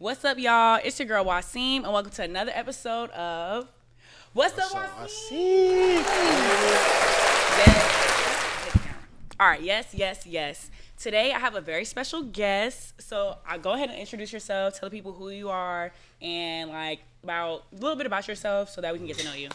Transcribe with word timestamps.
What's 0.00 0.24
up, 0.24 0.38
y'all? 0.38 0.80
It's 0.82 0.98
your 0.98 1.06
girl 1.06 1.26
Waseem, 1.26 1.84
and 1.84 1.92
welcome 1.92 2.10
to 2.12 2.22
another 2.22 2.52
episode 2.54 3.10
of 3.10 3.68
What's, 4.32 4.56
Up, 4.56 4.70
Waseem? 4.98 6.02
Yes. 7.58 8.78
All 9.38 9.46
right, 9.46 9.60
yes, 9.60 9.92
yes, 9.92 10.26
yes. 10.26 10.70
Today 10.96 11.34
I 11.34 11.38
have 11.38 11.54
a 11.54 11.60
very 11.60 11.84
special 11.84 12.22
guest. 12.22 12.94
So 13.02 13.36
I 13.46 13.58
go 13.58 13.74
ahead 13.74 13.90
and 13.90 13.98
introduce 13.98 14.32
yourself, 14.32 14.80
tell 14.80 14.88
the 14.88 14.96
people 14.96 15.12
who 15.12 15.28
you 15.28 15.50
are, 15.50 15.92
and 16.22 16.70
like 16.70 17.00
about 17.22 17.64
a 17.70 17.74
little 17.74 17.96
bit 17.96 18.06
about 18.06 18.26
yourself, 18.26 18.70
so 18.70 18.80
that 18.80 18.94
we 18.94 18.98
can 19.00 19.06
get 19.06 19.18
to 19.18 19.26
know 19.26 19.34
you. 19.34 19.48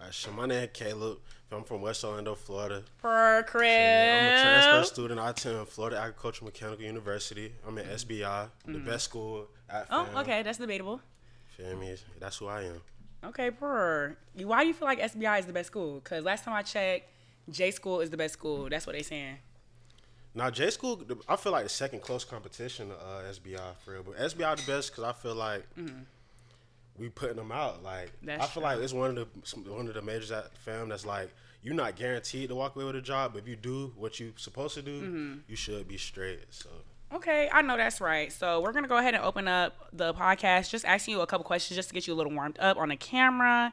All 0.00 0.06
right, 0.06 0.14
so 0.14 0.30
my 0.32 0.46
name 0.46 0.64
is 0.64 0.70
Caleb. 0.72 1.18
I'm 1.52 1.62
from 1.62 1.82
West 1.82 2.02
Orlando, 2.04 2.34
Florida. 2.34 2.82
Per 3.02 3.42
crib. 3.42 3.68
I'm 3.68 4.24
a 4.24 4.42
transfer 4.42 4.84
student. 4.94 5.20
I 5.20 5.28
attend 5.28 5.68
Florida 5.68 5.98
Agricultural 5.98 6.46
Mechanical 6.46 6.84
University. 6.86 7.52
I'm 7.66 7.76
at 7.76 7.84
SBI, 7.84 8.48
the 8.64 8.72
mm-hmm. 8.72 8.86
best 8.86 9.04
school 9.04 9.46
Oh, 9.90 10.04
fam. 10.04 10.16
okay, 10.18 10.42
that's 10.42 10.58
debatable. 10.58 11.00
Feel 11.56 11.76
me? 11.76 11.96
That's 12.18 12.38
who 12.38 12.46
I 12.46 12.62
am. 12.62 12.80
Okay, 13.24 13.50
per. 13.50 14.16
Why 14.42 14.62
do 14.62 14.68
you 14.68 14.74
feel 14.74 14.86
like 14.86 15.00
SBI 15.00 15.38
is 15.40 15.46
the 15.46 15.52
best 15.52 15.68
school? 15.68 15.94
Because 15.94 16.24
last 16.24 16.44
time 16.44 16.54
I 16.54 16.62
checked, 16.62 17.08
J 17.48 17.70
School 17.70 18.00
is 18.00 18.10
the 18.10 18.16
best 18.16 18.34
school. 18.34 18.68
That's 18.68 18.86
what 18.86 18.94
they 18.94 19.02
saying. 19.02 19.36
Now 20.34 20.50
J 20.50 20.70
School, 20.70 21.00
I 21.28 21.36
feel 21.36 21.52
like 21.52 21.64
the 21.64 21.70
second 21.70 22.00
close 22.02 22.24
competition 22.24 22.88
to 22.88 22.94
uh, 22.94 23.22
SBI 23.30 23.76
for 23.84 23.92
real, 23.92 24.02
but 24.02 24.16
SBI 24.16 24.56
the 24.56 24.70
best 24.70 24.90
because 24.90 25.04
I 25.04 25.12
feel 25.12 25.34
like 25.34 25.64
we 26.98 27.08
putting 27.08 27.36
them 27.36 27.52
out. 27.52 27.82
Like 27.82 28.12
That's 28.22 28.44
I 28.44 28.46
feel 28.48 28.62
like 28.62 28.80
it's 28.80 28.92
one 28.92 29.16
of 29.16 29.16
the 29.16 29.70
one 29.70 29.86
of 29.88 29.94
the 29.94 30.02
majors 30.02 30.32
at 30.32 30.56
fam 30.58 30.88
that's 30.88 31.06
like 31.06 31.30
you're 31.62 31.74
not 31.74 31.96
guaranteed 31.96 32.48
to 32.50 32.54
walk 32.54 32.76
away 32.76 32.84
with 32.84 32.96
a 32.96 33.00
job, 33.00 33.32
but 33.32 33.42
if 33.42 33.48
you 33.48 33.56
do 33.56 33.92
what 33.96 34.20
you 34.20 34.32
supposed 34.36 34.74
to 34.74 34.82
do, 34.82 35.38
you 35.48 35.56
should 35.56 35.86
be 35.88 35.96
straight. 35.96 36.40
So 36.50 36.68
Okay, 37.12 37.48
I 37.52 37.62
know 37.62 37.76
that's 37.76 38.00
right. 38.00 38.32
So 38.32 38.60
we're 38.60 38.72
gonna 38.72 38.88
go 38.88 38.96
ahead 38.96 39.14
and 39.14 39.22
open 39.22 39.46
up 39.46 39.88
the 39.92 40.12
podcast, 40.14 40.70
just 40.70 40.84
asking 40.84 41.14
you 41.14 41.20
a 41.20 41.26
couple 41.26 41.44
questions 41.44 41.76
just 41.76 41.88
to 41.88 41.94
get 41.94 42.06
you 42.06 42.14
a 42.14 42.16
little 42.16 42.32
warmed 42.32 42.58
up 42.58 42.76
on 42.76 42.88
the 42.88 42.96
camera. 42.96 43.72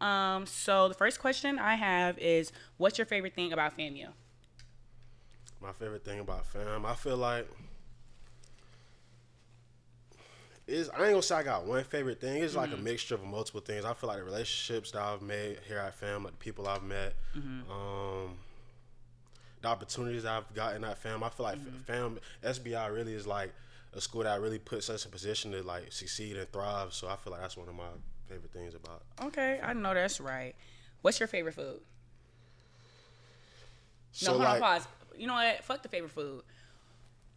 Um, 0.00 0.46
so 0.46 0.88
the 0.88 0.94
first 0.94 1.20
question 1.20 1.58
I 1.58 1.74
have 1.74 2.18
is, 2.18 2.52
what's 2.78 2.98
your 2.98 3.04
favorite 3.06 3.34
thing 3.34 3.52
about 3.52 3.76
FAMU? 3.76 4.08
My 5.60 5.72
favorite 5.72 6.04
thing 6.04 6.20
about 6.20 6.46
fam, 6.46 6.86
I 6.86 6.94
feel 6.94 7.18
like 7.18 7.46
is 10.66 10.88
I 10.90 11.02
ain't 11.02 11.10
gonna 11.10 11.22
say 11.22 11.34
I 11.34 11.42
got 11.42 11.66
one 11.66 11.84
favorite 11.84 12.20
thing. 12.20 12.42
It's 12.42 12.54
like 12.54 12.72
a 12.72 12.76
mixture 12.76 13.16
of 13.16 13.24
multiple 13.24 13.60
things. 13.60 13.84
I 13.84 13.92
feel 13.92 14.08
like 14.08 14.18
the 14.18 14.24
relationships 14.24 14.92
that 14.92 15.02
I've 15.02 15.20
made 15.20 15.58
here 15.66 15.78
at 15.78 15.94
fam, 15.94 16.24
like 16.24 16.32
the 16.32 16.38
people 16.38 16.66
I've 16.68 16.82
met, 16.82 17.14
um, 17.70 18.38
the 19.62 19.68
opportunities 19.68 20.24
I've 20.24 20.52
gotten 20.54 20.84
at 20.84 20.98
fam. 20.98 21.22
I 21.22 21.28
feel 21.28 21.44
like 21.44 21.58
mm-hmm. 21.58 21.82
fam 21.86 22.18
SBI 22.42 22.92
really 22.92 23.14
is 23.14 23.26
like 23.26 23.52
a 23.94 24.00
school 24.00 24.22
that 24.22 24.40
really 24.40 24.58
puts 24.58 24.88
us 24.88 25.04
in 25.04 25.10
position 25.10 25.52
to 25.52 25.62
like 25.62 25.92
succeed 25.92 26.36
and 26.36 26.50
thrive. 26.50 26.92
So 26.92 27.08
I 27.08 27.16
feel 27.16 27.32
like 27.32 27.42
that's 27.42 27.56
one 27.56 27.68
of 27.68 27.74
my 27.74 27.84
favorite 28.28 28.52
things 28.52 28.74
about. 28.74 29.02
Okay, 29.22 29.60
I 29.62 29.72
know 29.72 29.94
that's 29.94 30.20
right. 30.20 30.54
What's 31.02 31.18
your 31.18 31.26
favorite 31.26 31.54
food? 31.54 31.80
No, 34.22 34.30
hold 34.30 34.42
like, 34.42 34.54
on, 34.54 34.60
pause. 34.60 34.88
You 35.16 35.26
know 35.26 35.34
what? 35.34 35.64
Fuck 35.64 35.82
the 35.82 35.88
favorite 35.88 36.12
food. 36.12 36.42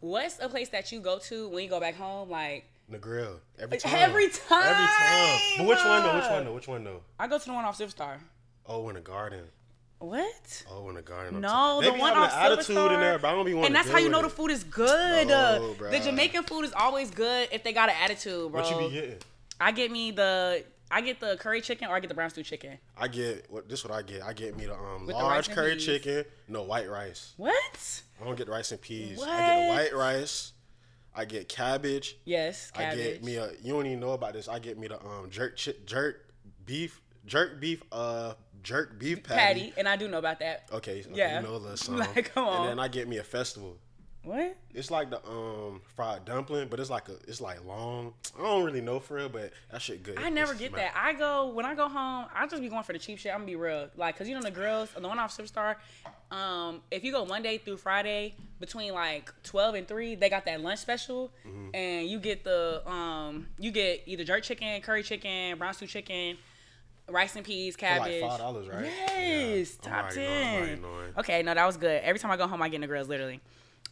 What's 0.00 0.38
a 0.40 0.48
place 0.48 0.68
that 0.70 0.92
you 0.92 1.00
go 1.00 1.18
to 1.18 1.48
when 1.48 1.64
you 1.64 1.70
go 1.70 1.80
back 1.80 1.96
home? 1.96 2.30
Like, 2.30 2.66
the 2.88 2.98
grill 2.98 3.40
every 3.58 3.78
time. 3.78 3.94
Every 3.94 4.28
time. 4.28 4.62
Every 4.64 4.86
time. 4.86 5.38
But 5.58 5.66
which 5.66 5.84
one 5.84 6.02
though? 6.02 6.14
Which 6.16 6.30
one 6.30 6.44
though? 6.44 6.54
Which 6.54 6.68
one 6.68 6.84
though? 6.84 7.00
I 7.18 7.26
go 7.26 7.38
to 7.38 7.44
the 7.44 7.52
one 7.52 7.64
off 7.64 7.78
Superstar. 7.78 8.18
Oh, 8.66 8.88
in 8.88 8.94
the 8.94 9.00
garden. 9.00 9.44
What? 9.98 10.64
Oh, 10.70 10.88
in 10.90 10.96
the 10.96 11.02
garden. 11.02 11.40
No, 11.40 11.80
the 11.82 11.92
one 11.92 12.12
off 12.12 12.32
attitude 12.34 12.76
Superstar. 12.76 12.94
in 12.94 13.00
there, 13.00 13.18
but 13.18 13.28
I 13.28 13.32
don't 13.32 13.46
be 13.46 13.54
wanting 13.54 13.66
And 13.68 13.74
that's 13.74 13.88
how 13.90 13.98
you 13.98 14.08
know 14.10 14.20
the 14.22 14.28
food 14.28 14.50
is 14.50 14.62
good. 14.64 15.28
No, 15.28 15.74
Uh, 15.80 15.90
the. 15.90 16.00
Jamaican 16.00 16.44
food 16.44 16.64
is 16.64 16.72
always 16.74 17.10
good 17.10 17.48
if 17.52 17.62
they 17.64 17.72
got 17.72 17.88
an 17.88 17.94
attitude, 18.02 18.52
bro. 18.52 18.60
What 18.60 18.70
you 18.70 18.88
be 18.88 18.94
getting? 18.94 19.16
I 19.60 19.72
get 19.72 19.90
me 19.90 20.10
the 20.10 20.64
I 20.90 21.00
get 21.00 21.20
the 21.20 21.36
curry 21.38 21.60
chicken 21.62 21.88
or 21.88 21.96
I 21.96 22.00
get 22.00 22.08
the 22.08 22.14
brown 22.14 22.28
stew 22.30 22.42
chicken. 22.42 22.78
I 22.98 23.08
get 23.08 23.50
what 23.50 23.68
this 23.68 23.82
what 23.84 23.92
I 23.94 24.02
get. 24.02 24.22
I 24.22 24.32
get 24.34 24.56
me 24.56 24.66
the 24.66 24.74
um 24.74 25.06
With 25.06 25.16
large 25.16 25.46
and 25.46 25.54
curry 25.56 25.74
peas. 25.74 25.86
chicken. 25.86 26.24
No 26.48 26.62
white 26.64 26.88
rice. 26.90 27.32
What? 27.36 28.02
I 28.20 28.24
don't 28.24 28.36
get 28.36 28.48
rice 28.48 28.72
and 28.72 28.80
peas. 28.80 29.16
What? 29.18 29.28
I 29.30 29.38
get 29.40 29.62
the 29.62 29.68
white 29.74 29.94
rice. 29.94 30.52
I 31.16 31.24
get 31.24 31.48
cabbage. 31.48 32.16
Yes, 32.24 32.70
I 32.76 32.94
get 32.94 33.22
me 33.24 33.36
a. 33.36 33.52
You 33.62 33.72
don't 33.72 33.86
even 33.86 34.00
know 34.00 34.10
about 34.12 34.32
this. 34.34 34.48
I 34.48 34.58
get 34.58 34.76
me 34.76 34.88
the 34.88 35.00
um 35.00 35.30
jerk 35.30 35.56
chi- 35.56 35.74
jerk 35.86 36.26
beef 36.66 37.00
jerk 37.24 37.60
beef 37.60 37.82
uh 37.92 38.34
jerk 38.64 38.98
beef 38.98 39.22
patty. 39.22 39.60
patty, 39.60 39.72
and 39.76 39.88
I 39.88 39.94
do 39.96 40.08
know 40.08 40.18
about 40.18 40.40
that. 40.40 40.64
Okay, 40.72 41.00
okay, 41.02 41.10
Yeah. 41.14 41.40
you 41.40 41.46
know 41.46 41.52
little 41.56 41.76
something. 41.76 42.06
Like, 42.14 42.34
come 42.34 42.44
on. 42.48 42.60
And 42.62 42.70
then 42.70 42.78
I 42.80 42.88
get 42.88 43.06
me 43.06 43.18
a 43.18 43.24
festival. 43.24 43.76
What? 44.24 44.56
It's 44.72 44.90
like 44.90 45.10
the 45.10 45.18
um 45.28 45.82
fried 45.96 46.24
dumpling, 46.24 46.68
but 46.68 46.80
it's 46.80 46.88
like 46.88 47.10
a 47.10 47.16
it's 47.28 47.42
like 47.42 47.62
long. 47.66 48.14
I 48.38 48.42
don't 48.42 48.64
really 48.64 48.80
know 48.80 48.98
for 48.98 49.16
real, 49.16 49.28
but 49.28 49.52
that 49.70 49.82
shit 49.82 50.02
good. 50.02 50.18
I 50.18 50.30
never 50.30 50.52
It's 50.52 50.60
get 50.62 50.74
that. 50.76 50.94
I 50.96 51.12
go 51.12 51.48
when 51.50 51.66
I 51.66 51.74
go 51.74 51.90
home. 51.90 52.24
I 52.34 52.46
just 52.46 52.62
be 52.62 52.70
going 52.70 52.84
for 52.84 52.94
the 52.94 52.98
cheap 52.98 53.18
shit. 53.18 53.32
I'm 53.32 53.40
gonna 53.40 53.46
be 53.48 53.56
real, 53.56 53.90
like, 53.96 54.16
cause 54.16 54.26
you 54.26 54.34
know 54.34 54.40
the 54.40 54.50
grills, 54.50 54.88
the 54.98 55.06
one 55.06 55.18
off 55.18 55.36
Superstar. 55.36 55.76
Um, 56.30 56.80
if 56.90 57.04
you 57.04 57.12
go 57.12 57.26
Monday 57.26 57.58
through 57.58 57.76
Friday 57.76 58.34
between 58.60 58.94
like 58.94 59.30
twelve 59.42 59.74
and 59.74 59.86
three, 59.86 60.14
they 60.14 60.30
got 60.30 60.46
that 60.46 60.62
lunch 60.62 60.80
special, 60.80 61.30
Mm-hmm. 61.46 61.74
and 61.74 62.08
you 62.08 62.18
get 62.18 62.44
the 62.44 62.82
um, 62.90 63.46
you 63.58 63.70
get 63.70 64.04
either 64.06 64.24
jerk 64.24 64.42
chicken, 64.42 64.80
curry 64.80 65.02
chicken, 65.02 65.58
brown 65.58 65.74
stew 65.74 65.86
chicken, 65.86 66.38
rice 67.08 67.36
and 67.36 67.44
peas, 67.44 67.76
For 67.76 67.86
like 67.86 67.98
cabbage. 67.98 68.20
five 68.22 68.38
dollars, 68.38 68.68
right? 68.68 68.84
Yes, 68.84 69.76
Yeah. 69.82 69.90
Top 69.90 70.10
ten. 70.10 70.80
Okay, 71.18 71.42
no, 71.42 71.54
that 71.54 71.66
was 71.66 71.76
good. 71.76 72.02
Every 72.02 72.18
time 72.18 72.30
I 72.30 72.36
go 72.36 72.46
home, 72.46 72.62
I 72.62 72.68
get 72.68 72.76
in 72.76 72.80
the 72.82 72.86
grills, 72.86 73.08
literally. 73.08 73.40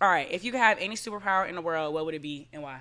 All 0.00 0.08
right, 0.08 0.26
if 0.30 0.42
you 0.44 0.50
could 0.50 0.60
have 0.60 0.78
any 0.80 0.96
superpower 0.96 1.48
in 1.48 1.54
the 1.54 1.60
world, 1.60 1.94
what 1.94 2.04
would 2.06 2.14
it 2.14 2.22
be 2.22 2.48
and 2.52 2.62
why? 2.62 2.80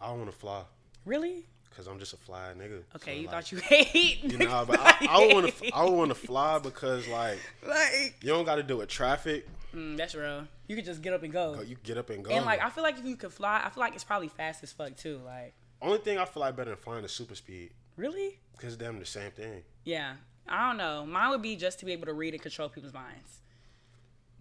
I 0.00 0.08
don't 0.08 0.18
want 0.18 0.30
to 0.32 0.36
fly 0.36 0.62
Really? 1.04 1.44
because 1.68 1.86
I'm 1.86 1.98
just 1.98 2.12
a 2.14 2.16
fly 2.16 2.52
nigga. 2.58 2.82
Okay, 2.96 3.12
So, 3.14 3.20
you 3.20 3.26
like, 3.26 3.30
thought 3.30 3.52
you 3.52 3.58
hate. 3.58 4.24
You 4.24 4.38
know, 4.38 4.64
but 4.66 4.80
I, 4.80 5.06
I 5.08 5.32
want 5.32 5.54
to. 5.54 5.70
I 5.74 5.84
want 5.84 6.08
to 6.10 6.14
fly 6.14 6.58
because 6.58 7.06
like 7.08 7.38
like 7.66 8.16
you 8.22 8.28
don't 8.30 8.44
got 8.44 8.56
to 8.56 8.62
deal 8.62 8.78
with 8.78 8.88
traffic. 8.88 9.46
mm, 9.74 9.96
that's 9.96 10.14
real. 10.14 10.46
You 10.66 10.76
could 10.76 10.84
just 10.84 11.00
get 11.02 11.12
up 11.12 11.22
and 11.22 11.32
go. 11.32 11.60
You 11.66 11.76
get 11.84 11.96
up 11.98 12.10
and 12.10 12.24
go. 12.24 12.30
And 12.32 12.44
like 12.44 12.60
I 12.62 12.70
feel 12.70 12.82
like 12.82 12.98
if 12.98 13.04
you 13.04 13.16
could 13.16 13.32
fly, 13.32 13.60
I 13.64 13.70
feel 13.70 13.80
like 13.82 13.94
it's 13.94 14.04
probably 14.04 14.28
fast 14.28 14.62
as 14.64 14.72
fuck 14.72 14.96
too. 14.96 15.20
Like 15.24 15.52
Only 15.80 15.98
thing 15.98 16.18
I 16.18 16.24
feel 16.24 16.40
like 16.40 16.56
better 16.56 16.70
than 16.70 16.78
flying 16.78 17.04
is 17.04 17.12
super 17.12 17.34
speed 17.34 17.70
really? 18.00 18.38
because 18.56 18.76
them 18.76 18.98
the 18.98 19.06
same 19.06 19.30
thing. 19.30 19.62
Yeah. 19.84 20.14
I 20.48 20.68
don't 20.68 20.76
know. 20.78 21.06
Mine 21.06 21.30
would 21.30 21.40
be 21.42 21.56
just 21.56 21.78
to 21.80 21.84
be 21.86 21.92
able 21.92 22.06
to 22.06 22.12
read 22.12 22.34
and 22.34 22.42
control 22.42 22.68
people's 22.68 22.92
minds. 22.92 23.40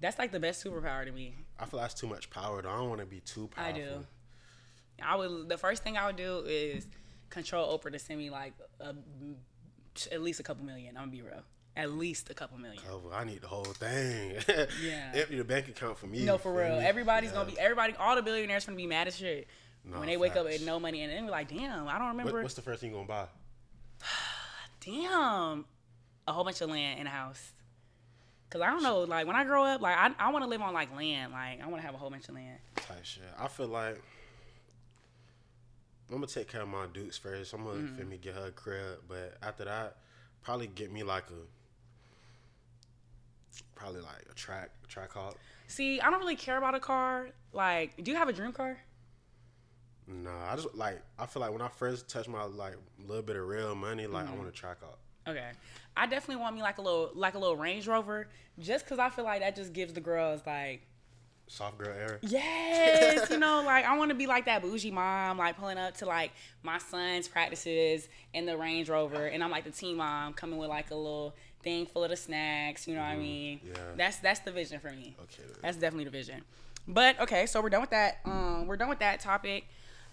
That's 0.01 0.17
like 0.19 0.31
the 0.31 0.39
best 0.39 0.63
superpower 0.65 1.05
to 1.05 1.11
me. 1.11 1.35
I 1.59 1.65
feel 1.65 1.79
that's 1.79 1.93
too 1.93 2.07
much 2.07 2.29
power. 2.29 2.61
Though 2.61 2.69
I 2.69 2.77
don't 2.77 2.89
want 2.89 3.01
to 3.01 3.05
be 3.05 3.19
too 3.21 3.47
powerful. 3.55 3.73
I 3.73 3.77
do. 3.77 4.05
I 5.03 5.15
would. 5.15 5.49
The 5.49 5.57
first 5.57 5.83
thing 5.83 5.97
I 5.97 6.05
would 6.07 6.15
do 6.17 6.43
is 6.47 6.87
control 7.29 7.77
Oprah 7.77 7.91
to 7.91 7.99
send 7.99 8.19
me 8.19 8.29
like 8.29 8.53
a, 8.79 8.93
at 10.11 10.21
least 10.21 10.39
a 10.39 10.43
couple 10.43 10.65
million. 10.65 10.95
I'm 10.97 11.03
gonna 11.03 11.11
be 11.11 11.21
real. 11.21 11.43
At 11.77 11.91
least 11.91 12.29
a 12.29 12.33
couple 12.33 12.57
million. 12.57 12.81
Oh, 12.91 13.03
I 13.13 13.23
need 13.23 13.41
the 13.41 13.47
whole 13.47 13.63
thing. 13.65 14.35
Yeah. 14.83 15.11
Empty 15.13 15.37
the 15.37 15.43
bank 15.43 15.67
account 15.69 15.97
for 15.97 16.07
me. 16.07 16.25
No, 16.25 16.37
for 16.37 16.51
real. 16.53 16.79
me? 16.79 16.85
Everybody's 16.85 17.29
Yeah. 17.31 17.35
gonna 17.37 17.51
be. 17.51 17.59
Everybody. 17.59 17.93
All 17.99 18.15
the 18.15 18.21
billionaires 18.21 18.65
gonna 18.65 18.75
be 18.77 18.87
mad 18.87 19.07
as 19.07 19.15
shit 19.17 19.47
No, 19.85 19.99
when 19.99 20.07
they 20.07 20.17
wake 20.17 20.35
up 20.35 20.45
facts. 20.45 20.59
with 20.59 20.65
no 20.65 20.79
money 20.79 21.01
and 21.03 21.11
then 21.13 21.25
be 21.25 21.31
like, 21.31 21.47
damn, 21.49 21.87
I 21.87 21.93
don't 21.97 22.01
What, 22.07 22.17
remember. 22.17 22.41
what's 22.41 22.55
the 22.55 22.61
first 22.61 22.81
thing 22.81 22.89
you 22.91 22.95
gonna 22.97 23.07
buy? 23.07 23.25
damn, 24.85 25.65
a 26.27 26.31
whole 26.33 26.43
bunch 26.43 26.61
of 26.61 26.69
land 26.69 26.99
in 26.99 27.07
a 27.07 27.09
house. 27.09 27.51
Cause 28.49 28.61
I 28.61 28.71
don't 28.71 28.81
know, 28.81 29.01
like 29.01 29.27
when 29.27 29.35
I 29.35 29.43
grow 29.43 29.63
up, 29.63 29.79
like 29.81 29.95
I, 29.95 30.09
I 30.17 30.31
want 30.31 30.43
to 30.43 30.49
live 30.49 30.61
on 30.61 30.73
like 30.73 30.95
land, 30.95 31.31
like 31.33 31.61
I 31.61 31.67
want 31.67 31.81
to 31.81 31.85
have 31.85 31.93
a 31.93 31.97
whole 31.99 32.09
bunch 32.09 32.27
of 32.29 32.35
land. 32.35 32.57
Type 32.77 33.03
shit. 33.05 33.23
I 33.37 33.47
feel 33.47 33.67
like 33.67 34.01
I'm 36.09 36.15
gonna 36.15 36.25
take 36.25 36.47
care 36.47 36.61
of 36.63 36.67
my 36.67 36.87
dudes 36.91 37.15
first. 37.17 37.53
I'm 37.53 37.63
gonna 37.63 37.79
Mm-hmm. 37.81 38.09
me 38.09 38.17
get 38.17 38.33
her 38.33 38.47
a 38.47 38.51
crib, 38.51 39.01
but 39.07 39.37
after 39.43 39.65
that, 39.65 39.97
probably 40.41 40.65
get 40.65 40.91
me 40.91 41.03
like 41.03 41.25
a 41.29 41.45
probably 43.75 44.01
like 44.01 44.25
a 44.31 44.33
track 44.33 44.71
Trackhawk. 44.87 45.35
See, 45.67 46.01
I 46.01 46.09
don't 46.09 46.19
really 46.19 46.35
care 46.35 46.57
about 46.57 46.73
a 46.73 46.79
car. 46.79 47.27
Like, 47.53 48.03
do 48.03 48.09
you 48.09 48.17
have 48.17 48.27
a 48.29 48.33
dream 48.33 48.51
car? 48.51 48.79
No, 50.09 50.31
I 50.49 50.55
just 50.55 50.73
like 50.75 51.01
I 51.19 51.25
feel 51.27 51.41
like 51.41 51.51
when 51.51 51.61
I 51.61 51.67
first 51.67 52.09
touch 52.09 52.27
my 52.27 52.43
like 52.43 52.75
little 53.07 53.21
bit 53.23 53.35
of 53.35 53.47
real 53.47 53.75
money, 53.75 54.07
like 54.07 54.25
Mm-hmm. 54.25 54.33
I 54.33 54.37
want 54.37 54.53
to 54.53 54.61
Trackhawk. 54.61 54.97
Okay, 55.27 55.49
I 55.95 56.07
definitely 56.07 56.41
want 56.41 56.55
me 56.55 56.61
like 56.63 56.79
a 56.79 56.81
little 56.81 57.11
like 57.13 57.35
a 57.35 57.39
little 57.39 57.55
Range 57.57 57.85
Rover, 57.87 58.27
just 58.57 58.87
cause 58.87 58.97
I 58.99 59.09
feel 59.09 59.25
like 59.25 59.41
that 59.41 59.55
just 59.55 59.71
gives 59.73 59.93
the 59.93 60.01
girls 60.01 60.41
like 60.47 60.81
Soft 61.47 61.79
girl 61.79 61.93
era. 61.95 62.19
Yes, 62.21 63.29
you 63.31 63.37
know, 63.39 63.63
like 63.65 63.83
I 63.85 63.97
want 63.97 64.09
to 64.09 64.15
be 64.15 64.27
like 64.27 64.45
that 64.45 64.61
bougie 64.61 64.91
mom, 64.91 65.37
like 65.39 65.57
pulling 65.57 65.77
up 65.79 65.97
to 65.97 66.05
like 66.05 66.31
my 66.63 66.77
son's 66.77 67.27
practices 67.27 68.07
in 68.33 68.45
the 68.45 68.55
Range 68.57 68.87
Rover, 68.87 69.25
and 69.25 69.43
I'm 69.43 69.49
like 69.51 69.63
the 69.63 69.71
team 69.71 69.97
mom 69.97 70.33
coming 70.33 70.57
with 70.59 70.69
like 70.69 70.91
a 70.91 70.95
little 70.95 71.35
thing 71.63 71.85
full 71.87 72.03
of 72.03 72.11
the 72.11 72.15
snacks. 72.15 72.87
You 72.87 72.95
know 72.95 73.01
what 73.01 73.07
I 73.07 73.15
mean? 73.17 73.61
yeah. 73.67 73.73
That's 73.97 74.17
that's 74.17 74.39
the 74.41 74.51
vision 74.51 74.79
for 74.79 74.91
me. 74.91 75.15
Okay. 75.23 75.43
That's 75.61 75.77
definitely 75.77 76.05
the 76.05 76.11
vision. 76.11 76.43
But 76.87 77.19
okay, 77.19 77.45
so 77.45 77.61
we're 77.61 77.69
done 77.69 77.81
with 77.81 77.89
that. 77.91 78.19
Um, 78.25 78.65
we're 78.67 78.77
done 78.77 78.89
with 78.89 78.99
that 78.99 79.19
topic. 79.19 79.65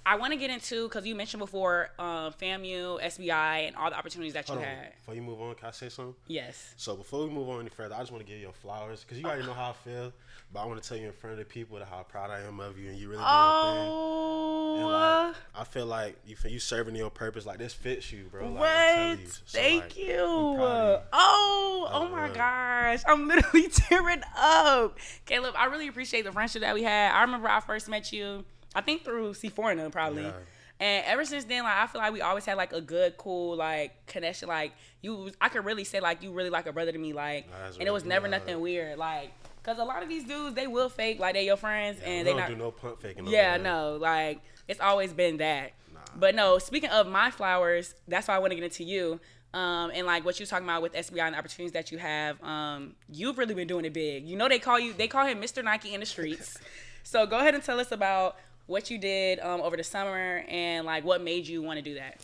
I 0.06 0.14
want 0.16 0.32
to 0.32 0.38
get 0.38 0.50
into 0.50 0.88
because 0.88 1.04
you 1.04 1.16
mentioned 1.16 1.40
before 1.40 1.90
um, 1.98 2.32
FAMU, 2.40 3.02
SBI, 3.02 3.66
and 3.66 3.74
all 3.74 3.90
the 3.90 3.98
opportunities 3.98 4.34
that 4.34 4.48
you 4.48 4.54
Hold 4.54 4.64
on. 4.64 4.70
had. 4.72 4.92
Before 5.00 5.14
you 5.16 5.22
move 5.22 5.40
on, 5.40 5.54
can 5.56 5.66
I 5.66 5.70
say 5.72 5.88
something? 5.88 6.14
Yes. 6.28 6.74
So 6.76 6.94
before 6.94 7.24
we 7.26 7.30
move 7.34 7.48
on 7.48 7.60
any 7.60 7.70
further, 7.70 7.94
I 7.96 7.98
just 7.98 8.12
want 8.12 8.24
to 8.24 8.26
give 8.26 8.36
you 8.38 8.44
your 8.44 8.52
flowers 8.52 9.02
because 9.02 9.18
you 9.18 9.26
already 9.26 9.44
know 9.44 9.52
how 9.52 9.70
I 9.70 9.72
feel. 9.72 10.12
But 10.52 10.60
I 10.60 10.66
want 10.66 10.80
to 10.80 10.88
tell 10.88 10.96
you 10.96 11.06
in 11.08 11.12
front 11.12 11.32
of 11.32 11.38
the 11.40 11.44
people 11.44 11.76
that 11.80 11.88
how 11.88 12.04
proud 12.04 12.30
I 12.30 12.40
am 12.42 12.60
of 12.60 12.78
you 12.78 12.88
and 12.88 12.96
you 12.98 13.08
really 13.08 13.18
do 13.18 13.24
your 13.24 13.62
thing. 13.64 13.78
And 13.82 14.84
Oh, 14.84 14.88
like, 14.92 15.36
I 15.56 15.64
feel 15.64 15.86
like 15.86 16.16
you 16.24 16.36
feel 16.36 16.52
you 16.52 16.60
serving 16.60 16.94
your 16.94 17.10
purpose. 17.10 17.44
Like 17.44 17.58
this 17.58 17.74
fits 17.74 18.12
you, 18.12 18.24
bro. 18.30 18.48
Like, 18.50 19.18
you. 19.18 19.26
So, 19.26 19.58
Thank 19.58 19.82
like, 19.82 19.96
you. 19.98 20.22
I'm 20.24 20.56
proud 20.56 20.70
of 20.70 21.00
you. 21.02 21.06
Oh, 21.14 21.88
oh 21.90 21.98
Oh, 22.02 22.08
my 22.08 22.28
gosh. 22.28 23.02
I'm 23.08 23.26
literally 23.26 23.68
tearing 23.72 24.22
up. 24.38 24.98
Caleb, 25.24 25.54
I 25.58 25.64
really 25.66 25.88
appreciate 25.88 26.24
the 26.24 26.30
friendship 26.32 26.62
that 26.62 26.74
we 26.74 26.84
had. 26.84 27.10
I 27.12 27.22
remember 27.22 27.48
I 27.48 27.58
first 27.60 27.88
met 27.88 28.12
you, 28.12 28.44
I 28.76 28.82
think 28.82 29.04
through 29.04 29.32
C4 29.32 29.80
and 29.80 29.92
probably. 29.92 30.24
Yeah. 30.24 30.32
And 30.78 31.06
ever 31.06 31.24
since 31.24 31.44
then, 31.44 31.64
like 31.64 31.72
I 31.74 31.86
feel 31.86 32.02
like 32.02 32.12
we 32.12 32.20
always 32.20 32.44
had 32.44 32.58
like 32.58 32.74
a 32.74 32.82
good, 32.82 33.16
cool 33.16 33.56
like 33.56 34.06
connection. 34.06 34.48
Like 34.48 34.72
you, 35.00 35.32
I 35.40 35.48
could 35.48 35.64
really 35.64 35.84
say 35.84 36.00
like 36.00 36.22
you 36.22 36.32
really 36.32 36.50
like 36.50 36.66
a 36.66 36.72
brother 36.72 36.92
to 36.92 36.98
me. 36.98 37.14
Like, 37.14 37.48
Nah, 37.48 37.78
and 37.80 37.88
it 37.88 37.90
was 37.90 38.04
never 38.04 38.28
nothing 38.28 38.60
weird. 38.60 38.98
Like, 38.98 39.32
cause 39.62 39.78
a 39.78 39.84
lot 39.84 40.02
of 40.02 40.10
these 40.10 40.24
dudes 40.24 40.54
they 40.54 40.66
will 40.66 40.90
fake 40.90 41.18
like 41.18 41.32
they 41.32 41.46
your 41.46 41.56
friends 41.56 41.98
Yeah, 42.02 42.08
and 42.10 42.26
they 42.26 42.32
don't 42.32 42.40
not 42.40 42.48
do 42.50 42.56
no 42.56 42.70
pump 42.70 43.00
faking. 43.00 43.24
no 43.24 43.30
yeah, 43.30 43.56
no, 43.56 43.96
like 43.98 44.40
it's 44.68 44.80
always 44.80 45.14
been 45.14 45.38
that. 45.38 45.72
Nah. 45.94 46.00
But 46.14 46.34
no, 46.34 46.58
speaking 46.58 46.90
of 46.90 47.06
my 47.06 47.30
flowers, 47.30 47.94
that's 48.06 48.28
why 48.28 48.36
I 48.36 48.38
want 48.38 48.50
to 48.50 48.56
get 48.56 48.64
into 48.64 48.84
you. 48.84 49.18
Um, 49.54 49.90
and 49.94 50.06
like 50.06 50.26
what 50.26 50.38
you're 50.38 50.46
talking 50.46 50.66
about 50.66 50.82
with 50.82 50.92
SBI 50.92 51.22
and 51.22 51.34
the 51.34 51.38
opportunities 51.38 51.72
that 51.72 51.90
you 51.90 51.96
have, 51.96 52.42
um, 52.44 52.96
you've 53.10 53.38
really 53.38 53.54
been 53.54 53.68
doing 53.68 53.86
it 53.86 53.94
big. 53.94 54.28
You 54.28 54.36
know 54.36 54.46
they 54.46 54.58
call 54.58 54.78
you 54.78 54.92
they 54.92 55.08
call 55.08 55.24
him 55.24 55.40
Mr. 55.40 55.64
Nike 55.64 55.94
in 55.94 56.00
the 56.00 56.06
streets. 56.06 56.58
so 57.02 57.24
go 57.24 57.38
ahead 57.38 57.54
and 57.54 57.62
tell 57.64 57.80
us 57.80 57.90
about 57.90 58.36
what 58.66 58.90
you 58.90 58.98
did 58.98 59.38
um, 59.40 59.60
over 59.60 59.76
the 59.76 59.84
summer 59.84 60.44
and 60.48 60.86
like 60.86 61.04
what 61.04 61.22
made 61.22 61.46
you 61.46 61.62
want 61.62 61.78
to 61.78 61.82
do 61.82 61.94
that. 61.94 62.20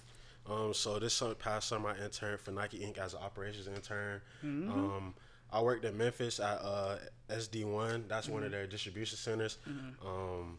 Um, 0.50 0.74
so 0.74 0.98
this 0.98 1.14
summer, 1.14 1.34
past 1.34 1.68
summer, 1.68 1.90
I 1.90 2.04
interned 2.04 2.40
for 2.40 2.50
Nike 2.50 2.78
Inc. 2.80 2.98
as 2.98 3.14
an 3.14 3.20
operations 3.22 3.68
intern. 3.68 4.20
Mm-hmm. 4.44 4.70
Um, 4.72 5.14
I 5.52 5.60
worked 5.60 5.84
in 5.84 5.96
Memphis 5.96 6.40
at 6.40 6.58
uh, 6.62 6.96
SD1. 7.30 8.08
That's 8.08 8.28
one 8.28 8.42
of 8.42 8.46
Mm-hmm. 8.46 8.52
their 8.52 8.66
distribution 8.66 9.16
centers. 9.18 9.58
Um, 10.04 10.58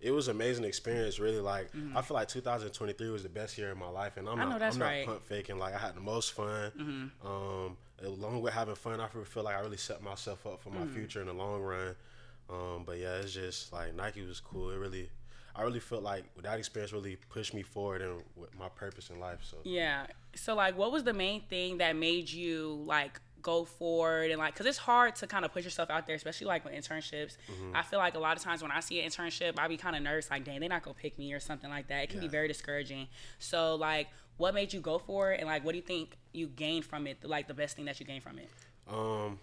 it 0.00 0.12
was 0.12 0.28
an 0.28 0.36
amazing 0.36 0.64
experience. 0.64 1.18
Really, 1.18 1.40
like 1.40 1.68
I 1.94 2.00
feel 2.00 2.14
like 2.16 2.28
2023 2.28 3.10
was 3.10 3.22
the 3.22 3.28
best 3.28 3.58
year 3.58 3.70
of 3.72 3.76
my 3.76 3.88
life, 3.90 4.16
and 4.16 4.26
I'm 4.28 4.38
Mm-hmm. 4.38 4.48
I 4.52 4.58
not. 4.58 4.62
I'm 4.62 4.78
not 4.78 4.84
right. 4.86 5.02
Mm-hmm. 5.02 5.10
pump 5.10 5.26
faking. 5.26 5.58
Like 5.58 5.74
I 5.74 5.78
had 5.78 5.94
the 5.94 6.00
most 6.00 6.32
fun. 6.32 7.10
Um, 7.22 7.76
along 8.02 8.40
with 8.40 8.54
having 8.54 8.76
fun, 8.76 8.98
I 8.98 9.08
feel 9.08 9.42
like 9.42 9.56
I 9.56 9.60
really 9.60 9.76
set 9.76 10.02
myself 10.02 10.46
up 10.46 10.62
for 10.62 10.70
my 10.70 10.80
Mm-hmm. 10.80 10.94
future 10.94 11.20
in 11.20 11.26
the 11.26 11.34
long 11.34 11.60
run. 11.60 11.94
Um, 12.52 12.82
but 12.84 12.98
yeah, 12.98 13.16
it's 13.16 13.32
just 13.32 13.72
like 13.72 13.94
Nike 13.94 14.22
was 14.22 14.40
cool. 14.40 14.70
It 14.70 14.76
really, 14.76 15.10
I 15.54 15.62
really 15.62 15.80
felt 15.80 16.02
like 16.02 16.24
that 16.42 16.58
experience 16.58 16.92
really 16.92 17.16
pushed 17.16 17.54
me 17.54 17.62
forward 17.62 18.02
and 18.02 18.22
with 18.36 18.56
my 18.58 18.68
purpose 18.68 19.10
in 19.10 19.20
life. 19.20 19.38
So 19.42 19.58
Yeah. 19.64 20.06
So 20.34 20.54
like, 20.54 20.76
what 20.76 20.90
was 20.90 21.04
the 21.04 21.12
main 21.12 21.42
thing 21.42 21.78
that 21.78 21.96
made 21.96 22.30
you 22.30 22.82
like 22.86 23.20
go 23.42 23.64
forward 23.64 24.30
and 24.30 24.38
like, 24.38 24.54
cause 24.54 24.66
it's 24.66 24.78
hard 24.78 25.14
to 25.16 25.26
kind 25.26 25.44
of 25.44 25.52
put 25.52 25.64
yourself 25.64 25.90
out 25.90 26.06
there, 26.06 26.16
especially 26.16 26.46
like 26.46 26.64
with 26.64 26.74
internships. 26.74 27.36
Mm-hmm. 27.50 27.74
I 27.74 27.82
feel 27.82 27.98
like 27.98 28.14
a 28.14 28.18
lot 28.18 28.36
of 28.36 28.42
times 28.42 28.62
when 28.62 28.70
I 28.70 28.80
see 28.80 29.00
an 29.00 29.08
internship, 29.08 29.58
I 29.58 29.68
be 29.68 29.76
kind 29.76 29.96
of 29.96 30.02
nervous, 30.02 30.30
like, 30.30 30.44
dang, 30.44 30.60
they're 30.60 30.68
not 30.68 30.82
gonna 30.82 30.94
pick 30.94 31.18
me 31.18 31.32
or 31.32 31.40
something 31.40 31.70
like 31.70 31.88
that. 31.88 32.04
It 32.04 32.10
can 32.10 32.20
be 32.20 32.28
very 32.28 32.48
discouraging. 32.48 33.08
So 33.38 33.76
like, 33.76 34.08
what 34.36 34.54
made 34.54 34.72
you 34.72 34.80
go 34.80 34.98
for 34.98 35.32
it, 35.32 35.40
and 35.40 35.48
like, 35.48 35.64
what 35.64 35.72
do 35.72 35.78
you 35.78 35.84
think 35.84 36.16
you 36.32 36.48
gained 36.48 36.84
from 36.84 37.06
it? 37.06 37.22
Like 37.22 37.46
the 37.46 37.54
best 37.54 37.76
thing 37.76 37.84
that 37.84 38.00
you 38.00 38.06
gained 38.06 38.22
from 38.22 38.38
it? 38.38 38.48
Um, 38.90 39.38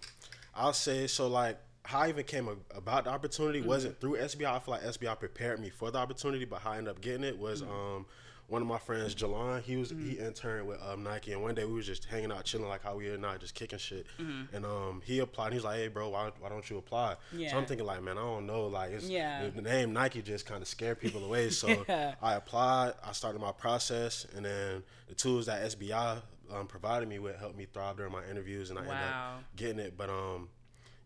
I'll 0.54 0.72
say 0.72 1.06
so. 1.06 1.28
Like 1.28 1.58
how 1.88 2.00
I 2.00 2.10
even 2.10 2.24
came 2.24 2.50
about 2.74 3.04
the 3.04 3.10
opportunity 3.10 3.62
wasn't 3.62 3.98
through 3.98 4.18
SBI. 4.18 4.44
I 4.44 4.58
feel 4.58 4.72
like 4.74 4.82
SBI 4.82 5.18
prepared 5.18 5.58
me 5.58 5.70
for 5.70 5.90
the 5.90 5.96
opportunity, 5.96 6.44
but 6.44 6.60
how 6.60 6.72
I 6.72 6.76
ended 6.76 6.90
up 6.90 7.00
getting 7.00 7.24
it 7.24 7.38
was 7.38 7.62
um 7.62 8.04
one 8.46 8.60
of 8.60 8.68
my 8.68 8.76
friends, 8.78 9.14
Jalon. 9.14 9.62
He 9.62 9.76
was 9.76 9.88
he 9.90 10.18
interned 10.18 10.66
with 10.68 10.78
um, 10.82 11.02
Nike, 11.02 11.32
and 11.32 11.42
one 11.42 11.54
day 11.54 11.64
we 11.64 11.72
was 11.72 11.86
just 11.86 12.04
hanging 12.04 12.30
out, 12.30 12.44
chilling 12.44 12.68
like 12.68 12.82
how 12.82 12.96
we 12.96 13.08
are 13.08 13.16
now, 13.16 13.36
just 13.38 13.54
kicking 13.54 13.78
shit. 13.78 14.06
And 14.18 14.66
um 14.66 15.00
he 15.02 15.20
applied. 15.20 15.46
And 15.46 15.54
he 15.54 15.60
like, 15.60 15.76
"Hey, 15.78 15.88
bro, 15.88 16.10
why, 16.10 16.30
why 16.40 16.50
don't 16.50 16.68
you 16.68 16.76
apply?" 16.76 17.16
Yeah. 17.32 17.50
So 17.52 17.56
I'm 17.56 17.64
thinking 17.64 17.86
like, 17.86 18.02
man, 18.02 18.18
I 18.18 18.22
don't 18.22 18.46
know. 18.46 18.66
Like 18.66 18.90
it's 18.90 19.08
Yeah. 19.08 19.48
the, 19.48 19.62
name 19.62 19.94
Nike 19.94 20.20
just 20.20 20.44
kind 20.44 20.60
of 20.60 20.68
scared 20.68 21.00
people 21.00 21.24
away. 21.24 21.48
So 21.62 21.86
Yeah. 21.88 22.16
I 22.20 22.34
applied. 22.34 22.92
I 23.02 23.12
started 23.12 23.40
my 23.40 23.52
process, 23.52 24.26
and 24.36 24.44
then 24.44 24.82
the 25.08 25.14
tools 25.14 25.46
that 25.46 25.62
SBI 25.62 26.20
um, 26.54 26.66
provided 26.66 27.08
me 27.08 27.18
with 27.18 27.36
helped 27.38 27.56
me 27.56 27.66
thrive 27.72 27.96
during 27.96 28.12
my 28.12 28.24
interviews, 28.30 28.68
and 28.68 28.78
I 28.78 28.82
ended 28.82 28.96
up 29.38 29.42
getting 29.56 29.78
it. 29.78 29.96
But 29.96 30.10
um, 30.10 30.48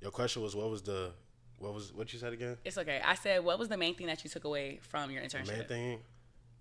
your 0.03 0.11
question 0.11 0.43
was 0.43 0.55
what 0.55 0.69
was 0.69 0.83
the 0.83 1.13
what 1.59 1.73
was 1.73 1.93
what 1.95 2.13
you 2.13 2.19
said 2.19 2.33
again? 2.33 2.57
It's 2.65 2.77
okay. 2.77 3.01
I 3.05 3.15
said, 3.15 3.45
what 3.45 3.59
was 3.59 3.69
the 3.69 3.77
main 3.77 3.95
thing 3.95 4.09
that 4.09 4.25
you 4.25 4.31
took 4.31 4.45
away 4.45 4.81
from 4.83 5.11
your 5.13 5.23
internship? 5.23 5.47
Main 5.57 5.65
thing, 5.65 5.99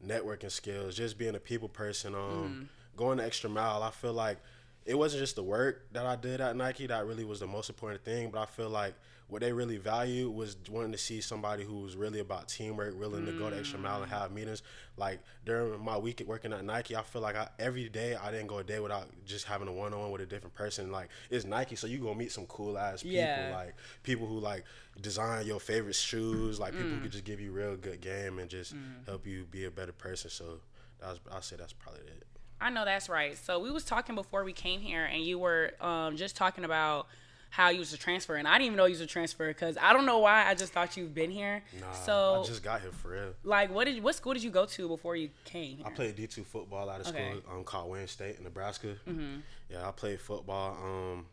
networking 0.06 0.52
skills, 0.52 0.96
just 0.96 1.18
being 1.18 1.36
a 1.36 1.40
people 1.40 1.68
person, 1.68 2.14
um, 2.14 2.22
Mm-hmm. 2.22 2.64
going 2.96 3.18
the 3.18 3.26
extra 3.26 3.50
mile. 3.50 3.82
I 3.84 3.90
feel 3.92 4.14
like 4.14 4.38
it 4.86 4.96
wasn't 4.98 5.22
just 5.22 5.36
the 5.36 5.44
work 5.44 5.88
that 5.92 6.06
I 6.06 6.16
did 6.16 6.40
at 6.40 6.56
Nike 6.56 6.88
that 6.88 7.06
really 7.06 7.24
was 7.26 7.40
the 7.40 7.48
most 7.48 7.70
important 7.70 8.04
thing, 8.04 8.30
but 8.30 8.40
I 8.42 8.46
feel 8.46 8.70
like 8.70 8.94
what 9.32 9.40
they 9.42 9.54
really 9.54 9.78
value 9.78 10.30
was 10.30 10.58
wanting 10.70 10.92
to 10.92 10.98
see 10.98 11.22
somebody 11.22 11.64
who 11.64 11.80
was 11.80 11.96
really 11.96 12.20
about 12.20 12.50
teamwork, 12.50 13.00
willing 13.00 13.26
to 13.26 13.32
go 13.32 13.50
the 13.50 13.58
extra 13.58 13.80
mile 13.80 14.04
and 14.04 14.12
Mm. 14.12 14.20
have 14.20 14.32
meetings. 14.34 14.62
Like 14.98 15.22
during 15.46 15.82
my 15.82 15.98
week 15.98 16.20
at 16.20 16.28
working 16.28 16.52
at 16.52 16.66
Nike, 16.66 16.98
I 16.98 17.02
feel 17.02 17.22
like 17.22 17.38
I, 17.38 17.48
every 17.58 17.88
day 17.88 18.14
I 18.16 18.30
didn't 18.30 18.48
go 18.48 18.58
a 18.58 18.64
day 18.66 18.82
without 18.82 19.08
just 19.26 19.46
having 19.46 19.70
a 19.70 19.72
one 19.72 19.94
on 19.94 20.02
one 20.02 20.12
with 20.12 20.20
a 20.20 20.26
different 20.26 20.54
person. 20.54 20.92
Like 20.92 21.08
it's 21.30 21.46
Nike, 21.46 21.78
so 21.78 21.88
you 21.88 22.00
gonna 22.00 22.16
meet 22.16 22.34
some 22.34 22.46
cool 22.48 22.78
ass 22.78 23.04
people, 23.04 23.18
Yeah. 23.20 23.50
like 23.58 23.76
people 24.04 24.28
who 24.28 24.38
like 24.40 24.66
design 25.00 25.46
your 25.48 25.62
favorite 25.62 25.96
shoes, 25.96 26.60
like 26.60 26.74
people 26.74 26.88
Mm. 26.92 26.96
who 26.96 27.00
could 27.04 27.12
just 27.14 27.24
give 27.24 27.40
you 27.40 27.54
real 27.54 27.78
good 27.78 28.02
game 28.02 28.38
and 28.38 28.50
just 28.50 28.76
help 29.06 29.26
you 29.26 29.46
be 29.46 29.64
a 29.64 29.72
better 29.72 29.94
person. 29.94 30.30
So 30.30 30.60
that 31.00 31.08
was, 31.10 31.20
I'll 31.32 31.42
say 31.42 31.56
that's 31.56 31.72
probably 31.74 32.02
it. 32.02 32.24
I 32.60 32.70
know 32.70 32.84
that's 32.84 33.08
right. 33.08 33.38
So 33.38 33.60
we 33.60 33.72
was 33.72 33.86
talking 33.86 34.14
before 34.14 34.44
we 34.44 34.52
came 34.52 34.82
here, 34.82 35.06
and 35.06 35.24
you 35.24 35.40
were 35.40 35.72
um, 35.80 36.18
just 36.18 36.36
talking 36.36 36.66
about 36.66 37.08
how 37.52 37.70
you 37.70 37.80
was 37.80 37.92
a 37.94 37.98
transfer, 37.98 38.36
and 38.38 38.48
I 38.48 38.54
didn't 38.54 38.68
even 38.68 38.78
know 38.78 38.86
you 38.86 38.94
was 38.94 39.02
a 39.02 39.06
transfer 39.06 39.48
because 39.50 39.78
I 39.80 39.92
don't 39.94 40.06
know 40.06 40.20
why. 40.20 40.48
I 40.48 40.56
just 40.56 40.72
thought 40.74 40.96
you've 40.98 41.14
been 41.14 41.30
here. 41.30 41.62
Nah, 41.82 41.92
so 41.92 42.42
I 42.44 42.48
just 42.48 42.64
got 42.64 42.80
here 42.82 42.92
for 42.94 43.10
real. 43.10 43.34
like, 43.44 43.74
what 43.74 43.86
did 43.86 44.02
what 44.02 44.16
school 44.16 44.34
did 44.34 44.42
you 44.42 44.50
go 44.52 44.66
to 44.66 44.88
before 44.88 45.16
you 45.18 45.30
came 45.46 45.78
here? 45.78 45.86
I 45.86 45.90
played 45.92 46.16
D 46.16 46.28
two 46.28 46.44
football 46.46 46.90
out 46.90 47.02
of 47.02 47.08
Okay. 47.08 47.30
school 47.42 47.58
um, 47.58 47.64
called 47.66 47.92
Wayne 47.92 48.08
State 48.08 48.38
in 48.38 48.46
Nebraska. 48.46 48.96
Mm-hmm. 49.08 49.40
Yeah, 49.70 49.88
I 49.88 49.92
played 49.92 50.20
football. 50.22 50.78
Um, 50.82 51.26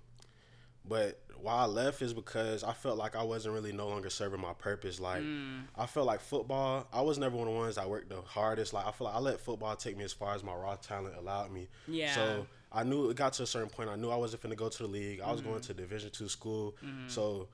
but 0.84 1.20
why 1.40 1.52
I 1.54 1.66
left 1.66 2.02
is 2.02 2.12
because 2.14 2.64
I 2.64 2.72
felt 2.72 2.96
like 2.98 3.14
I 3.14 3.22
wasn't 3.22 3.54
really 3.54 3.72
no 3.72 3.86
longer 3.88 4.10
serving 4.10 4.40
my 4.40 4.54
purpose. 4.54 4.98
Like 4.98 5.22
Mm. 5.22 5.64
I 5.76 5.86
felt 5.86 6.06
like 6.06 6.20
football. 6.20 6.88
I 6.92 7.02
was 7.02 7.18
never 7.18 7.36
one 7.36 7.46
of 7.46 7.54
the 7.54 7.60
ones 7.60 7.76
that 7.76 7.88
worked 7.88 8.08
the 8.08 8.22
hardest. 8.22 8.72
Like 8.72 8.86
I 8.86 8.90
feel 8.90 9.06
like 9.06 9.14
I 9.16 9.20
let 9.20 9.38
football 9.38 9.76
take 9.76 9.96
me 9.96 10.04
as 10.04 10.12
far 10.12 10.34
as 10.34 10.42
my 10.42 10.54
raw 10.54 10.74
talent 10.76 11.14
allowed 11.16 11.52
me. 11.52 11.68
Yeah. 11.86 12.12
So 12.14 12.46
I 12.72 12.84
knew 12.84 13.08
it 13.10 13.16
got 13.16 13.32
to 13.34 13.42
a 13.44 13.46
certain 13.46 13.70
point. 13.70 13.88
I 13.88 13.96
knew 13.96 14.10
I 14.10 14.16
wasn't 14.16 14.42
going 14.42 14.50
to 14.50 14.56
go 14.56 14.68
to 14.68 14.78
the 14.82 14.88
league. 14.88 15.20
I 15.20 15.30
was 15.30 15.40
Mm-hmm. 15.40 15.48
going 15.50 15.60
to 15.62 15.74
Division 15.74 16.10
two 16.10 16.28
school. 16.28 16.74
So 17.06 17.48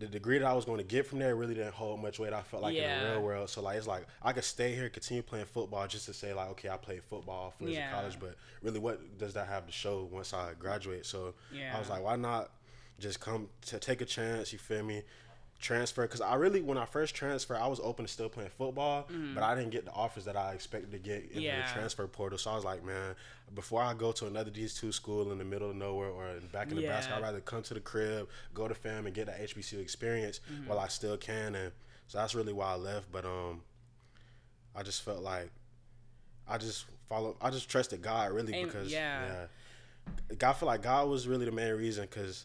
the 0.00 0.06
degree 0.06 0.38
that 0.38 0.46
I 0.46 0.52
was 0.52 0.64
going 0.64 0.78
to 0.78 0.84
get 0.84 1.06
from 1.06 1.20
there 1.20 1.36
really 1.36 1.54
didn't 1.54 1.72
hold 1.74 2.00
much 2.02 2.18
weight. 2.18 2.32
I 2.32 2.42
felt 2.42 2.62
like 2.62 2.78
in 2.78 2.84
the 2.84 2.90
real 2.90 3.22
world. 3.22 3.48
So 3.48 3.62
like 3.62 3.76
it's 3.78 3.86
like 3.86 4.06
I 4.22 4.32
could 4.32 4.44
stay 4.44 4.74
here, 4.74 4.88
continue 4.88 5.22
playing 5.22 5.46
football 5.46 5.86
just 5.86 6.06
to 6.06 6.12
say 6.12 6.34
like, 6.34 6.48
okay, 6.50 6.68
I 6.68 6.76
played 6.76 7.02
football 7.04 7.52
for 7.56 7.64
Yeah. 7.68 7.88
college, 7.90 8.18
but 8.20 8.36
really, 8.60 8.80
what 8.80 9.18
does 9.18 9.34
that 9.34 9.46
have 9.46 9.66
to 9.66 9.72
show 9.72 10.08
once 10.10 10.34
I 10.34 10.52
graduate? 10.58 11.06
So 11.06 11.34
I 11.72 11.78
was 11.78 11.88
like, 11.88 12.02
why 12.02 12.16
not 12.16 12.50
just 12.98 13.20
come 13.20 13.48
to 13.66 13.78
take 13.78 14.00
a 14.00 14.04
chance? 14.04 14.52
You 14.52 14.58
feel 14.58 14.82
me? 14.82 15.02
Transfer 15.64 16.02
because 16.02 16.20
I 16.20 16.34
really 16.34 16.60
when 16.60 16.76
I 16.78 16.84
first 16.84 17.14
transferred 17.14 17.56
I 17.56 17.66
was 17.66 17.80
open 17.82 18.04
to 18.04 18.10
still 18.12 18.28
playing 18.28 18.50
football 18.50 19.08
but 19.34 19.42
I 19.42 19.54
didn't 19.54 19.70
get 19.70 19.84
the 19.86 19.92
offers 19.92 20.26
that 20.26 20.36
I 20.36 20.52
expected 20.52 20.92
to 20.92 20.98
get 20.98 21.30
in. 21.32 21.40
Yeah. 21.40 21.66
the 21.66 21.72
transfer 21.72 22.06
portal 22.06 22.36
so 22.38 22.50
I 22.50 22.54
was 22.54 22.64
like 22.64 22.84
man 22.84 23.14
before 23.54 23.80
I 23.82 23.94
go 23.94 24.12
to 24.12 24.26
another 24.26 24.50
D2 24.50 24.92
school 24.92 25.32
in 25.32 25.38
the 25.38 25.44
middle 25.44 25.70
of 25.70 25.76
nowhere 25.76 26.08
or 26.10 26.26
back 26.52 26.70
in 26.70 26.76
Nebraska 26.76 27.12
Yeah. 27.12 27.16
I'd 27.18 27.22
rather 27.22 27.40
come 27.40 27.62
to 27.62 27.74
the 27.74 27.80
crib 27.80 28.28
go 28.52 28.68
to 28.68 28.74
fam 28.74 29.06
and 29.06 29.14
get 29.14 29.26
that 29.26 29.40
HBCU 29.40 29.80
experience 29.80 30.40
Mm-hmm. 30.52 30.68
while 30.68 30.78
I 30.78 30.88
still 30.88 31.16
can 31.16 31.54
and 31.54 31.72
so 32.08 32.18
that's 32.18 32.34
really 32.34 32.52
why 32.52 32.72
I 32.72 32.76
left 32.76 33.10
but 33.10 33.24
um 33.24 33.62
I 34.76 34.82
just 34.82 35.02
felt 35.02 35.22
like 35.22 35.50
I 36.46 36.58
just 36.58 36.84
follow 37.08 37.36
I 37.40 37.50
just 37.50 37.68
trusted 37.70 38.02
God 38.02 38.32
really 38.32 38.52
And- 38.60 38.66
because 38.70 38.92
yeah. 38.92 39.46
yeah. 40.40 40.48
I 40.48 40.52
feel 40.52 40.66
like 40.66 40.82
God 40.82 41.08
was 41.08 41.26
really 41.26 41.46
the 41.46 41.52
main 41.52 41.72
reason 41.74 42.04
because 42.10 42.44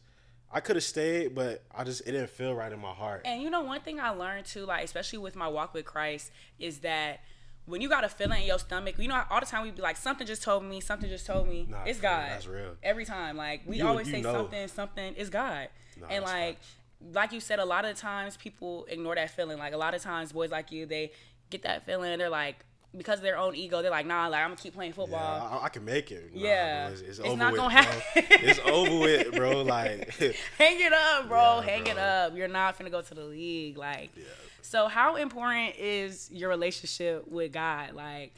I 0.52 0.60
could 0.62 0.76
have 0.76 0.84
stayed, 0.84 1.36
but 1.36 1.64
I 1.76 1.84
just 1.84 2.02
it 2.02 2.12
didn't 2.14 2.30
feel 2.32 2.54
right 2.56 2.72
in 2.72 2.80
my 2.80 2.92
heart. 2.92 3.22
And 3.26 3.42
you 3.42 3.50
know, 3.50 3.62
one 3.62 3.82
thing 3.82 4.00
I 4.00 4.10
learned 4.10 4.46
too, 4.46 4.66
like 4.66 4.84
especially 4.84 5.20
with 5.20 5.36
my 5.36 5.48
walk 5.48 5.74
with 5.74 5.86
Christ, 5.86 6.32
is 6.58 6.80
that 6.80 7.20
when 7.66 7.82
you 7.82 7.90
got 7.90 8.04
a 8.04 8.10
feeling 8.10 8.42
in 8.42 8.48
your 8.48 8.58
stomach, 8.58 8.96
you 8.98 9.08
know, 9.08 9.22
all 9.30 9.40
the 9.40 9.46
time 9.46 9.64
we 9.64 9.70
be 9.72 9.82
like, 9.82 9.96
something 9.96 10.26
just 10.26 10.42
told 10.42 10.64
me, 10.64 10.80
something 10.82 11.08
just 11.08 11.28
told 11.28 11.48
me. 11.48 11.68
Nah, 11.70 11.84
it's 11.86 12.00
God. 12.00 12.30
that's 12.32 12.48
real. 12.48 12.76
Every 12.82 13.06
time, 13.06 13.38
like 13.38 13.62
we 13.68 13.78
You- 13.78 13.88
always 13.88 14.08
you 14.08 14.14
say 14.16 14.22
know. 14.22 14.34
something, 14.34 14.68
something 14.68 15.14
is 15.16 15.30
God. 15.30 15.70
Nah, 16.02 16.08
and 16.08 16.24
like, 16.26 16.56
facts. 16.56 16.76
like 17.14 17.32
you 17.32 17.40
said, 17.40 17.60
a 17.60 17.66
lot 17.66 17.86
of 17.86 17.96
times 17.98 18.36
people 18.38 18.86
ignore 18.90 19.14
that 19.16 19.30
feeling. 19.30 19.60
Like 19.60 19.74
a 19.74 19.78
lot 19.78 19.94
of 19.94 20.02
times, 20.02 20.32
boys 20.32 20.50
like 20.50 20.72
you, 20.72 20.88
they 20.88 21.12
get 21.52 21.62
that 21.64 21.86
feeling, 21.86 22.12
and 22.12 22.20
they're 22.22 22.30
like. 22.30 22.66
Because 22.98 23.20
of 23.20 23.24
their 23.24 23.38
own 23.38 23.56
ego, 23.56 23.82
they're 23.82 23.92
like, 23.92 24.06
nah, 24.08 24.28
like 24.28 24.42
I'm 24.42 24.50
gonna 24.50 24.56
keep 24.62 24.74
playing 24.74 24.92
Yeah, 24.92 24.96
football. 24.96 25.60
I, 25.62 25.66
I 25.66 25.70
can 25.70 25.86
make 25.86 26.12
it. 26.12 26.34
Nah, 26.36 26.42
Yeah. 26.42 26.86
bro, 26.86 26.94
it's, 26.94 27.02
it's, 27.02 27.10
It's 27.20 27.28
over 27.28 27.38
not 27.38 27.52
with, 27.52 27.62
gonna 27.62 27.74
bro. 27.74 27.84
happen. 27.84 28.26
it's 28.48 28.60
over 28.60 29.00
with, 29.00 29.32
bro. 29.36 29.62
Like, 29.64 30.10
Hang 30.58 30.80
it 30.80 30.94
up, 30.94 31.28
bro. 31.28 31.60
Yeah, 31.60 31.62
Hang 31.62 31.88
it 31.88 31.98
up. 31.98 32.36
You're 32.36 32.48
not 32.48 32.78
gonna 32.78 32.90
go 32.90 33.02
to 33.02 33.14
the 33.14 33.26
league. 33.26 33.78
Like, 33.78 34.10
Yeah. 34.16 34.24
so 34.62 34.88
how 34.88 35.16
important 35.18 35.76
is 35.78 36.30
your 36.32 36.50
relationship 36.50 37.28
with 37.28 37.52
God? 37.52 37.94
Like, 37.94 38.34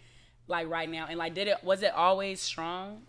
like 0.48 0.68
right 0.70 0.90
now, 0.90 1.06
and 1.10 1.18
like, 1.18 1.34
did 1.34 1.48
it 1.48 1.64
was 1.64 1.82
it 1.84 1.94
always 1.94 2.42
strong? 2.42 3.04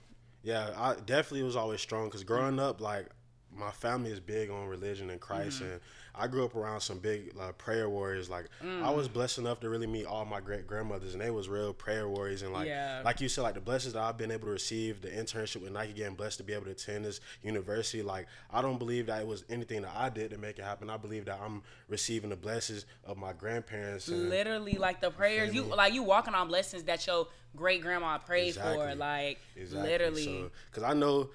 yeah, 0.45 0.71
I 0.77 0.95
definitely 0.95 1.41
it 1.41 1.45
was 1.45 1.57
always 1.57 1.81
strong 1.81 2.07
because 2.07 2.25
growing 2.25 2.59
up, 2.61 2.81
like, 2.81 3.07
my 3.55 3.71
family 3.71 4.11
is 4.11 4.19
big 4.21 4.51
on 4.51 4.67
religion 4.67 5.11
and 5.11 5.21
Christ, 5.21 5.61
Mm-hmm. 5.63 5.73
and 5.73 5.81
I 6.15 6.27
grew 6.27 6.45
up 6.45 6.55
around 6.55 6.81
some 6.81 6.99
big 6.99 7.33
uh, 7.41 7.53
prayer 7.53 7.89
warriors. 7.89 8.29
Like, 8.29 8.47
I 8.61 8.65
Mm. 8.65 8.95
was 8.97 9.09
blessed 9.09 9.39
enough 9.39 9.61
to 9.61 9.69
really 9.71 9.87
meet 9.87 10.05
all 10.05 10.25
my 10.27 10.41
great 10.41 10.67
grandmothers, 10.67 11.15
and 11.15 11.23
they 11.23 11.31
was 11.31 11.49
real 11.49 11.73
prayer 11.73 12.07
warriors. 12.09 12.43
And 12.43 12.53
like, 12.53 12.67
Yeah. 12.69 13.01
like 13.05 13.21
you 13.21 13.29
said, 13.29 13.43
like 13.43 13.55
the 13.55 13.61
blessings 13.61 13.95
that 13.95 14.03
I've 14.03 14.19
been 14.19 14.31
able 14.31 14.47
to 14.47 14.53
receive, 14.53 15.01
the 15.01 15.09
internship 15.09 15.63
with 15.63 15.73
Nike, 15.73 15.95
getting 15.95 16.15
blessed 16.15 16.39
to 16.39 16.45
be 16.45 16.53
able 16.53 16.67
to 16.67 16.73
attend 16.73 17.05
this 17.07 17.21
university. 17.43 18.03
Like, 18.03 18.27
I 18.51 18.61
don't 18.61 18.79
believe 18.79 19.07
that 19.07 19.23
it 19.23 19.27
was 19.27 19.45
anything 19.49 19.83
that 19.83 19.93
I 19.97 20.09
did 20.11 20.31
to 20.33 20.39
make 20.39 20.59
it 20.59 20.65
happen. 20.65 20.91
I 20.91 20.97
believe 20.99 21.25
that 21.25 21.41
I'm 21.43 21.63
receiving 21.89 22.31
the 22.31 22.37
blessings 22.37 22.85
of 23.05 23.17
my 23.17 23.33
grandparents. 23.33 24.09
Literally, 24.09 24.77
like 24.79 25.01
the 25.01 25.11
prayers 25.11 25.55
you 25.55 25.63
like 25.63 25.95
you 25.95 26.03
walking 26.03 26.35
on 26.35 26.49
blessings 26.49 26.83
that 26.85 27.07
your 27.07 27.29
great 27.57 27.81
grandma 27.83 28.19
prayed 28.19 28.55
for. 28.55 28.95
Like, 28.95 29.39
Exactly. 29.57 29.91
literally. 29.91 30.51
because 30.71 30.83
I 30.83 30.93
know 30.95 31.31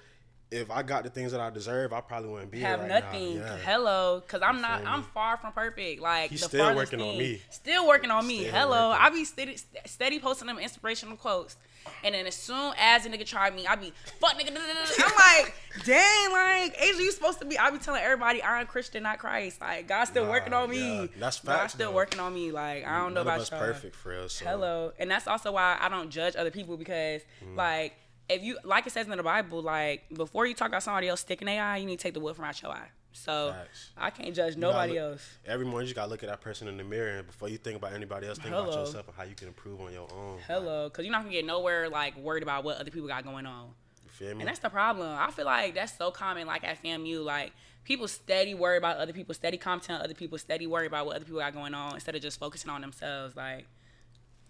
if 0.50 0.70
I 0.70 0.82
got 0.82 1.04
the 1.04 1.10
things 1.10 1.32
that 1.32 1.40
I 1.40 1.50
deserve, 1.50 1.92
I 1.92 2.00
probably 2.00 2.30
wouldn't 2.30 2.50
be 2.50 2.60
have 2.60 2.80
here 2.80 2.88
right 2.88 3.04
nothing. 3.04 3.38
Now. 3.40 3.44
Yeah. 3.46 3.56
Hello, 3.58 4.20
because 4.20 4.40
I'm 4.42 4.60
not. 4.62 4.84
I'm 4.86 5.02
far 5.02 5.36
from 5.36 5.52
perfect. 5.52 6.00
Like 6.00 6.30
He's 6.30 6.40
the 6.40 6.48
still 6.48 6.74
working 6.74 7.00
on 7.02 7.18
me. 7.18 7.42
Still 7.50 7.86
working 7.86 8.10
on 8.10 8.26
me. 8.26 8.40
Still 8.40 8.52
Hello, 8.52 8.88
working. 8.90 9.04
I 9.04 9.10
be 9.10 9.24
steady, 9.24 9.56
steady 9.84 10.18
posting 10.20 10.46
them 10.46 10.58
inspirational 10.58 11.16
quotes, 11.16 11.56
and 12.02 12.14
then 12.14 12.26
as 12.26 12.34
soon 12.34 12.72
as 12.78 13.04
a 13.04 13.10
nigga 13.10 13.26
try 13.26 13.50
me, 13.50 13.66
I 13.66 13.76
be 13.76 13.92
fuck 14.20 14.38
nigga. 14.38 14.46
da, 14.46 14.54
da, 14.54 14.60
da, 14.60 14.96
da." 14.96 15.04
I'm 15.04 15.42
like, 15.44 15.54
dang, 15.84 16.32
like 16.32 16.76
Aja, 16.80 17.02
you 17.02 17.12
supposed 17.12 17.40
to 17.40 17.44
be. 17.44 17.58
I 17.58 17.70
be 17.70 17.76
telling 17.78 18.00
everybody 18.02 18.42
I'm 18.42 18.66
Christian, 18.66 19.02
not 19.02 19.18
Christ. 19.18 19.60
Like 19.60 19.86
God's 19.86 20.10
still 20.10 20.24
Nah, 20.24 20.30
working 20.30 20.54
on 20.54 20.70
me. 20.70 21.00
yeah. 21.02 21.06
That's 21.18 21.40
God's 21.40 21.74
still 21.74 21.90
though. 21.90 21.96
working 21.96 22.20
on 22.20 22.32
me. 22.32 22.52
Like 22.52 22.86
I 22.86 23.00
don't 23.00 23.12
know 23.12 23.20
about 23.20 23.50
y'all. 23.50 23.60
perfect 23.60 23.94
for 23.94 24.08
real. 24.10 24.28
So. 24.30 24.46
Hello. 24.46 24.92
And 24.98 25.10
that's 25.10 25.26
also 25.26 25.52
why 25.52 25.76
I 25.78 25.90
don't 25.90 26.08
judge 26.08 26.36
other 26.36 26.50
people 26.50 26.78
because 26.78 27.20
Mm. 27.44 27.56
like 27.56 27.94
if 28.28 28.42
you 28.42 28.58
like 28.64 28.86
it 28.86 28.92
says 28.92 29.06
in 29.06 29.16
the 29.16 29.22
Bible, 29.22 29.62
like 29.62 30.04
before 30.14 30.46
you 30.46 30.54
talk 30.54 30.68
about 30.68 30.82
somebody 30.82 31.08
else 31.08 31.20
sticking 31.20 31.46
their 31.46 31.62
eye, 31.62 31.78
you 31.78 31.86
need 31.86 31.98
to 31.98 32.02
take 32.02 32.14
the 32.14 32.20
wood 32.20 32.36
from 32.36 32.44
out 32.44 32.60
your 32.60 32.72
eye. 32.72 32.88
So 33.12 33.52
Facts. 33.52 33.90
I 33.96 34.10
can't 34.10 34.34
judge 34.34 34.56
nobody 34.56 34.92
look- 34.92 35.12
else. 35.12 35.38
Every 35.46 35.66
morning, 35.66 35.88
you 35.88 35.94
gotta 35.94 36.10
look 36.10 36.22
at 36.22 36.28
that 36.28 36.40
person 36.40 36.68
in 36.68 36.76
the 36.76 36.84
mirror, 36.84 37.18
and 37.18 37.26
before 37.26 37.48
you 37.48 37.56
think 37.56 37.76
about 37.76 37.92
anybody 37.92 38.28
else, 38.28 38.38
think 38.38 38.54
about 38.54 38.72
yourself 38.72 39.08
and 39.08 39.16
how 39.16 39.24
you 39.24 39.34
can 39.34 39.48
improve 39.48 39.80
on 39.80 39.92
your 39.92 40.08
own. 40.12 40.38
Hello, 40.46 40.88
because 40.88 41.04
you're 41.04 41.12
not 41.12 41.22
gonna 41.22 41.32
get 41.32 41.44
nowhere 41.44 41.88
like 41.88 42.16
worried 42.16 42.42
about 42.42 42.64
what 42.64 42.78
other 42.78 42.90
people 42.90 43.08
got 43.08 43.24
going 43.24 43.46
on. 43.46 43.70
You 44.04 44.10
feel 44.10 44.34
me? 44.34 44.40
And 44.40 44.48
that's 44.48 44.60
the 44.60 44.70
problem. 44.70 45.08
I 45.08 45.30
feel 45.30 45.46
like 45.46 45.74
that's 45.74 45.96
so 45.96 46.10
common, 46.10 46.46
like 46.46 46.64
at 46.64 46.82
FAMU, 46.82 47.24
like 47.24 47.52
people 47.84 48.06
steady 48.06 48.54
worry 48.54 48.76
about 48.76 48.98
other 48.98 49.14
people, 49.14 49.34
steady 49.34 49.56
comment 49.56 49.88
on 49.90 50.00
other 50.02 50.14
people, 50.14 50.36
steady 50.36 50.66
worry 50.66 50.86
about 50.86 51.06
what 51.06 51.16
other 51.16 51.24
people 51.24 51.40
got 51.40 51.54
going 51.54 51.74
on 51.74 51.94
instead 51.94 52.14
of 52.14 52.20
just 52.20 52.38
focusing 52.38 52.70
on 52.70 52.82
themselves. 52.82 53.34
Like, 53.34 53.66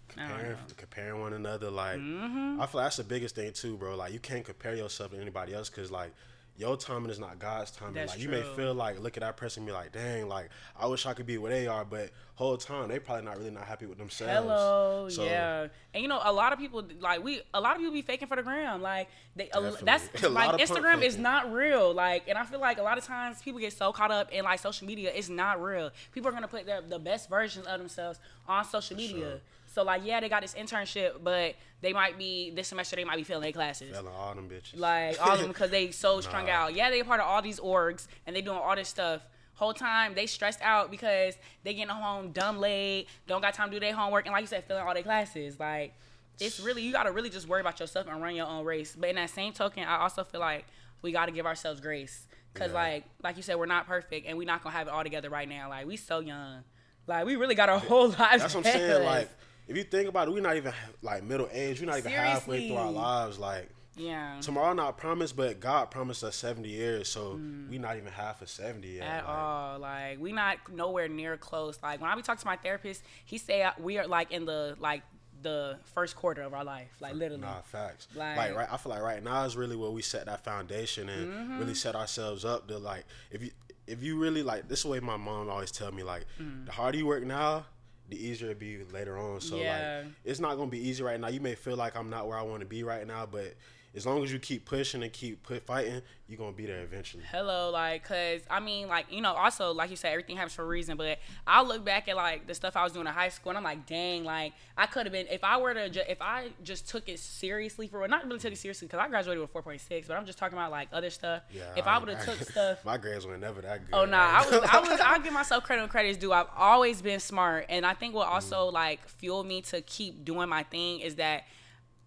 comparing, 0.09 0.57
comparing 0.77 1.21
one 1.21 1.33
another. 1.33 1.69
Like, 1.69 1.97
Mm-hmm. 1.99 2.61
I 2.61 2.65
feel 2.65 2.79
like 2.79 2.85
that's 2.87 2.97
the 2.97 3.03
biggest 3.03 3.35
thing 3.35 3.51
too, 3.53 3.77
bro. 3.77 3.95
Like, 3.95 4.11
you 4.13 4.19
can't 4.19 4.43
compare 4.45 4.75
yourself 4.75 5.11
to 5.11 5.17
anybody 5.19 5.53
else 5.53 5.69
because 5.69 5.91
like. 5.91 6.11
Your 6.57 6.75
timing 6.75 7.09
is 7.09 7.19
not 7.19 7.39
God's 7.39 7.71
timing. 7.71 7.93
That's 7.93 8.11
like 8.15 8.21
you 8.21 8.27
may 8.27 8.41
feel 8.57 8.73
like 8.73 8.99
look 8.99 9.15
at 9.15 9.21
that 9.21 9.37
person 9.37 9.61
and 9.61 9.67
be 9.67 9.71
like, 9.71 9.93
dang, 9.93 10.27
like 10.27 10.49
I 10.77 10.87
wish 10.87 11.05
I 11.05 11.13
could 11.13 11.25
be 11.25 11.37
where 11.37 11.53
they 11.53 11.67
are, 11.67 11.85
but 11.85 12.09
whole 12.35 12.57
time 12.57 12.89
they 12.89 12.99
probably 12.99 13.23
not 13.23 13.37
really 13.37 13.49
not 13.51 13.63
happy 13.63 13.85
with 13.85 13.97
themselves. 13.97 14.33
Hello, 14.33 15.07
So, 15.09 15.23
yeah, 15.23 15.67
and 15.93 16.03
you 16.03 16.09
know 16.09 16.19
a 16.21 16.33
lot 16.33 16.51
of 16.51 16.59
people 16.59 16.83
like 16.99 17.23
we 17.23 17.41
a 17.53 17.61
lot 17.61 17.75
of 17.75 17.77
people 17.77 17.93
be 17.93 18.01
faking 18.01 18.27
for 18.27 18.35
the 18.35 18.43
gram, 18.43 18.81
like 18.81 19.07
they 19.37 19.45
Definitely. 19.45 19.79
that's 19.85 20.23
like 20.29 20.59
Instagram 20.59 21.01
is 21.01 21.17
not 21.17 21.49
real, 21.49 21.93
like, 21.93 22.27
and 22.27 22.37
I 22.37 22.43
feel 22.43 22.59
like 22.59 22.77
a 22.77 22.83
lot 22.83 22.97
of 22.97 23.05
times 23.05 23.41
people 23.41 23.61
get 23.61 23.71
so 23.71 23.93
caught 23.93 24.11
up 24.11 24.29
in 24.33 24.43
like 24.43 24.59
social 24.59 24.85
media, 24.85 25.13
it's 25.15 25.29
not 25.29 25.63
real. 25.63 25.91
People 26.11 26.27
are 26.27 26.33
gonna 26.33 26.49
put 26.49 26.65
their 26.65 26.81
the 26.81 26.99
best 26.99 27.29
versions 27.29 27.67
of 27.67 27.79
themselves 27.79 28.19
on 28.49 28.65
social 28.65 28.97
media. 28.97 29.17
sure. 29.29 29.39
So 29.79 29.85
like, 29.85 30.01
yeah, 30.03 30.19
they 30.19 30.27
got 30.27 30.41
this 30.41 30.55
internship, 30.55 31.23
but 31.23 31.55
they 31.79 31.93
might 31.93 32.17
be 32.17 32.51
this 32.51 32.67
semester 32.67 32.97
they 32.97 33.05
might 33.05 33.15
be 33.15 33.23
failing 33.23 33.43
their 33.43 33.53
classes. 33.53 33.91
Failing 33.95 34.11
all 34.13 34.35
them 34.35 34.49
bitches. 34.49 34.77
Like 34.77 35.17
all 35.25 35.35
of 35.35 35.39
them 35.39 35.47
because 35.47 35.69
they 35.71 35.91
so 35.91 36.19
strung 36.27 36.47
Nah. 36.47 36.51
out. 36.51 36.73
Yeah, 36.75 36.89
they 36.89 36.99
a 36.99 37.05
part 37.05 37.21
of 37.21 37.27
all 37.27 37.41
these 37.41 37.61
orgs 37.61 38.07
and 38.27 38.35
they 38.35 38.41
doing 38.41 38.57
all 38.57 38.75
this 38.75 38.89
stuff. 38.89 39.21
Whole 39.53 39.73
time 39.73 40.15
they 40.15 40.25
stressed 40.25 40.59
out 40.61 40.91
because 40.91 41.35
they 41.63 41.73
getting 41.73 41.87
home 41.87 42.31
dumb 42.31 42.59
late, 42.59 43.07
don't 43.25 43.41
got 43.41 43.53
time 43.53 43.69
to 43.69 43.75
do 43.77 43.79
their 43.79 43.93
homework, 43.93 44.25
and 44.25 44.33
like 44.33 44.41
you 44.41 44.47
said, 44.47 44.65
failing 44.65 44.83
all 44.85 44.93
their 44.93 45.01
classes. 45.03 45.57
Like 45.57 45.93
it's 46.41 46.59
really 46.59 46.81
you 46.81 46.91
gotta 46.91 47.13
really 47.13 47.29
just 47.29 47.47
worry 47.47 47.61
about 47.61 47.79
yourself 47.79 48.07
and 48.09 48.21
run 48.21 48.35
your 48.35 48.47
own 48.47 48.65
race. 48.65 48.97
But 48.99 49.11
in 49.11 49.15
that 49.15 49.29
same 49.29 49.53
token, 49.53 49.83
I 49.85 49.99
also 49.99 50.25
feel 50.25 50.41
like 50.41 50.65
we 51.01 51.13
gotta 51.13 51.31
give 51.31 51.45
ourselves 51.45 51.79
grace. 51.79 52.27
Cause 52.53 52.71
Yeah. 52.71 52.73
like 52.73 53.03
like 53.23 53.37
you 53.37 53.43
said, 53.43 53.55
we're 53.55 53.65
not 53.65 53.87
perfect 53.87 54.27
and 54.27 54.37
we're 54.37 54.43
not 54.45 54.61
gonna 54.61 54.75
have 54.75 54.87
it 54.87 54.91
all 54.93 55.03
together 55.03 55.29
right 55.29 55.47
now. 55.47 55.69
Like 55.69 55.87
we 55.87 55.95
so 55.95 56.19
young. 56.19 56.63
Like 57.07 57.25
we 57.25 57.37
really 57.37 57.55
got 57.55 57.69
our 57.69 57.79
whole 57.79 58.07
lives. 58.19 58.19
That's 58.19 58.53
what 58.55 58.65
I'm 58.67 58.73
saying. 58.73 58.91
us. 58.91 59.05
Like, 59.05 59.29
if 59.69 59.77
you 59.77 59.83
think 59.83 60.09
about 60.09 60.27
it, 60.27 60.31
we're 60.33 60.41
not 60.41 60.57
even 60.57 60.73
like 61.01 61.23
middle 61.23 61.47
age. 61.51 61.79
We're 61.79 61.85
not 61.85 61.99
even 61.99 62.11
halfway 62.11 62.67
through 62.67 62.77
our 62.77 62.91
lives. 62.91 63.37
Like, 63.39 63.69
yeah. 63.95 64.39
tomorrow 64.41 64.73
not 64.73 64.97
promised, 64.97 65.35
but 65.35 65.59
God 65.59 65.91
promised 65.91 66.23
us 66.23 66.35
70 66.37 66.67
years, 66.67 67.07
so 67.09 67.39
we 67.69 67.77
not 67.77 67.95
even 67.97 68.11
half 68.11 68.41
of 68.41 68.49
70 68.49 68.87
yet. 68.87 69.03
Mm. 69.03 69.05
at 69.07 69.25
like, 69.25 69.35
all. 69.37 69.79
Like 69.79 70.19
we 70.19 70.31
not 70.31 70.57
nowhere 70.73 71.07
near 71.07 71.37
close. 71.37 71.77
Like 71.83 72.01
when 72.01 72.09
I 72.09 72.15
be 72.15 72.21
talking 72.21 72.41
to 72.41 72.47
my 72.47 72.55
therapist, 72.57 73.03
he 73.25 73.37
say 73.37 73.61
uh, 73.63 73.71
we 73.79 73.97
are 73.97 74.07
like 74.07 74.31
in 74.31 74.45
the 74.45 74.75
like 74.79 75.03
the 75.41 75.77
first 75.95 76.15
quarter 76.17 76.41
of 76.41 76.53
our 76.53 76.63
life, 76.65 76.89
like 76.99 77.13
literally. 77.13 77.41
Nah, 77.43 77.61
facts. 77.61 78.07
Like- 78.15 78.35
Like, 78.35 78.55
right, 78.55 78.67
I 78.69 78.75
feel 78.77 78.91
like 78.91 79.01
right 79.01 79.23
now 79.23 79.45
is 79.45 79.55
really 79.55 79.75
where 79.77 79.89
we 79.91 80.01
set 80.01 80.25
that 80.25 80.43
foundation 80.43 81.07
and 81.07 81.31
Mm-hmm. 81.31 81.59
really 81.59 81.75
set 81.75 81.95
ourselves 81.95 82.43
up 82.43 82.67
to 82.67 82.77
like 82.77 83.05
if 83.31 83.41
you 83.43 83.51
if 83.87 84.03
you 84.03 84.19
really 84.19 84.43
like 84.43 84.67
this 84.67 84.79
is 84.79 84.83
the 84.83 84.89
way 84.89 84.99
my 84.99 85.15
mom 85.17 85.49
always 85.49 85.71
tell 85.71 85.91
me 85.91 86.03
like 86.03 86.25
the 86.65 86.71
harder 86.71 86.97
you 86.97 87.05
work 87.05 87.23
now, 87.23 87.65
the 88.09 88.27
easier 88.27 88.49
it 88.51 88.59
be 88.59 88.83
later 88.91 89.17
on. 89.17 89.41
So. 89.41 89.55
Yeah. 89.57 89.99
like 90.01 90.13
it's 90.25 90.39
not 90.39 90.55
gonna 90.55 90.69
be 90.69 90.87
easy 90.87 91.03
right 91.03 91.19
now. 91.19 91.27
You 91.29 91.39
may 91.39 91.55
feel 91.55 91.75
like 91.75 91.95
I'm 91.95 92.09
not 92.09 92.27
where 92.27 92.37
I 92.37 92.41
want 92.41 92.61
to 92.61 92.65
be 92.65 92.83
right 92.83 93.05
now, 93.05 93.25
but 93.25 93.55
as 93.99 94.05
long 94.05 94.23
as 94.23 94.31
you 94.31 94.39
keep 94.39 94.63
pushing 94.65 95.03
and 95.03 95.11
keep 95.11 95.43
put 95.43 95.65
fighting, 95.65 96.01
you're 96.27 96.37
gonna 96.37 96.53
be 96.53 96.65
there 96.65 96.79
eventually. 96.81 97.23
Hello, 97.29 97.69
like, 97.69 98.03
cause 98.07 98.39
I 98.49 98.59
mean, 98.61 98.87
like, 98.87 99.07
you 99.11 99.19
know, 99.19 99.33
also 99.33 99.73
like 99.73 99.89
you 99.89 99.95
said, 99.97 100.11
everything 100.11 100.37
happens 100.37 100.53
for 100.53 100.63
a 100.63 100.67
reason. 100.67 100.95
But 100.95 101.19
I 101.45 101.61
look 101.63 101.83
back 101.83 102.07
at 102.07 102.15
like 102.15 102.47
the 102.47 102.53
stuff 102.55 102.77
I 102.77 102.83
was 102.83 102.93
doing 102.93 103.07
in 103.07 103.11
high 103.13 103.27
school, 103.29 103.49
and 103.49 103.57
I'm 103.57 103.63
like, 103.63 103.85
dang, 103.85 104.23
like 104.23 104.53
I 104.77 104.85
could 104.85 105.05
have 105.05 105.11
been 105.11 105.27
if 105.29 105.43
I 105.43 105.57
were 105.57 105.73
to, 105.73 105.89
ju- 105.89 106.01
if 106.07 106.21
I 106.21 106.49
just 106.63 106.87
took 106.87 107.09
it 107.09 107.19
seriously 107.19 107.87
for 107.87 108.07
not 108.07 108.25
really 108.25 108.39
took 108.39 108.53
it 108.53 108.57
seriously, 108.57 108.87
cause 108.87 108.99
I 109.03 109.09
graduated 109.09 109.41
with 109.41 109.53
4.6, 109.53 110.07
but 110.07 110.15
I'm 110.15 110.25
just 110.25 110.37
talking 110.39 110.57
about 110.57 110.71
like 110.71 110.87
other 110.93 111.09
stuff. 111.09 111.43
Yeah. 111.53 111.63
if 111.75 111.85
I 111.85 111.97
would 111.97 112.07
have 112.09 112.23
took 112.37 112.49
stuff 112.49 112.85
my 112.85 112.97
grades 112.97 113.25
were 113.25 113.37
never 113.37 113.61
that 113.61 113.85
good. 113.85 113.93
Oh 113.93 114.05
no, 114.05 114.17
I 114.17 114.45
was, 114.49 114.69
I 114.71 114.79
was, 114.79 114.99
I'll 115.03 115.19
give 115.19 115.33
myself 115.33 115.63
credit 115.65 115.81
when 115.81 115.89
credit 115.89 116.09
is 116.09 116.17
due. 116.17 116.31
I've 116.31 116.47
always 116.55 117.01
been 117.01 117.19
smart, 117.19 117.65
and 117.69 117.85
I 117.85 117.93
think 117.95 118.13
what 118.15 118.27
also 118.27 118.69
Mm. 118.69 118.73
like 118.73 119.07
fueled 119.09 119.47
me 119.47 119.61
to 119.63 119.81
keep 119.81 120.23
doing 120.25 120.47
my 120.49 120.63
thing 120.63 120.99
is 121.01 121.15
that, 121.15 121.43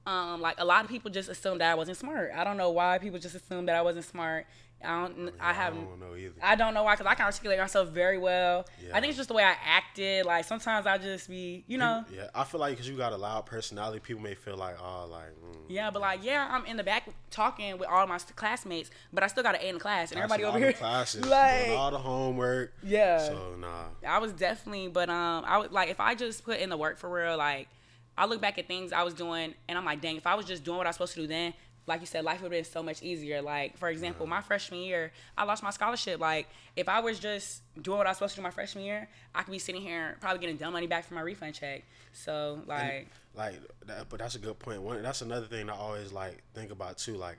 um, 0.06 0.40
like 0.40 0.56
a 0.58 0.64
lot 0.64 0.84
of 0.84 0.90
people 0.90 1.10
just 1.10 1.28
assumed 1.28 1.60
that 1.60 1.70
I 1.70 1.74
wasn't 1.74 1.96
smart. 1.96 2.32
I 2.34 2.44
don't 2.44 2.56
know 2.56 2.70
why 2.70 2.98
people 2.98 3.18
just 3.18 3.34
assumed 3.34 3.68
that 3.68 3.76
I 3.76 3.82
wasn't 3.82 4.04
smart. 4.04 4.46
I 4.84 5.06
don't, 5.06 5.32
I 5.38 5.52
have, 5.52 5.74
don't 5.74 6.00
know 6.00 6.16
either. 6.16 6.34
I 6.42 6.56
don't 6.56 6.74
know 6.74 6.82
why, 6.82 6.96
cause 6.96 7.06
I 7.06 7.14
can 7.14 7.26
articulate 7.26 7.60
myself 7.60 7.90
very 7.90 8.18
well. 8.18 8.66
Yeah. 8.84 8.96
I 8.96 9.00
think 9.00 9.10
it's 9.10 9.16
just 9.16 9.28
the 9.28 9.34
way 9.34 9.44
I 9.44 9.54
acted. 9.64 10.26
Like 10.26 10.44
sometimes 10.44 10.86
I 10.86 10.98
just 10.98 11.28
be, 11.30 11.62
you 11.68 11.78
know. 11.78 12.04
Yeah, 12.12 12.28
I 12.34 12.42
feel 12.42 12.58
like 12.58 12.72
because 12.72 12.88
you 12.88 12.96
got 12.96 13.12
a 13.12 13.16
loud 13.16 13.46
personality, 13.46 14.00
people 14.00 14.22
may 14.22 14.34
feel 14.34 14.56
like, 14.56 14.74
oh, 14.82 15.06
like, 15.08 15.30
mm, 15.40 15.56
Yeah, 15.68 15.90
but 15.92 16.02
like, 16.02 16.24
yeah, 16.24 16.48
I'm 16.50 16.66
in 16.66 16.76
the 16.76 16.82
back 16.82 17.08
talking 17.30 17.78
with 17.78 17.88
all 17.88 18.04
my 18.08 18.18
classmates, 18.34 18.90
but 19.12 19.22
I 19.22 19.28
still 19.28 19.44
got 19.44 19.54
an 19.54 19.60
A 19.62 19.68
in 19.68 19.74
the 19.74 19.80
class, 19.80 20.10
and 20.10 20.18
everybody 20.18 20.42
over 20.42 20.58
here, 20.58 20.72
classes, 20.72 21.24
like, 21.28 21.66
doing 21.66 21.78
all 21.78 21.92
the 21.92 21.98
homework. 21.98 22.72
yeah. 22.82 23.18
So 23.18 23.54
nah, 23.60 23.84
I 24.04 24.18
was 24.18 24.32
definitely, 24.32 24.88
but 24.88 25.08
um, 25.08 25.44
I 25.46 25.58
was 25.58 25.70
like, 25.70 25.90
if 25.90 26.00
I 26.00 26.16
just 26.16 26.44
put 26.44 26.58
in 26.58 26.70
the 26.70 26.76
work 26.76 26.98
for 26.98 27.08
real, 27.08 27.36
like, 27.36 27.68
I 28.16 28.26
look 28.26 28.40
back 28.40 28.58
at 28.58 28.66
things 28.66 28.92
I 28.92 29.02
was 29.02 29.14
doing, 29.14 29.54
and 29.68 29.78
I'm 29.78 29.84
like, 29.84 30.00
dang, 30.00 30.16
if 30.16 30.26
I 30.26 30.34
was 30.34 30.46
just 30.46 30.64
doing 30.64 30.78
what 30.78 30.86
I 30.86 30.90
was 30.90 30.96
supposed 30.96 31.14
to 31.14 31.20
do 31.22 31.26
then, 31.26 31.54
like 31.86 32.00
you 32.00 32.06
said, 32.06 32.24
life 32.24 32.40
would 32.42 32.52
have 32.52 32.64
been 32.64 32.70
so 32.70 32.82
much 32.82 33.02
easier. 33.02 33.42
Like, 33.42 33.76
for 33.76 33.88
example, 33.88 34.26
my 34.26 34.40
freshman 34.40 34.80
year, 34.80 35.10
I 35.36 35.44
lost 35.44 35.62
my 35.62 35.70
scholarship. 35.70 36.20
Like, 36.20 36.48
if 36.76 36.88
I 36.88 37.00
was 37.00 37.18
just 37.18 37.62
doing 37.80 37.98
what 37.98 38.06
I 38.06 38.10
was 38.10 38.18
supposed 38.18 38.34
to 38.34 38.40
do 38.40 38.42
my 38.44 38.50
freshman 38.50 38.84
year, 38.84 39.08
I 39.34 39.42
could 39.42 39.50
be 39.50 39.58
sitting 39.58 39.82
here 39.82 40.16
probably 40.20 40.38
getting 40.38 40.56
dumb 40.56 40.72
money 40.72 40.86
back 40.86 41.04
from 41.04 41.16
my 41.16 41.22
refund 41.22 41.54
check. 41.54 41.82
So, 42.12 42.60
like, 42.66 43.08
like 43.34 43.60
that, 43.86 44.08
but 44.08 44.20
that's 44.20 44.36
a 44.36 44.38
good 44.38 44.58
point. 44.58 44.82
One, 44.82 45.02
that's 45.02 45.22
another 45.22 45.46
thing 45.46 45.70
I 45.70 45.74
always 45.74 46.12
like 46.12 46.42
think 46.54 46.70
about 46.70 46.98
too. 46.98 47.14
Like, 47.14 47.38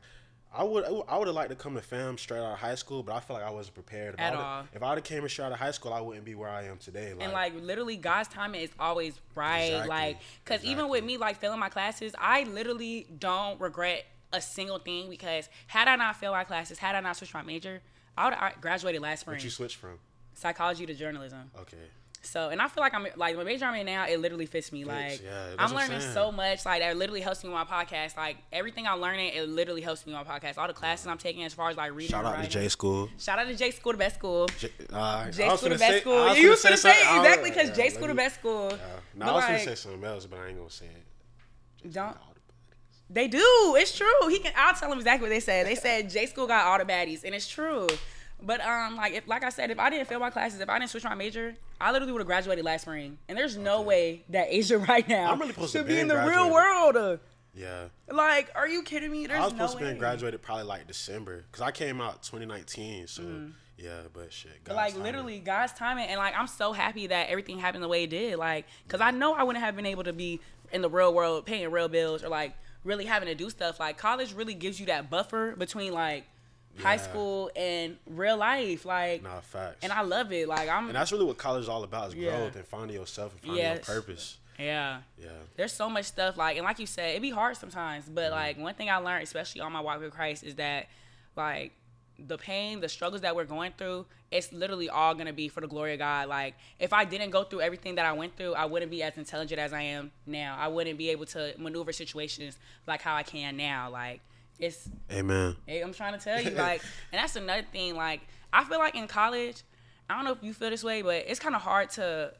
I 0.56 0.64
would 0.64 0.86
I 1.08 1.18
would 1.18 1.28
have 1.28 1.36
liked 1.36 1.50
to 1.50 1.56
come 1.56 1.74
to 1.76 1.82
fam 1.82 2.18
straight 2.18 2.40
out 2.40 2.54
of 2.54 2.60
high 2.60 2.76
school, 2.76 3.02
but 3.02 3.16
I 3.16 3.20
feel 3.20 3.36
like 3.36 3.46
I 3.46 3.50
wasn't 3.50 3.74
prepared. 3.76 4.16
At 4.20 4.36
all. 4.36 4.66
If 4.74 4.84
I 4.84 4.90
would 4.90 5.00
have 5.00 5.04
came 5.04 5.28
straight 5.28 5.46
out 5.46 5.52
of 5.52 5.58
high 5.60 5.72
school, 5.72 5.94
I 5.94 6.02
wouldn't 6.02 6.26
be 6.26 6.36
where 6.36 6.50
I 6.50 6.66
am 6.66 6.78
today. 6.78 7.14
Like, 7.14 7.24
and 7.24 7.34
like 7.34 7.54
literally 7.62 7.98
god's 7.98 8.28
timing 8.30 8.62
is 8.62 8.70
always 8.80 9.20
right 9.36 9.64
Exactly. 9.66 9.90
like 9.90 10.18
because 10.44 10.64
even 10.64 10.90
with 10.90 11.04
me 11.04 11.18
like 11.18 11.40
failing 11.40 11.60
my 11.60 11.70
classes 11.70 12.14
i 12.20 12.44
literally 12.44 13.08
don't 13.20 13.60
regret 13.60 14.06
a 14.32 14.42
single 14.42 14.80
thing 14.80 15.10
because 15.10 15.50
had 15.68 15.88
i 15.88 15.96
not 15.96 16.16
failed 16.16 16.34
my 16.34 16.44
classes 16.44 16.78
had 16.78 16.96
i 16.96 17.00
not 17.00 17.16
switched 17.16 17.34
my 17.34 17.42
major 17.42 17.82
i 18.18 18.26
would 18.26 18.34
have 18.34 18.62
graduated 18.62 19.02
last 19.02 19.22
spring 19.22 19.36
what 19.36 19.40
did 19.40 19.46
you 19.46 19.50
switch 19.52 19.76
from? 19.76 20.00
psychology 20.34 20.86
to 20.86 20.94
journalism 20.94 21.50
Okay. 21.60 21.78
So, 22.26 22.48
and 22.50 22.62
I 22.62 22.70
feel 22.70 22.82
like 22.82 22.94
I'm 22.94 23.06
like 23.18 23.36
the 23.38 23.44
major 23.44 23.66
I'm 23.66 23.76
in 23.76 23.86
now. 23.86 24.08
It 24.08 24.18
literally 24.20 24.46
fits 24.46 24.72
me. 24.72 24.86
Like 24.86 25.22
yeah, 25.24 25.48
I'm 25.60 25.74
what 25.74 25.84
I'm 25.84 25.90
learning 25.92 26.08
so 26.14 26.32
much. 26.32 26.66
Like 26.66 26.82
that 26.82 26.96
literally 26.96 27.20
helps 27.20 27.44
me 27.44 27.50
with 27.50 27.58
my 27.58 27.66
podcast. 27.66 28.16
Like 28.16 28.38
everything 28.52 28.88
I'm 28.88 29.02
learning, 29.02 29.34
it 29.36 29.50
literally 29.50 29.82
helps 29.82 30.06
me 30.08 30.14
with 30.14 30.26
my 30.26 30.40
podcast. 30.40 30.58
All 30.58 30.68
the 30.68 30.74
classes 30.74 31.06
I'm 31.06 31.18
taking, 31.18 31.44
as 31.44 31.54
far 31.54 31.70
as 31.70 31.76
like 31.78 31.92
reading. 31.94 32.12
Shout 32.12 32.24
out 32.26 32.32
to 32.32 32.36
writing. 32.38 32.52
J 32.52 32.70
School. 32.70 33.10
Shout 33.20 33.40
out 33.40 33.48
to 33.48 33.56
J 33.56 33.72
School, 33.72 33.92
the 33.92 33.98
best 33.98 34.16
school. 34.16 34.48
J, 34.58 34.70
uh, 34.94 35.30
J 35.32 35.44
I 35.50 35.56
School, 35.58 35.70
the 35.70 35.76
best 35.76 35.82
say- 35.82 36.00
school. 36.00 36.18
I 36.18 36.30
was 36.30 36.40
You 36.40 36.50
was 36.52 36.64
finna 36.64 36.78
say 36.78 36.94
something- 36.94 37.18
exactly 37.24 37.50
because 37.50 37.70
yeah, 37.70 37.76
J 37.76 37.90
School, 37.90 38.08
the 38.08 38.16
best 38.16 38.36
school. 38.36 38.70
Yeah. 38.72 38.78
No, 39.16 39.26
But, 39.26 39.28
I 39.28 39.36
was 39.36 39.46
gonna 39.46 39.60
say 39.60 39.76
something 39.76 40.04
else, 40.06 40.26
but 40.26 40.40
I 40.40 40.48
ain't 40.48 40.58
gonna 40.58 40.70
say 40.70 40.86
it. 40.86 41.92
Don't. 41.92 42.16
They 43.10 43.28
do. 43.28 43.76
It's 43.78 43.96
true. 43.96 44.28
He 44.30 44.40
can. 44.40 44.54
I'll 44.56 44.74
tell 44.74 44.92
him 44.92 44.98
exactly 44.98 45.28
what 45.28 45.34
they 45.36 45.40
said. 45.42 45.68
They 45.68 45.76
said 45.76 46.10
J 46.10 46.26
School 46.26 46.48
got 46.48 46.66
all 46.68 46.78
the 46.78 46.86
baddies, 46.92 47.24
and 47.26 47.36
it's 47.36 47.48
true. 47.50 47.88
But 48.46 48.62
um, 48.62 48.98
like 48.98 49.14
if 49.14 49.28
like 49.28 49.44
I 49.44 49.50
said, 49.50 49.72
if 49.72 49.80
I 49.80 49.90
didn't 49.90 50.08
fail 50.08 50.20
my 50.20 50.30
classes, 50.30 50.60
if 50.60 50.70
I 50.70 50.78
didn't 50.80 50.92
switch 50.92 51.04
my 51.04 51.16
major, 51.16 51.56
I 51.80 51.92
literally 51.92 52.12
would 52.12 52.20
have 52.20 52.28
graduated 52.28 52.66
last 52.66 52.84
spring. 52.84 53.18
And 53.28 53.38
there's 53.38 53.58
no 53.58 53.82
way 53.82 54.24
that 54.30 54.50
Aja 54.50 54.78
right 54.90 55.08
now 55.08 55.32
I'm 55.32 55.40
really 55.40 55.54
supposed 55.54 55.72
to 55.74 55.80
should 55.80 55.88
be 55.88 56.00
in 56.00 56.08
the 56.08 56.18
real 56.18 56.52
world. 56.52 57.20
Yeah. 57.56 57.86
Like, 58.10 58.52
are 58.56 58.68
you 58.68 58.82
kidding 58.84 59.12
me? 59.12 59.28
There's 59.28 59.40
I 59.40 59.44
was 59.46 59.54
no 59.54 59.68
supposed 59.68 59.78
to 59.78 59.86
way. 59.86 59.94
be 59.94 60.00
graduated 60.00 60.42
probably 60.42 60.66
like 60.66 60.88
December 60.88 61.46
because 61.52 61.62
I 61.62 61.72
came 61.72 62.02
out 62.02 62.24
2019. 62.24 63.08
So 63.08 63.24
yeah, 63.78 64.02
but 64.12 64.32
shit. 64.34 64.52
Mm. 64.52 64.66
But 64.66 64.76
like 64.76 64.94
timing. 64.94 65.04
literally 65.04 65.40
God's 65.40 65.74
timing, 65.74 66.08
and 66.08 66.18
like 66.18 66.38
I'm 66.38 66.48
so 66.48 66.74
happy 66.74 67.08
that 67.08 67.30
everything 67.30 67.60
happened 67.60 67.84
the 67.84 67.88
way 67.88 68.04
it 68.04 68.10
did. 68.10 68.38
Like, 68.38 68.66
cause 68.88 69.02
I 69.02 69.12
know 69.12 69.34
I 69.34 69.44
wouldn't 69.44 69.64
have 69.64 69.76
been 69.76 69.86
able 69.86 70.04
to 70.04 70.14
be 70.14 70.42
in 70.72 70.82
the 70.82 70.90
real 70.90 71.14
world 71.14 71.46
paying 71.46 71.70
real 71.72 71.88
bills 71.88 72.24
or 72.24 72.30
like 72.30 72.56
really 72.84 73.06
having 73.06 73.28
to 73.28 73.36
do 73.36 73.50
stuff. 73.50 73.80
Like 73.80 73.98
college 73.98 74.34
really 74.34 74.54
gives 74.54 74.80
you 74.80 74.88
that 74.88 75.10
buffer 75.10 75.56
between 75.56 75.94
like 75.94 76.26
high 76.80 76.98
school 76.98 77.52
and 77.56 77.98
real 78.08 78.38
life. 78.38 78.86
Like, 78.86 79.24
Nah, 79.24 79.42
facts. 79.42 79.78
and 79.84 79.92
I 79.92 80.02
love 80.02 80.32
it. 80.32 80.48
Like 80.48 80.70
I'm, 80.70 80.88
and 80.88 80.96
that's 80.96 81.12
really 81.12 81.26
what 81.26 81.38
college 81.38 81.64
is 81.64 81.70
all 81.70 81.84
about: 81.84 82.10
is 82.10 82.16
Yeah. 82.16 82.38
growth 82.38 82.56
and 82.56 82.66
finding 82.66 82.98
yourself 82.98 83.32
and 83.34 83.42
finding 83.42 83.58
Yes. 83.64 83.88
your 83.88 83.96
purpose. 83.96 84.38
yeah. 84.60 85.02
Yeah. 85.18 85.30
There's 85.56 85.74
so 85.74 85.90
much 85.90 86.06
stuff 86.06 86.38
like, 86.38 86.58
and 86.58 86.66
like 86.66 86.80
you 86.80 86.88
said, 86.88 87.16
it 87.16 87.22
be 87.22 87.30
hard 87.32 87.58
sometimes. 87.58 88.06
But 88.10 88.26
mm-hmm. 88.26 88.34
like 88.34 88.58
one 88.58 88.74
thing 88.76 88.90
I 88.90 88.98
learned, 88.98 89.24
especially 89.24 89.62
on 89.62 89.72
my 89.72 89.82
walk 89.82 90.00
with 90.00 90.12
Christ, 90.12 90.44
is 90.44 90.56
that 90.56 90.88
like 91.36 91.74
the 92.20 92.38
pain, 92.38 92.80
the 92.80 92.88
struggles 92.90 93.22
that 93.22 93.36
we're 93.36 93.44
going 93.46 93.74
through, 93.78 94.06
it's 94.32 94.54
literally 94.54 94.88
all 94.90 95.14
gonna 95.16 95.34
be 95.34 95.48
for 95.48 95.62
the 95.62 95.68
glory 95.68 95.94
of 95.94 96.00
God. 96.00 96.28
Like 96.30 96.56
if 96.80 96.94
I 96.94 97.06
didn't 97.06 97.32
go 97.32 97.44
through 97.44 97.62
everything 97.62 97.96
that 97.96 98.06
I 98.06 98.14
went 98.14 98.36
through, 98.38 98.54
I 98.54 98.66
wouldn't 98.66 98.92
be 98.92 99.02
as 99.04 99.18
intelligent 99.18 99.60
as 99.60 99.74
I 99.74 99.82
am 99.82 100.12
now. 100.26 100.56
I 100.60 100.68
wouldn't 100.68 100.98
be 100.98 101.10
able 101.10 101.26
to 101.28 101.54
maneuver 101.58 101.92
situations 101.92 102.58
like 102.88 103.02
how 103.02 103.16
I 103.16 103.24
can 103.24 103.58
now. 103.58 103.90
Like 103.90 104.22
it's 104.60 104.90
Amen. 105.12 105.56
Hey, 105.66 105.82
I'm 105.82 105.94
trying 105.94 106.18
to 106.18 106.24
tell 106.24 106.42
you, 106.42 106.52
like, 106.58 106.82
and 107.12 107.22
that's 107.22 107.36
another 107.36 107.66
thing. 107.72 107.96
Like, 107.96 108.22
I 108.52 108.64
feel 108.64 108.80
like 108.80 108.96
in 108.96 109.08
college, 109.08 109.64
I 110.10 110.16
don't 110.16 110.26
know 110.26 110.32
if 110.32 110.44
you 110.44 110.54
feel 110.54 110.70
this 110.70 110.84
way, 110.84 111.02
but 111.02 111.26
it's 111.28 111.40
kind 111.40 111.56
of 111.56 111.62
hard 111.62 111.90
to, 111.92 112.34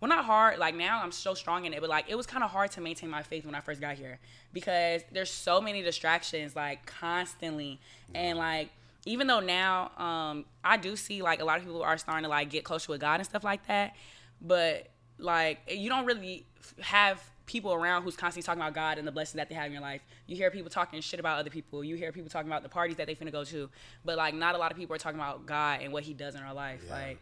well, 0.00 0.08
not 0.08 0.24
hard. 0.24 0.58
Like 0.58 0.74
now, 0.74 1.02
I'm 1.02 1.12
so 1.12 1.34
strong 1.34 1.64
in 1.64 1.72
it, 1.72 1.80
but 1.80 1.90
like 1.90 2.06
it 2.08 2.14
was 2.14 2.26
kind 2.26 2.44
of 2.44 2.50
hard 2.50 2.70
to 2.72 2.80
maintain 2.80 3.10
my 3.10 3.22
faith 3.22 3.44
when 3.44 3.54
I 3.54 3.60
first 3.60 3.80
got 3.80 3.96
here 3.96 4.18
because 4.52 5.02
there's 5.12 5.30
so 5.30 5.60
many 5.60 5.82
distractions, 5.82 6.54
like 6.56 6.86
constantly, 6.86 7.80
and 8.14 8.38
like 8.38 8.70
even 9.06 9.26
though 9.26 9.40
now, 9.40 9.90
um, 9.96 10.44
I 10.62 10.76
do 10.76 10.96
see 10.96 11.22
like 11.22 11.40
a 11.40 11.44
lot 11.44 11.58
of 11.58 11.64
people 11.64 11.82
are 11.82 11.96
starting 11.96 12.24
to 12.24 12.28
like 12.28 12.50
get 12.50 12.64
closer 12.64 12.92
with 12.92 13.00
God 13.00 13.20
and 13.20 13.24
stuff 13.24 13.44
like 13.44 13.66
that, 13.66 13.94
but 14.40 14.88
like 15.18 15.60
you 15.68 15.88
don't 15.88 16.06
really 16.06 16.46
have 16.80 17.22
people 17.50 17.74
around 17.74 18.02
who's 18.02 18.16
constantly 18.16 18.46
talking 18.46 18.62
about 18.62 18.74
God 18.74 18.96
and 18.96 19.06
the 19.06 19.10
blessings 19.10 19.34
that 19.34 19.48
they 19.48 19.56
have 19.56 19.66
in 19.66 19.72
your 19.72 19.80
life. 19.80 20.00
You 20.28 20.36
hear 20.36 20.52
people 20.52 20.70
talking 20.70 21.00
shit 21.00 21.18
about 21.18 21.40
other 21.40 21.50
people. 21.50 21.82
You 21.82 21.96
hear 21.96 22.12
people 22.12 22.30
talking 22.30 22.48
about 22.48 22.62
the 22.62 22.68
parties 22.68 22.96
that 22.98 23.08
they 23.08 23.16
finna 23.16 23.32
go 23.32 23.42
to, 23.42 23.68
but 24.04 24.16
like 24.16 24.34
not 24.34 24.54
a 24.54 24.58
lot 24.58 24.70
of 24.70 24.78
people 24.78 24.94
are 24.94 24.98
talking 24.98 25.18
about 25.18 25.46
God 25.46 25.80
and 25.82 25.92
what 25.92 26.04
He 26.04 26.14
does 26.14 26.36
in 26.36 26.42
our 26.42 26.54
life. 26.54 26.80
Yeah. 26.86 26.92
Like, 26.92 27.18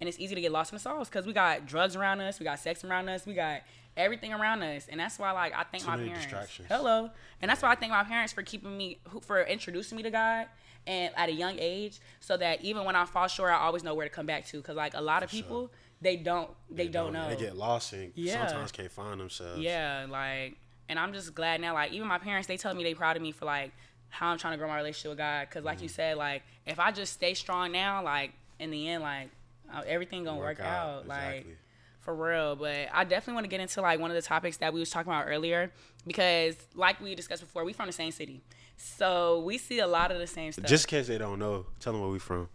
and 0.00 0.08
it's 0.08 0.20
easy 0.20 0.36
to 0.36 0.40
get 0.40 0.52
lost 0.52 0.70
in 0.70 0.76
the 0.76 0.80
sauce 0.80 1.08
because 1.08 1.26
we 1.26 1.32
got 1.32 1.66
drugs 1.66 1.96
around 1.96 2.20
us, 2.20 2.38
we 2.38 2.44
got 2.44 2.60
sex 2.60 2.84
around 2.84 3.08
us, 3.08 3.26
we 3.26 3.34
got 3.34 3.62
everything 3.96 4.32
around 4.32 4.62
us, 4.62 4.86
and 4.88 5.00
that's 5.00 5.18
why 5.18 5.32
like 5.32 5.52
I 5.52 5.64
thank 5.64 5.82
Too 5.82 5.90
my 5.90 5.96
parents. 5.96 6.60
Hello, 6.68 7.10
and 7.40 7.50
that's 7.50 7.60
why 7.60 7.72
I 7.72 7.74
thank 7.74 7.90
my 7.90 8.04
parents 8.04 8.32
for 8.32 8.42
keeping 8.42 8.76
me, 8.76 8.98
for 9.22 9.42
introducing 9.42 9.96
me 9.96 10.04
to 10.04 10.10
God. 10.10 10.46
And 10.84 11.12
at 11.16 11.28
a 11.28 11.32
young 11.32 11.56
age, 11.60 12.00
so 12.18 12.36
that 12.36 12.62
even 12.62 12.84
when 12.84 12.96
I 12.96 13.04
fall 13.04 13.28
short, 13.28 13.52
I 13.52 13.56
always 13.56 13.84
know 13.84 13.94
where 13.94 14.08
to 14.08 14.12
come 14.12 14.26
back 14.26 14.46
to. 14.46 14.60
Cause 14.62 14.74
like 14.74 14.94
a 14.94 15.00
lot 15.00 15.22
of 15.22 15.30
people, 15.30 15.70
they 16.02 16.16
don't, 16.16 16.50
they, 16.70 16.88
don't 16.88 17.12
know. 17.12 17.28
They 17.30 17.36
get 17.36 17.56
lost 17.56 17.92
and 17.94 18.12
Yeah. 18.14 18.46
sometimes 18.46 18.72
can't 18.72 18.90
find 18.90 19.20
themselves. 19.20 19.60
Yeah, 19.60 20.06
like, 20.10 20.56
and 20.88 20.98
I'm 20.98 21.12
just 21.12 21.34
glad 21.34 21.60
now. 21.60 21.74
Like, 21.74 21.92
even 21.92 22.08
my 22.08 22.18
parents, 22.18 22.48
they 22.48 22.56
tell 22.56 22.74
me 22.74 22.82
they 22.82 22.92
proud 22.94 23.16
of 23.16 23.22
me 23.22 23.32
for 23.32 23.44
like 23.46 23.72
how 24.10 24.28
I'm 24.28 24.36
trying 24.38 24.52
to 24.54 24.58
grow 24.58 24.68
my 24.68 24.76
relationship 24.76 25.10
with 25.12 25.18
God. 25.18 25.48
Cause 25.50 25.62
like 25.64 25.80
you 25.80 25.88
Mm-hmm. 25.88 25.94
said, 25.94 26.16
like 26.18 26.42
if 26.66 26.78
I 26.78 26.90
just 26.92 27.12
stay 27.14 27.34
strong 27.34 27.72
now, 27.72 28.02
like 28.04 28.32
in 28.58 28.70
the 28.70 28.88
end, 28.88 29.02
like 29.02 29.28
uh, 29.72 29.82
everything 29.86 30.24
gonna 30.24 30.38
work, 30.38 30.60
out. 30.60 31.06
Like 31.08 31.22
Exactly. 31.36 31.56
for 32.00 32.14
real. 32.14 32.56
But 32.56 32.88
I 32.92 33.04
definitely 33.04 33.34
want 33.34 33.44
to 33.44 33.48
get 33.48 33.60
into 33.60 33.80
like 33.80 34.00
one 34.00 34.10
of 34.10 34.14
the 34.16 34.22
topics 34.22 34.58
that 34.58 34.74
we 34.74 34.80
was 34.80 34.90
talking 34.90 35.10
about 35.10 35.26
earlier 35.28 35.70
because, 36.06 36.56
like 36.74 37.00
we 37.00 37.14
discussed 37.14 37.40
before, 37.42 37.64
we 37.64 37.72
from 37.72 37.86
the 37.86 37.92
same 37.92 38.10
city, 38.12 38.42
so 38.76 39.40
we 39.40 39.56
see 39.56 39.78
a 39.78 39.86
lot 39.86 40.10
of 40.10 40.18
the 40.18 40.26
same 40.26 40.52
stuff. 40.52 40.66
Just 40.66 40.84
in 40.86 40.88
case 40.90 41.06
they 41.06 41.16
don't 41.18 41.38
know, 41.38 41.66
tell 41.80 41.92
them 41.92 42.02
where 42.02 42.10
we 42.10 42.18
from. 42.18 42.48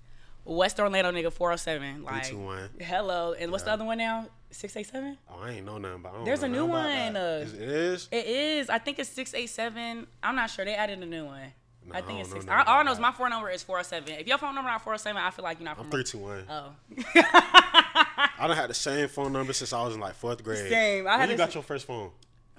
West 0.47 0.79
Orlando 0.79 1.11
nigga 1.11 1.31
407. 1.31 2.03
Like 2.03 2.25
321. 2.25 2.69
hello, 2.79 3.33
and 3.33 3.51
what's 3.51 3.63
the 3.65 3.71
other 3.71 3.83
one 3.85 3.97
now? 3.97 4.27
687. 4.49 5.17
Oh, 5.29 5.39
I 5.43 5.51
ain't 5.51 5.65
know 5.65 5.77
nothing 5.77 5.99
about. 5.99 6.13
I 6.13 6.15
don't 6.17 6.25
There's 6.25 6.43
a 6.43 6.47
new 6.47 6.65
one, 6.65 7.15
uh, 7.17 7.45
it 7.45 7.53
is. 7.61 8.07
It 8.11 8.25
is. 8.25 8.69
I 8.69 8.77
think 8.77 8.97
it's 8.97 9.09
six 9.09 9.33
eight 9.33 9.47
seven. 9.49 10.07
I'm 10.23 10.35
not 10.35 10.49
sure. 10.49 10.63
They 10.63 10.73
added 10.73 10.99
a 11.03 11.05
new 11.05 11.25
one. 11.25 11.51
No, 11.85 11.95
I 11.95 11.97
I 11.99 12.01
think 12.01 12.19
it's 12.21 12.29
don't 12.29 12.41
six. 12.41 12.51
I, 12.51 12.63
all 12.63 12.79
I 12.79 12.83
know 12.83 12.91
is 12.91 12.99
my 12.99 13.11
phone 13.11 13.29
number 13.29 13.49
is 13.49 13.61
four 13.63 13.79
oh 13.79 13.83
seven. 13.83 14.13
If 14.13 14.25
your 14.27 14.37
phone 14.37 14.55
number 14.55 14.69
not 14.71 14.81
four 14.83 14.93
oh 14.93 14.97
seven, 14.97 15.21
I 15.21 15.31
feel 15.31 15.43
like 15.43 15.59
you're 15.59 15.65
not 15.65 15.77
I'm 15.77 15.83
from. 15.83 15.91
three 15.91 16.03
two 16.05 16.19
one. 16.19 16.45
Oh. 16.49 16.71
I 17.15 18.47
done 18.47 18.55
had 18.55 18.69
the 18.69 18.73
same 18.73 19.07
phone 19.09 19.33
number 19.33 19.51
since 19.53 19.73
I 19.73 19.83
was 19.83 19.95
in 19.95 19.99
like 19.99 20.15
fourth 20.15 20.43
grade. 20.43 20.69
Same. 20.69 21.07
I 21.07 21.11
When 21.11 21.19
had 21.21 21.29
you 21.31 21.37
got 21.37 21.53
your 21.53 21.63
first 21.63 21.85
phone? 21.85 22.11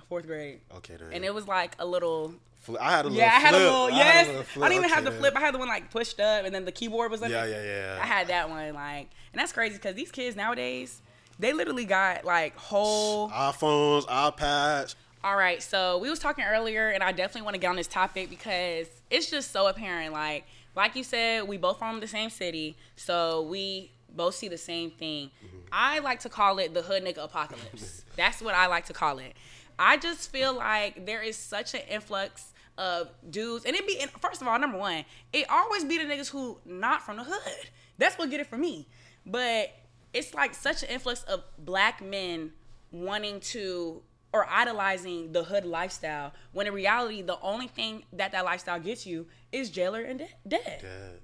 Fourth 0.08 0.26
grade. 0.26 0.60
Okay 0.76 0.96
then. 0.98 1.12
And 1.12 1.24
it 1.24 1.32
was 1.34 1.46
like 1.48 1.74
a 1.78 1.86
little. 1.86 2.34
Fli- 2.68 2.78
I 2.80 2.90
had 2.90 3.04
a 3.06 3.08
little. 3.08 3.18
Yeah, 3.18 3.26
I 3.26 3.40
had 3.40 3.50
flip. 3.50 3.60
a 3.62 3.64
little. 3.64 3.90
Yes. 3.90 4.26
a 4.26 4.28
little 4.28 4.40
I 4.40 4.44
flip. 4.44 4.68
didn't 4.70 4.84
even 4.84 4.94
have 4.94 5.04
the 5.04 5.10
flip. 5.12 5.36
I 5.36 5.40
had 5.40 5.54
the 5.54 5.58
one 5.58 5.68
like 5.68 5.90
pushed 5.90 6.20
up, 6.20 6.44
and 6.44 6.54
then 6.54 6.64
the 6.64 6.72
keyboard 6.72 7.10
was 7.10 7.22
under. 7.22 7.34
Yeah, 7.34 7.46
yeah, 7.46 7.62
yeah. 7.62 7.98
I 8.02 8.06
had 8.06 8.28
that 8.28 8.50
one 8.50 8.74
like, 8.74 9.08
and 9.32 9.40
that's 9.40 9.52
crazy 9.52 9.76
because 9.76 9.94
these 9.94 10.10
kids 10.10 10.36
nowadays, 10.36 11.00
they 11.38 11.52
literally 11.52 11.84
got 11.84 12.24
like 12.24 12.56
whole 12.56 13.30
iPhones, 13.30 14.06
iPads. 14.06 14.94
All 15.24 15.36
right, 15.36 15.60
so 15.62 15.98
we 15.98 16.10
was 16.10 16.20
talking 16.20 16.44
earlier, 16.44 16.90
and 16.90 17.02
I 17.02 17.10
definitely 17.10 17.42
want 17.42 17.54
to 17.54 17.60
get 17.60 17.68
on 17.68 17.76
this 17.76 17.88
topic 17.88 18.30
because 18.30 18.86
it's 19.10 19.28
just 19.28 19.50
so 19.50 19.66
apparent. 19.66 20.12
Like, 20.12 20.44
like 20.76 20.94
you 20.94 21.02
said, 21.02 21.48
we 21.48 21.56
both 21.56 21.78
from 21.78 21.98
the 21.98 22.06
same 22.06 22.30
city, 22.30 22.76
so 22.94 23.42
we 23.42 23.90
both 24.14 24.36
see 24.36 24.46
the 24.48 24.58
same 24.58 24.90
thing. 24.90 25.30
Mm-hmm. 25.44 25.56
I 25.72 25.98
like 25.98 26.20
to 26.20 26.28
call 26.28 26.58
it 26.60 26.72
the 26.72 26.82
hood 26.82 27.04
nigga 27.04 27.24
apocalypse. 27.24 28.04
That's 28.16 28.40
what 28.40 28.54
I 28.54 28.66
like 28.68 28.86
to 28.86 28.92
call 28.92 29.18
it. 29.18 29.34
I 29.78 29.96
just 29.96 30.30
feel 30.30 30.54
like 30.54 31.06
there 31.06 31.22
is 31.22 31.36
such 31.36 31.74
an 31.74 31.82
influx 31.88 32.52
of 32.78 33.10
dudes, 33.28 33.64
and 33.66 33.76
it 33.76 33.86
be 33.86 33.98
and 34.00 34.10
first 34.22 34.40
of 34.40 34.48
all, 34.48 34.58
number 34.58 34.78
one, 34.78 35.04
it 35.32 35.46
always 35.50 35.84
be 35.84 35.98
the 35.98 36.04
niggas 36.04 36.30
who 36.30 36.58
not 36.64 37.02
from 37.02 37.18
the 37.18 37.24
hood. 37.24 37.68
That's 37.98 38.16
what 38.16 38.30
get 38.30 38.40
it 38.40 38.46
for 38.46 38.56
me. 38.56 38.86
But 39.26 39.70
it's 40.14 40.32
like 40.32 40.54
such 40.54 40.82
an 40.82 40.88
influx 40.88 41.24
of 41.24 41.42
black 41.58 42.00
men 42.00 42.52
wanting 42.90 43.40
to 43.40 44.02
or 44.32 44.46
idolizing 44.48 45.32
the 45.32 45.42
hood 45.44 45.64
lifestyle 45.64 46.32
when 46.52 46.66
in 46.66 46.72
reality 46.72 47.22
the 47.22 47.40
only 47.40 47.66
thing 47.66 48.04
that 48.12 48.32
that 48.32 48.44
lifestyle 48.44 48.78
gets 48.78 49.06
you 49.06 49.26
is 49.52 49.70
jailer 49.70 50.02
and 50.02 50.20
de- 50.20 50.28
dead. 50.46 50.80
Dad. 50.80 51.20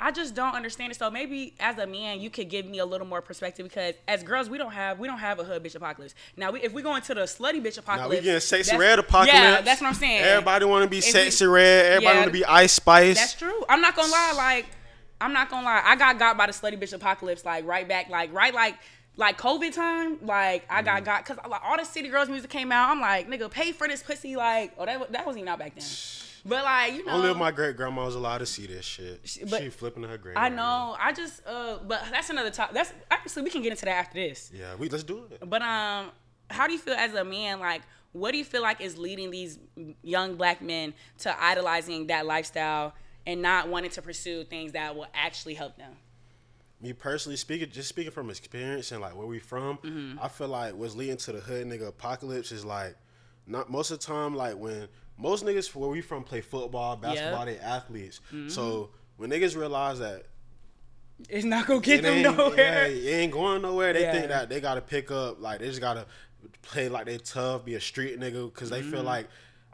I 0.00 0.12
just 0.12 0.34
don't 0.36 0.54
understand 0.54 0.92
it. 0.92 0.98
So 0.98 1.10
maybe 1.10 1.54
as 1.58 1.76
a 1.78 1.86
man, 1.86 2.20
you 2.20 2.30
could 2.30 2.48
give 2.48 2.64
me 2.66 2.78
a 2.78 2.86
little 2.86 3.06
more 3.06 3.20
perspective 3.20 3.64
because 3.66 3.94
as 4.06 4.22
girls, 4.22 4.48
we 4.48 4.56
don't 4.56 4.70
have 4.70 4.98
we 5.00 5.08
don't 5.08 5.18
have 5.18 5.40
a 5.40 5.44
hood 5.44 5.64
bitch 5.64 5.74
apocalypse. 5.74 6.14
Now, 6.36 6.52
we, 6.52 6.60
if 6.60 6.72
we 6.72 6.82
go 6.82 6.94
into 6.94 7.14
the 7.14 7.22
slutty 7.22 7.60
bitch 7.60 7.76
Now 7.76 7.80
apocalypse, 7.80 8.20
we 8.20 8.24
getting 8.24 8.40
Sexyy 8.40 8.78
Red 8.78 9.00
apocalypse. 9.00 9.34
Yeah, 9.34 9.60
that's 9.60 9.80
what 9.80 9.88
I'm 9.88 9.94
saying. 9.94 10.22
Everybody 10.22 10.66
want 10.66 10.84
to 10.84 10.90
be 10.90 10.98
If 10.98 11.04
sexy 11.04 11.46
we- 11.46 11.54
red. 11.54 11.86
Everybody 11.86 12.14
Yeah. 12.14 12.20
want 12.20 12.26
to 12.28 12.38
be 12.38 12.44
Ice 12.44 12.74
Spice. 12.74 13.18
That's 13.18 13.34
true. 13.34 13.64
I'm 13.68 13.80
not 13.80 13.96
gonna 13.96 14.12
lie. 14.12 14.34
Like, 14.36 14.66
I'm 15.20 15.32
not 15.32 15.50
gonna 15.50 15.66
lie. 15.66 15.82
I 15.84 15.96
got 15.96 16.16
got 16.18 16.36
by 16.36 16.46
the 16.46 16.52
slutty 16.52 16.80
bitch 16.80 16.92
apocalypse. 16.92 17.44
Like 17.44 17.66
right 17.66 17.88
back. 17.88 18.08
Like 18.08 18.32
right 18.32 18.54
like. 18.54 18.76
Like 19.16 19.36
COVID 19.36 19.74
time, 19.74 20.18
like 20.22 20.64
I 20.70 20.80
got 20.80 20.98
mm-hmm. 20.98 21.06
got 21.06 21.26
because 21.26 21.44
like, 21.50 21.60
all 21.64 21.76
the 21.76 21.82
City 21.82 22.08
Girls 22.08 22.28
music 22.28 22.50
came 22.50 22.70
out. 22.70 22.90
I'm 22.90 23.00
like, 23.00 23.28
nigga, 23.28 23.50
pay 23.50 23.72
for 23.72 23.88
this 23.88 24.00
pussy. 24.00 24.36
Like, 24.36 24.74
oh, 24.78 24.86
that 24.86 25.10
that 25.10 25.26
wasn't 25.26 25.40
even 25.40 25.48
out 25.48 25.58
back 25.58 25.74
then. 25.74 25.84
But 26.48 26.64
like, 26.64 26.94
you 26.94 27.04
know, 27.04 27.12
Only 27.12 27.30
if 27.30 27.36
my 27.36 27.50
great 27.50 27.76
grandma 27.76 28.04
was 28.06 28.14
allowed 28.14 28.38
to 28.38 28.46
see 28.46 28.66
this 28.66 28.84
shit. 28.84 29.20
She- 29.24 29.44
but- 29.44 29.60
she 29.62 29.68
flipping 29.68 30.02
her 30.04 30.16
grave. 30.18 30.36
I 30.36 30.48
know. 30.48 30.96
I 30.98 31.12
just, 31.12 31.46
uh, 31.46 31.78
but 31.86 32.02
that's 32.10 32.30
another 32.30 32.50
topic. 32.50 32.74
That's 32.74 32.92
actually 33.10 33.42
we 33.42 33.50
can 33.50 33.62
get 33.62 33.70
into 33.72 33.84
that 33.84 33.96
after 33.96 34.14
this. 34.14 34.50
Yeah, 34.54 34.74
we 34.76 34.88
let's 34.88 35.04
do 35.04 35.26
it. 35.30 35.48
But 35.48 35.62
um, 35.62 36.10
how 36.50 36.66
do 36.66 36.72
you 36.72 36.78
feel 36.78 36.94
as 36.94 37.14
a 37.14 37.24
man? 37.24 37.60
Like, 37.60 37.82
what 38.12 38.32
do 38.32 38.38
you 38.38 38.44
feel 38.44 38.62
like 38.62 38.80
is 38.80 38.96
leading 38.96 39.30
these 39.30 39.58
young 40.02 40.36
black 40.36 40.62
men 40.62 40.94
to 41.18 41.42
idolizing 41.42 42.06
that 42.06 42.24
lifestyle 42.26 42.94
and 43.26 43.42
not 43.42 43.68
wanting 43.68 43.90
to 43.90 44.00
pursue 44.02 44.44
things 44.44 44.72
that 44.72 44.96
will 44.96 45.06
actually 45.12 45.54
help 45.54 45.76
them? 45.76 45.92
Me 46.80 46.92
personally 46.92 47.36
speaking, 47.36 47.68
just 47.70 47.88
speaking 47.88 48.12
from 48.12 48.30
experience 48.30 48.92
and 48.92 49.00
like 49.02 49.14
where 49.16 49.26
we 49.26 49.38
from, 49.40 49.76
Mm-hmm. 49.78 50.18
I 50.22 50.28
feel 50.28 50.48
like 50.48 50.74
what's 50.74 50.94
leading 50.94 51.16
to 51.18 51.32
the 51.32 51.40
hood 51.40 51.66
nigga 51.66 51.88
apocalypse 51.88 52.52
is 52.52 52.64
like 52.64 52.96
not 53.46 53.68
most 53.70 53.90
of 53.90 53.98
the 53.98 54.06
time 54.06 54.34
like 54.36 54.56
when 54.56 54.88
most 55.18 55.44
niggas 55.44 55.74
where 55.74 55.90
we 55.90 56.00
from 56.00 56.22
play 56.24 56.40
football, 56.40 56.96
basketball, 56.96 57.44
they 57.44 57.58
athletes. 57.58 58.20
Mm-hmm. 58.32 58.48
So 58.48 58.90
when 59.16 59.30
niggas 59.30 59.56
realize 59.56 59.98
that 59.98 60.24
it's 61.28 61.44
not 61.44 61.66
gonna 61.66 61.80
get 61.80 62.02
them 62.02 62.22
nowhere. 62.22 62.56
Yeah, 62.88 63.10
it 63.10 63.14
ain't 63.22 63.32
going 63.32 63.62
nowhere. 63.62 63.92
They 63.92 64.02
Yeah. 64.02 64.12
think 64.12 64.28
that 64.28 64.48
they 64.48 64.60
gotta 64.60 64.80
pick 64.80 65.10
up, 65.10 65.40
like 65.40 65.58
they 65.58 65.66
just 65.66 65.80
gotta 65.80 66.06
play 66.62 66.88
like 66.88 67.06
they 67.06 67.18
tough, 67.18 67.64
be 67.64 67.74
a 67.74 67.80
street 67.80 68.18
nigga, 68.20 68.52
because 68.52 68.70
they 68.70 68.80
Mm-hmm. 68.80 68.90
feel 68.92 69.02
like. 69.02 69.28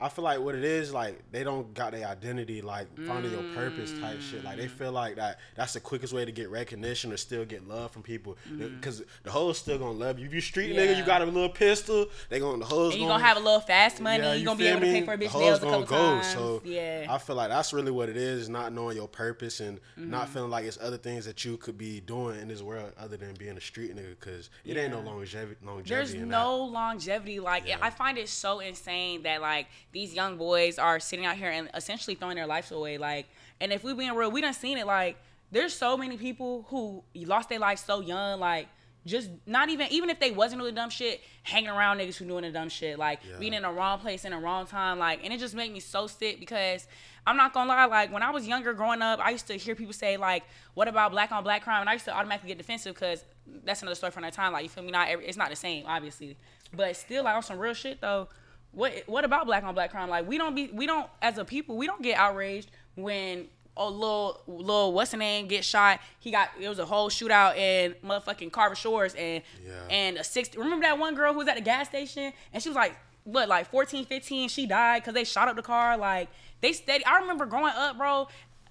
I 0.05 0.09
feel 0.09 0.25
like 0.25 0.39
what 0.41 0.55
it 0.55 0.65
is 0.65 0.93
like 0.93 1.23
they 1.33 1.43
don't 1.45 1.73
got 1.75 1.93
their 1.93 2.07
identity 2.07 2.61
like 2.63 2.87
finding 3.07 3.33
your 3.33 3.43
purpose 3.55 3.91
type 4.01 4.21
shit. 4.21 4.45
Like 4.45 4.57
Mm. 4.57 4.63
they 4.63 4.69
feel 4.69 4.93
like 4.93 5.17
that 5.17 5.39
that's 5.57 5.73
the 5.73 5.81
quickest 5.81 6.13
way 6.13 6.25
to 6.25 6.33
get 6.33 6.51
recognition 6.51 7.13
or 7.13 7.17
still 7.17 7.45
get 7.45 7.67
love 7.67 7.91
from 7.93 8.03
people 8.03 8.37
because 8.79 9.03
the 9.23 9.31
hoes 9.31 9.59
still 9.59 9.79
gonna 9.79 9.93
love 9.93 10.19
you. 10.19 10.27
If 10.27 10.35
you 10.35 10.41
street 10.41 10.75
nigga, 10.77 10.85
Mm-hmm. 10.91 11.01
You 11.01 11.07
got 11.07 11.23
a 11.23 11.25
little 11.25 11.49
pistol. 11.49 12.07
They 12.29 12.39
gonna 12.39 12.59
the 12.59 12.65
hoes 12.67 12.93
And 12.93 13.03
you 13.03 13.09
gonna 13.09 13.25
have 13.25 13.37
a 13.37 13.41
little 13.41 13.61
fast 13.61 14.01
money. 14.01 14.23
yeah, 14.23 14.33
you 14.35 14.41
you 14.41 14.45
gonna 14.47 14.59
be 14.59 14.67
able 14.67 14.81
to 14.81 14.87
pay 14.87 15.03
for 15.03 15.15
a 15.15 15.19
bitch 15.19 15.39
nails 15.39 15.59
a 15.59 15.63
couple 15.63 15.83
go. 15.85 15.97
times. 15.97 16.27
So 16.27 16.63
yeah. 16.65 17.07
I 17.09 17.19
feel 17.19 17.37
like 17.37 17.49
that's 17.49 17.73
really 17.73 17.91
what 17.91 18.09
it 18.09 18.17
is, 18.17 18.49
not 18.49 18.73
knowing 18.73 18.97
your 18.97 19.09
purpose 19.09 19.61
and 19.61 19.81
Mm-hmm. 19.99 20.11
not 20.11 20.29
feeling 20.29 20.51
like 20.51 20.65
it's 20.67 20.79
other 20.81 20.97
things 20.99 21.25
that 21.25 21.45
you 21.45 21.57
could 21.57 21.79
be 21.79 22.01
doing 22.01 22.39
in 22.41 22.49
this 22.49 22.63
world 22.63 22.93
other 22.99 23.17
than 23.17 23.35
being 23.35 23.57
a 23.57 23.61
street 23.61 23.95
nigga 23.97 24.11
because 24.21 24.51
it 24.65 24.77
ain't 24.77 24.91
no 24.93 25.01
longevity. 25.01 25.57
longevity 25.65 26.19
There's 26.19 26.29
no 26.29 26.57
longevity. 26.65 27.41
Like 27.41 27.67
Yeah. 27.67 27.79
I 27.81 27.91
find 27.91 28.19
it 28.19 28.29
so 28.29 28.61
insane 28.61 29.23
that 29.23 29.41
like 29.41 29.67
these 29.95 30.13
young 30.13 30.37
boys 30.37 30.79
are 30.79 31.01
sitting 31.01 31.25
out 31.25 31.37
here 31.37 31.51
and 31.51 31.71
essentially 31.75 32.15
throwing 32.15 32.37
their 32.37 32.47
lives 32.47 32.71
away. 32.71 32.99
Like, 32.99 33.27
and 33.61 33.73
if 33.73 33.83
we 33.83 33.95
being 33.95 34.13
real, 34.15 34.31
we 34.31 34.41
done 34.43 34.53
seen 34.53 34.77
it. 34.77 34.87
Like, 34.87 35.17
there's 35.51 35.73
so 35.73 35.97
many 35.97 36.17
people 36.19 36.67
who 36.69 37.03
lost 37.15 37.49
their 37.49 37.59
life 37.61 37.79
so 37.79 38.01
young. 38.01 38.41
Like, 38.41 38.69
just 39.07 39.31
not 39.47 39.69
even 39.69 39.87
even 39.91 40.09
if 40.11 40.19
they 40.19 40.31
wasn't 40.31 40.61
doing 40.63 40.75
dumb 40.75 40.91
shit, 40.91 41.21
hanging 41.43 41.69
around 41.71 41.99
niggas 41.99 42.17
who 42.17 42.25
doing 42.25 42.43
the 42.43 42.51
dumb 42.51 42.69
shit. 42.71 42.99
Like 42.99 43.21
Yeah. 43.23 43.37
being 43.39 43.53
in 43.53 43.63
the 43.63 43.71
wrong 43.71 43.99
place 43.99 44.25
in 44.25 44.33
the 44.33 44.39
wrong 44.39 44.67
time. 44.67 44.99
Like, 44.99 45.23
and 45.23 45.33
it 45.33 45.39
just 45.39 45.55
made 45.55 45.73
me 45.73 45.81
so 45.81 46.07
sick 46.07 46.41
because. 46.41 46.87
I'm 47.27 47.39
not 47.39 47.55
gonna 47.55 47.71
lie, 47.71 47.87
like 47.87 48.13
when 48.13 48.23
I 48.23 48.31
was 48.31 48.47
younger 48.47 48.75
growing 48.75 49.01
up, 49.01 49.19
I 49.19 49.31
used 49.31 49.47
to 49.47 49.55
hear 49.55 49.75
people 49.75 49.95
say, 49.95 50.19
like, 50.19 50.43
what 50.75 50.89
about 50.89 51.11
black 51.11 51.33
on 51.33 51.43
black 51.43 51.63
crime? 51.65 51.81
And 51.81 51.89
I 51.89 51.95
used 51.95 52.05
to 52.05 52.15
automatically 52.15 52.49
get 52.49 52.59
defensive 52.59 52.93
because 52.93 53.25
that's 53.65 53.81
another 53.81 53.95
story 53.95 54.13
from 54.13 54.25
that 54.25 54.35
time. 54.35 54.53
Like, 54.53 54.63
you 54.63 54.69
feel 54.69 54.85
me? 54.85 54.91
Not 54.91 55.09
every, 55.09 55.25
it's 55.27 55.39
not 55.39 55.49
the 55.49 55.57
same, 55.57 55.87
obviously. 55.87 56.37
But 56.77 56.95
still, 56.99 57.25
like 57.25 57.35
on 57.35 57.43
some 57.43 57.59
real 57.59 57.73
shit 57.73 58.03
though, 58.03 58.29
what 58.75 58.93
what 59.07 59.25
about 59.25 59.47
black 59.47 59.65
on 59.65 59.75
black 59.75 59.91
crime? 59.91 60.09
Like 60.09 60.29
we 60.29 60.39
don't 60.39 60.55
be 60.55 60.69
we 60.73 60.87
don't 60.87 61.09
as 61.23 61.39
a 61.39 61.45
people 61.45 61.77
we 61.77 61.87
don't 61.87 62.03
get 62.03 62.19
outraged 62.19 62.71
when 62.97 63.47
a 63.77 63.89
little 63.91 64.41
little 64.47 64.93
what's 64.93 65.11
the 65.11 65.17
name 65.17 65.49
get 65.49 65.65
shot. 65.65 66.01
He 66.21 66.31
got 66.31 66.51
it 66.61 66.69
was 66.69 66.79
a 66.79 66.85
whole 66.85 67.11
shootout 67.11 67.57
in 67.57 67.95
motherfucking 68.05 68.53
Carver 68.53 68.75
Shores 68.77 69.15
and 69.15 69.43
Yeah. 69.67 69.73
and 69.91 70.17
a 70.19 70.25
six. 70.25 70.55
Remember 70.57 70.85
that 70.87 70.99
one 70.99 71.15
girl 71.15 71.33
who 71.33 71.39
was 71.41 71.49
at 71.49 71.57
the 71.57 71.61
gas 71.63 71.89
station 71.89 72.33
and 72.53 72.63
she 72.63 72.69
was 72.69 72.77
like 72.77 72.97
what 73.25 73.49
like 73.49 73.71
14, 73.71 74.05
15, 74.05 74.49
She 74.49 74.67
died 74.67 75.03
because 75.03 75.15
they 75.15 75.25
shot 75.25 75.49
up 75.49 75.57
the 75.57 75.63
car. 75.63 75.97
Like 75.97 76.29
they 76.61 76.73
steady. 76.73 77.05
I 77.07 77.21
remember 77.21 77.47
growing 77.47 77.73
up, 77.75 77.97
bro. 77.99 78.29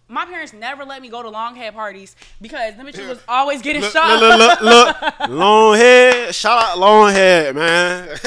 My 0.09 0.25
parents 0.25 0.53
never 0.53 0.83
let 0.83 1.01
me 1.01 1.09
go 1.09 1.23
to 1.23 1.29
long 1.29 1.55
head 1.55 1.73
parties 1.73 2.15
because 2.41 2.75
them 2.75 2.85
bitches 2.85 3.07
was 3.07 3.19
always 3.27 3.61
getting 3.61 3.81
Look, 3.81 3.93
shot. 3.93 4.19
look, 4.19 4.37
look, 4.37 4.61
look, 4.61 5.19
look. 5.19 5.29
long 5.29 5.75
head. 5.75 6.35
Shout 6.35 6.61
out 6.61 6.77
long 6.77 7.11
head, 7.11 7.55
man. 7.55 8.07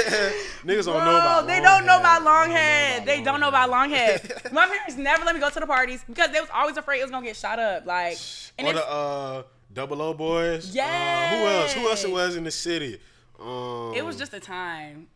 Niggas 0.65 0.87
don't 0.87 1.05
know 1.05 1.17
about. 1.17 1.47
They 1.47 1.61
don't 1.61 1.87
know 1.87 2.01
about 2.01 2.23
long 2.23 2.49
They 2.49 2.55
don't 2.55 2.99
know 2.99 3.05
They 3.05 3.23
don't 3.23 3.41
know 3.41 3.49
about 3.49 3.71
long 3.71 3.91
head. 3.91 4.33
My 4.53 4.67
parents 4.67 4.97
never 4.97 5.25
let 5.25 5.35
me 5.35 5.41
go 5.41 5.51
to 5.51 5.61
the 5.61 5.67
parties 5.67 6.03
because 6.09 6.33
they 6.33 6.41
was 6.41 6.49
always 6.53 6.77
afraid 6.77 7.01
it 7.01 7.05
was 7.05 7.11
gonna 7.11 7.27
get 7.27 7.37
shot 7.37 7.59
up. 7.59 7.85
Like, 7.87 8.19
and 8.59 8.69
or 8.69 8.73
the 8.73 8.89
uh, 8.89 9.43
Double 9.73 10.01
O 10.01 10.15
boys. 10.15 10.75
Uh, 10.77 10.81
who 10.81 11.47
else? 11.47 11.73
Who 11.75 11.89
else 11.89 12.05
it 12.05 12.11
was 12.11 12.37
in 12.37 12.45
the 12.45 12.51
city? 12.51 12.99
Um, 13.39 13.93
it 13.95 14.05
was 14.05 14.17
just 14.17 14.33
a 14.33 14.41
time. 14.41 15.09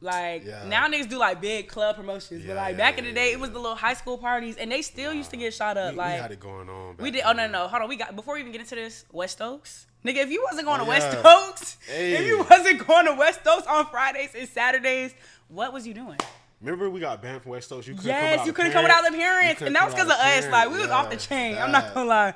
Like 0.00 0.44
Yeah. 0.44 0.64
now 0.68 0.86
niggas 0.88 1.08
do 1.08 1.18
like 1.18 1.40
big 1.40 1.68
club 1.68 1.96
promotions, 1.96 2.44
but 2.46 2.54
like 2.56 2.72
yeah, 2.72 2.78
back 2.78 2.98
in 2.98 3.04
the 3.04 3.12
day, 3.12 3.28
yeah. 3.28 3.34
it 3.34 3.40
was 3.40 3.50
the 3.50 3.58
little 3.58 3.74
high 3.76 3.94
school 3.94 4.16
parties, 4.16 4.56
and 4.56 4.70
they 4.70 4.80
still 4.82 5.12
used 5.12 5.30
to 5.30 5.36
get 5.36 5.52
shot 5.52 5.76
up. 5.76 5.92
we, 5.92 5.98
like 5.98 6.14
we 6.16 6.20
had 6.22 6.32
it 6.32 6.40
going 6.40 6.68
on. 6.68 6.96
we 6.98 7.10
did. 7.10 7.22
Oh 7.26 7.32
no, 7.32 7.48
no, 7.48 7.66
hold 7.66 7.82
on. 7.82 7.88
We 7.88 7.96
got 7.96 8.14
before 8.14 8.34
we 8.34 8.40
even 8.40 8.52
get 8.52 8.60
into 8.60 8.76
this, 8.76 9.04
West 9.12 9.40
Oaks. 9.42 9.86
Nigga, 10.04 10.18
if 10.18 10.30
you 10.30 10.44
wasn't 10.48 10.66
going 10.66 10.80
Oh, 10.80 10.84
to 10.84 10.88
West 10.88 11.08
yeah. 11.12 11.22
Oaks, 11.50 11.76
if 11.88 12.24
you 12.26 12.44
wasn't 12.48 12.86
going 12.86 13.06
to 13.06 13.14
West 13.14 13.40
Oaks 13.44 13.66
on 13.66 13.86
Fridays 13.86 14.30
and 14.38 14.48
Saturdays, 14.48 15.12
what 15.48 15.72
was 15.72 15.84
you 15.86 15.94
doing? 15.94 16.18
Remember 16.60 16.88
we 16.90 17.00
got 17.00 17.20
banned 17.22 17.42
from 17.42 17.52
West 17.52 17.70
Oaks. 17.72 17.86
You 17.88 17.94
couldn't 17.94 18.08
Yes, 18.08 18.38
come 18.38 18.46
you 18.46 18.52
couldn't 18.52 18.70
a 18.70 18.74
come 18.74 18.82
without 18.84 19.02
the 19.04 19.10
parent. 19.10 19.58
Parents, 19.58 19.62
and 19.62 19.74
that 19.74 19.84
was 19.84 19.94
because 19.94 20.08
of 20.08 20.16
us. 20.18 20.48
Like 20.48 20.70
we 20.70 20.78
was 20.78 20.90
off 20.90 21.06
the 21.10 21.16
Yeah, 21.16 21.20
chain. 21.20 21.58
I'm 21.58 21.72
not 21.72 21.92
gonna 21.94 22.08
lie. 22.08 22.34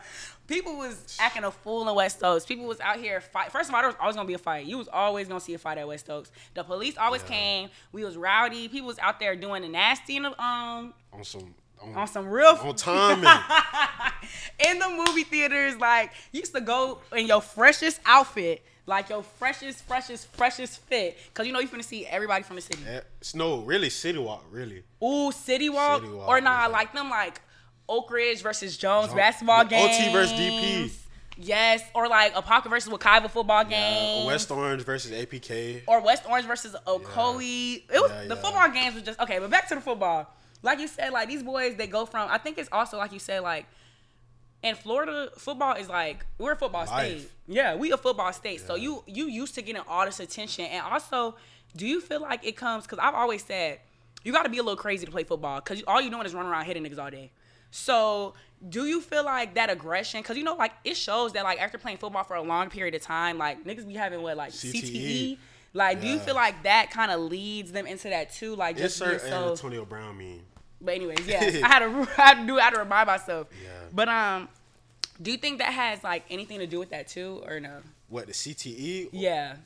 People 0.48 0.76
was 0.76 1.16
acting 1.20 1.44
a 1.44 1.50
fool 1.50 1.88
in 1.88 1.94
West 1.94 2.22
Oaks. 2.22 2.44
People 2.44 2.66
was 2.66 2.81
out 2.81 2.98
here 2.98 3.20
fight. 3.20 3.52
First 3.52 3.68
of 3.68 3.74
all, 3.74 3.81
there 3.81 3.88
was 3.88 3.96
always 4.00 4.16
gonna 4.16 4.26
be 4.28 4.35
a 4.35 4.38
fight. 4.38 4.66
You 4.66 4.76
was 4.78 4.88
always 4.88 5.28
gonna 5.28 5.40
see 5.40 5.55
a 5.55 5.59
fight 5.59 5.78
at 5.78 5.87
West 5.87 6.11
Oaks. 6.11 6.31
The 6.55 6.64
police 6.64 6.96
always 6.98 7.22
Yeah. 7.22 7.28
came. 7.28 7.70
We 7.92 8.05
was 8.05 8.16
rowdy. 8.16 8.68
People 8.68 8.88
was 8.88 8.98
out 8.98 9.20
there 9.20 9.37
doing 9.37 9.62
the 9.62 9.68
nasty 9.68 10.16
in 10.16 10.24
the 10.24 10.31
um 10.42 10.94
on 11.12 11.24
some 11.24 11.55
on, 11.81 11.94
on 11.96 12.07
some 12.07 12.28
real 12.28 12.59
on 12.62 12.74
timing. 12.76 13.24
in 14.68 14.78
the 14.78 14.88
movie 15.07 15.24
theaters. 15.24 15.76
Like 15.76 16.12
you 16.33 16.40
used 16.40 16.55
to 16.55 16.61
go 16.61 17.00
in 17.16 17.26
your 17.26 17.40
freshest 17.40 18.00
outfit. 18.05 18.64
Like 18.85 19.11
your 19.11 19.22
freshest, 19.22 19.85
freshest, 19.85 20.26
freshest 20.35 20.81
fit, 20.81 21.16
cause 21.35 21.46
you 21.46 21.52
know 21.52 21.61
you're 21.61 21.68
finna 21.68 21.85
see 21.85 22.05
everybody 22.05 22.42
from 22.42 22.57
the 22.57 22.62
city. 22.62 22.83
Eh, 22.85 23.00
no, 23.33 23.61
really, 23.61 23.88
City 23.88 24.18
Walk, 24.18 24.44
really. 24.50 24.83
Ooh, 25.00 25.31
City 25.31 25.68
Walk, 25.68 26.02
City 26.02 26.12
Walk, 26.12 26.28
or 26.28 26.40
nah, 26.40 26.62
yeah. 26.62 26.66
like 26.66 26.92
them 26.92 27.09
like 27.09 27.40
Oak 27.92 28.11
Ridge 28.11 28.42
versus 28.42 28.76
Jones 28.76 29.07
Jones- 29.09 29.16
basketball 29.16 29.64
game. 29.64 29.85
OT 29.85 30.12
versus 30.12 30.33
DP. 30.38 30.98
Yes, 31.38 31.83
or 31.94 32.09
like 32.09 32.35
Apopka 32.35 32.68
versus 32.68 32.92
Wekiva 32.92 33.31
football 33.31 33.62
Yeah, 33.62 33.68
game. 33.70 34.26
West 34.26 34.50
Orange 34.50 34.83
versus 34.83 35.12
APK. 35.12 35.83
or 35.87 36.00
West 36.00 36.24
Orange 36.28 36.46
versus 36.46 36.74
Ocoee. 36.87 37.85
It 37.90 38.00
was 38.00 38.11
Yeah, 38.11 38.22
the 38.28 38.35
yeah. 38.35 38.40
football 38.42 38.68
games 38.70 38.94
were 38.94 39.00
just 39.00 39.18
okay. 39.20 39.38
But 39.38 39.50
back 39.50 39.68
to 39.68 39.74
the 39.74 39.81
football. 39.81 40.26
Like 40.62 40.78
you 40.78 40.87
said, 40.88 41.12
like 41.12 41.28
these 41.28 41.42
boys, 41.42 41.76
they 41.76 41.87
go 41.87 42.05
from. 42.07 42.28
I 42.31 42.38
think 42.38 42.59
it's 42.59 42.68
also 42.70 42.96
like 42.98 43.12
you 43.12 43.18
said, 43.18 43.40
like 43.42 43.66
in 44.62 44.74
Florida, 44.76 45.31
football 45.37 45.74
is 45.74 45.88
like 45.88 46.24
we're 46.38 46.52
a 46.52 46.57
football 46.57 46.87
Life. 46.87 47.18
state. 47.20 47.31
Yeah, 47.48 47.74
we 47.74 47.90
a 47.92 47.96
football 47.96 48.33
state. 48.33 48.61
So 48.61 48.74
Yeah. 48.74 48.83
you 48.85 49.05
you 49.07 49.26
used 49.26 49.55
to 49.57 49.62
getting 49.62 49.83
all 49.88 50.05
this 50.05 50.20
attention, 50.20 50.66
and 50.66 50.85
also, 50.85 51.35
do 51.76 51.87
you 51.87 52.00
feel 52.00 52.20
like 52.20 52.46
it 52.46 52.57
comes? 52.57 52.85
Because 52.85 52.98
I've 53.00 53.14
always 53.14 53.42
said 53.44 53.81
you 54.22 54.33
got 54.33 54.44
to 54.44 54.48
be 54.50 54.59
a 54.59 54.62
little 54.62 54.76
crazy 54.76 55.05
to 55.07 55.11
play 55.11 55.24
football 55.24 55.61
because 55.61 55.83
all 55.88 56.00
you 56.00 56.11
doing 56.11 56.26
is 56.26 56.35
running 56.35 56.52
around 56.52 56.66
hitting 56.66 56.85
niggas 56.85 56.98
all 57.02 57.11
day. 57.11 57.33
So 57.72 58.35
do 58.68 58.87
you 58.87 59.00
feel 59.00 59.24
like 59.24 59.54
that 59.54 59.70
aggression? 59.70 60.20
Because 60.20 60.37
you 60.37 60.44
know, 60.44 60.54
like 60.54 60.72
it 60.85 60.96
shows 60.96 61.32
that 61.32 61.42
like 61.42 61.61
after 61.61 61.78
playing 61.78 61.98
football 61.98 62.22
for 62.22 62.37
a 62.37 62.42
long 62.42 62.70
period 62.70 62.94
of 62.94 63.02
time, 63.02 63.38
like 63.38 63.64
niggas 63.64 63.87
be 63.87 63.94
having 63.94 64.22
what 64.22 64.37
like 64.37 64.52
CTE. 64.52 64.82
CTE. 64.82 65.38
Like, 65.74 66.02
do 66.02 66.06
you. 66.06 66.18
Feel 66.18 66.35
like 66.35 66.64
that 66.64 66.90
kind 66.90 67.11
of 67.11 67.20
leads 67.20 67.72
them 67.72 67.87
into 67.87 68.11
that 68.11 68.30
too? 68.30 68.54
Like, 68.54 68.76
It's 68.78 68.98
just 68.98 69.00
being 69.00 69.18
certain 69.18 69.30
so. 69.30 69.50
Antonio 69.52 69.87
Brown 69.87 70.18
mean. 70.18 70.42
But 70.82 70.96
anyways, 70.96 71.26
yeah, 71.26 71.40
I 71.64 71.66
had 71.66 71.78
to, 71.78 72.08
I 72.18 72.22
had 72.22 72.40
to 72.42 72.46
do, 72.46 72.58
I 72.58 72.64
had 72.64 72.74
to 72.74 72.80
remind 72.80 73.06
myself. 73.06 73.46
Yeah. 73.62 73.70
But 73.90 74.08
um, 74.11 74.48
do 75.20 75.30
you 75.30 75.38
think 75.38 75.61
that 75.61 75.72
has 75.72 76.04
like 76.04 76.24
anything 76.28 76.58
to 76.58 76.66
do 76.66 76.78
with 76.78 76.90
that 76.90 77.08
too, 77.08 77.42
or 77.46 77.58
no? 77.58 77.78
What 78.11 78.26
the 78.26 78.35
CTE? 78.35 79.08
Yeah, 79.12 79.56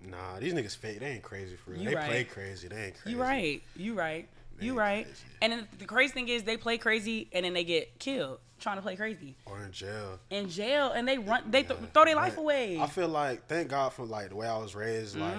Nah, 0.00 0.38
these 0.38 0.52
niggas 0.52 0.76
fake. 0.76 1.00
They 1.00 1.06
ain't 1.06 1.22
crazy 1.22 1.56
for 1.56 1.72
real. 1.72 1.80
You 1.80 1.88
they 1.90 1.94
right. 1.94 2.08
play 2.08 2.24
crazy. 2.24 2.68
They 2.68 2.86
ain't 2.86 3.00
crazy. 3.00 3.16
you 3.16 3.22
right, 3.22 3.62
you 3.74 3.94
right, 3.94 4.28
you 4.60 4.74
right. 4.78 5.06
And 5.42 5.52
then 5.52 5.68
the 5.78 5.84
crazy 5.84 6.12
thing 6.14 6.28
is, 6.28 6.42
they 6.44 6.56
play 6.56 6.78
crazy 6.78 7.28
and 7.32 7.44
then 7.44 7.54
they 7.54 7.64
get 7.64 7.98
killed 7.98 8.38
trying 8.58 8.76
to 8.76 8.82
play 8.82 8.96
crazy 8.96 9.36
Or 9.44 9.62
in 9.62 9.70
jail. 9.70 10.18
in 10.30 10.48
jail, 10.48 10.90
and 10.92 11.06
they 11.06 11.18
run, 11.18 11.42
they 11.50 11.62
th- 11.62 11.78
Yeah. 11.78 11.86
throw 11.92 12.04
their 12.06 12.16
life 12.16 12.38
away. 12.38 12.80
I 12.80 12.86
feel 12.86 13.08
like 13.08 13.46
thank 13.48 13.68
God 13.68 13.92
for 13.92 14.04
like 14.06 14.30
the 14.30 14.36
way 14.36 14.46
I 14.48 14.56
was 14.58 14.74
raised. 14.74 15.16
Like 15.16 15.36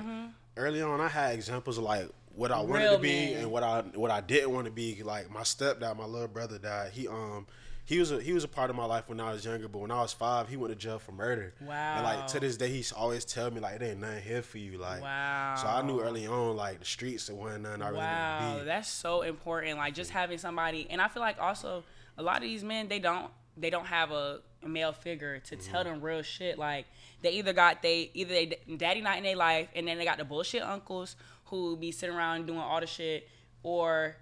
early 0.56 0.82
on, 0.82 1.02
I 1.02 1.08
had 1.08 1.34
examples 1.34 1.78
of 1.80 1.84
like 1.84 2.08
what 2.36 2.52
I 2.52 2.60
wanted 2.60 2.74
Mm-hmm. 2.74 2.82
Real 2.84 2.96
to 2.98 3.02
be 3.02 3.34
men. 3.34 3.42
and 3.44 3.52
what 3.52 3.64
I 3.64 3.82
what 3.96 4.12
I 4.12 4.22
didn't 4.22 4.52
want 4.54 4.66
to 4.66 4.72
be. 4.72 5.02
Like 5.04 5.32
my 5.32 5.42
stepdad, 5.42 5.98
my 5.98 6.06
little 6.06 6.28
brother 6.28 6.60
died. 6.60 6.92
He 6.92 7.08
um 7.08 7.48
he 7.88 7.98
was 8.00 8.12
a 8.12 8.22
he 8.22 8.34
was 8.34 8.44
a 8.44 8.48
part 8.48 8.70
of 8.70 8.76
my 8.76 8.86
life 8.86 9.08
when 9.08 9.20
I 9.20 9.32
was 9.34 9.44
younger. 9.46 9.68
But 9.68 9.80
when 9.80 9.92
I 9.92 10.02
was 10.02 10.14
five, 10.14 10.48
he 10.50 10.58
went 10.58 10.72
to 10.74 10.78
jail 10.78 11.00
for 11.00 11.14
murder. 11.14 11.54
Wow. 11.62 11.96
And 11.96 12.04
like 12.04 12.28
to 12.28 12.40
this 12.40 12.58
day, 12.58 12.70
he's 12.70 12.92
always 12.92 13.24
tell 13.26 13.50
me 13.50 13.60
like 13.62 13.76
it 13.76 13.82
ain't 13.82 14.00
nothing 14.02 14.22
here 14.24 14.42
for 14.42 14.58
you. 14.60 14.78
Like 14.78 15.02
Wow. 15.02 15.56
So 15.60 15.68
I 15.68 15.82
knew 15.82 16.00
early 16.02 16.28
on 16.28 16.56
like 16.56 16.80
the 16.80 16.86
streets 16.86 17.30
it 17.30 17.36
wasn't 17.36 17.64
nothing 17.64 17.82
I 17.82 17.88
really 17.88 17.98
Wow, 18.00 18.40
wanted 18.42 18.54
to 18.56 18.60
be. 18.60 18.66
that's 18.66 18.90
so 18.90 19.22
important. 19.24 19.78
Like 19.78 19.94
just 19.96 20.12
having 20.12 20.38
somebody, 20.38 20.86
and 20.90 21.02
I 21.02 21.08
feel 21.08 21.22
like 21.22 21.40
also 21.40 21.84
a 22.18 22.22
lot 22.24 22.38
of 22.38 22.44
these 22.44 22.64
men 22.64 22.88
they 22.90 23.00
don't 23.00 23.32
they 23.56 23.70
don't 23.72 23.88
have 23.88 24.12
a, 24.12 24.42
male 24.68 24.92
figure 24.92 25.40
to 25.40 25.56
tell 25.56 25.84
Mm-hmm. 25.86 25.94
them 25.94 26.02
real 26.02 26.22
shit. 26.22 26.58
Like 26.60 26.88
they 27.22 27.32
either 27.34 27.54
got 27.54 27.82
they 27.82 28.12
either 28.14 28.34
they 28.34 28.58
daddy 28.76 29.00
not 29.02 29.18
in 29.18 29.24
their 29.24 29.36
life, 29.38 29.70
and 29.76 29.88
then 29.88 29.98
they 29.98 30.04
got 30.04 30.18
the 30.18 30.26
bullshit 30.26 30.62
uncles 30.62 31.16
who 31.46 31.78
be 31.78 31.92
sitting 31.94 32.14
around 32.14 32.48
doing 32.48 32.60
all 32.60 32.82
the 32.82 32.86
shit, 32.88 33.30
or 33.64 34.18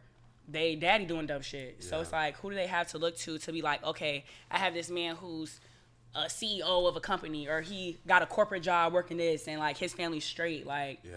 they 0.48 0.76
daddy 0.76 1.06
doing 1.06 1.26
dumb 1.26 1.42
shit. 1.42 1.84
So 1.84 2.00
it's 2.02 2.12
like 2.12 2.38
who 2.38 2.50
do 2.50 2.56
they 2.56 2.68
have 2.68 2.88
to 2.90 2.98
look 2.98 3.18
to 3.20 3.38
to 3.38 3.52
be 3.52 3.62
like, 3.62 3.84
okay, 3.84 4.26
I 4.52 4.58
have 4.60 4.74
this 4.74 4.90
man 4.90 5.16
who's 5.16 5.60
a 6.14 6.26
CEO 6.26 6.88
of 6.88 6.96
a 6.96 7.02
company, 7.02 7.48
or 7.48 7.62
he 7.62 7.98
got 8.08 8.22
a 8.22 8.26
corporate 8.26 8.64
job 8.64 8.94
working 8.94 9.18
this, 9.18 9.48
and 9.48 9.60
like 9.60 9.78
his 9.78 9.92
family's 9.94 10.24
straight. 10.24 10.66
Like, 10.66 11.00
yeah. 11.04 11.12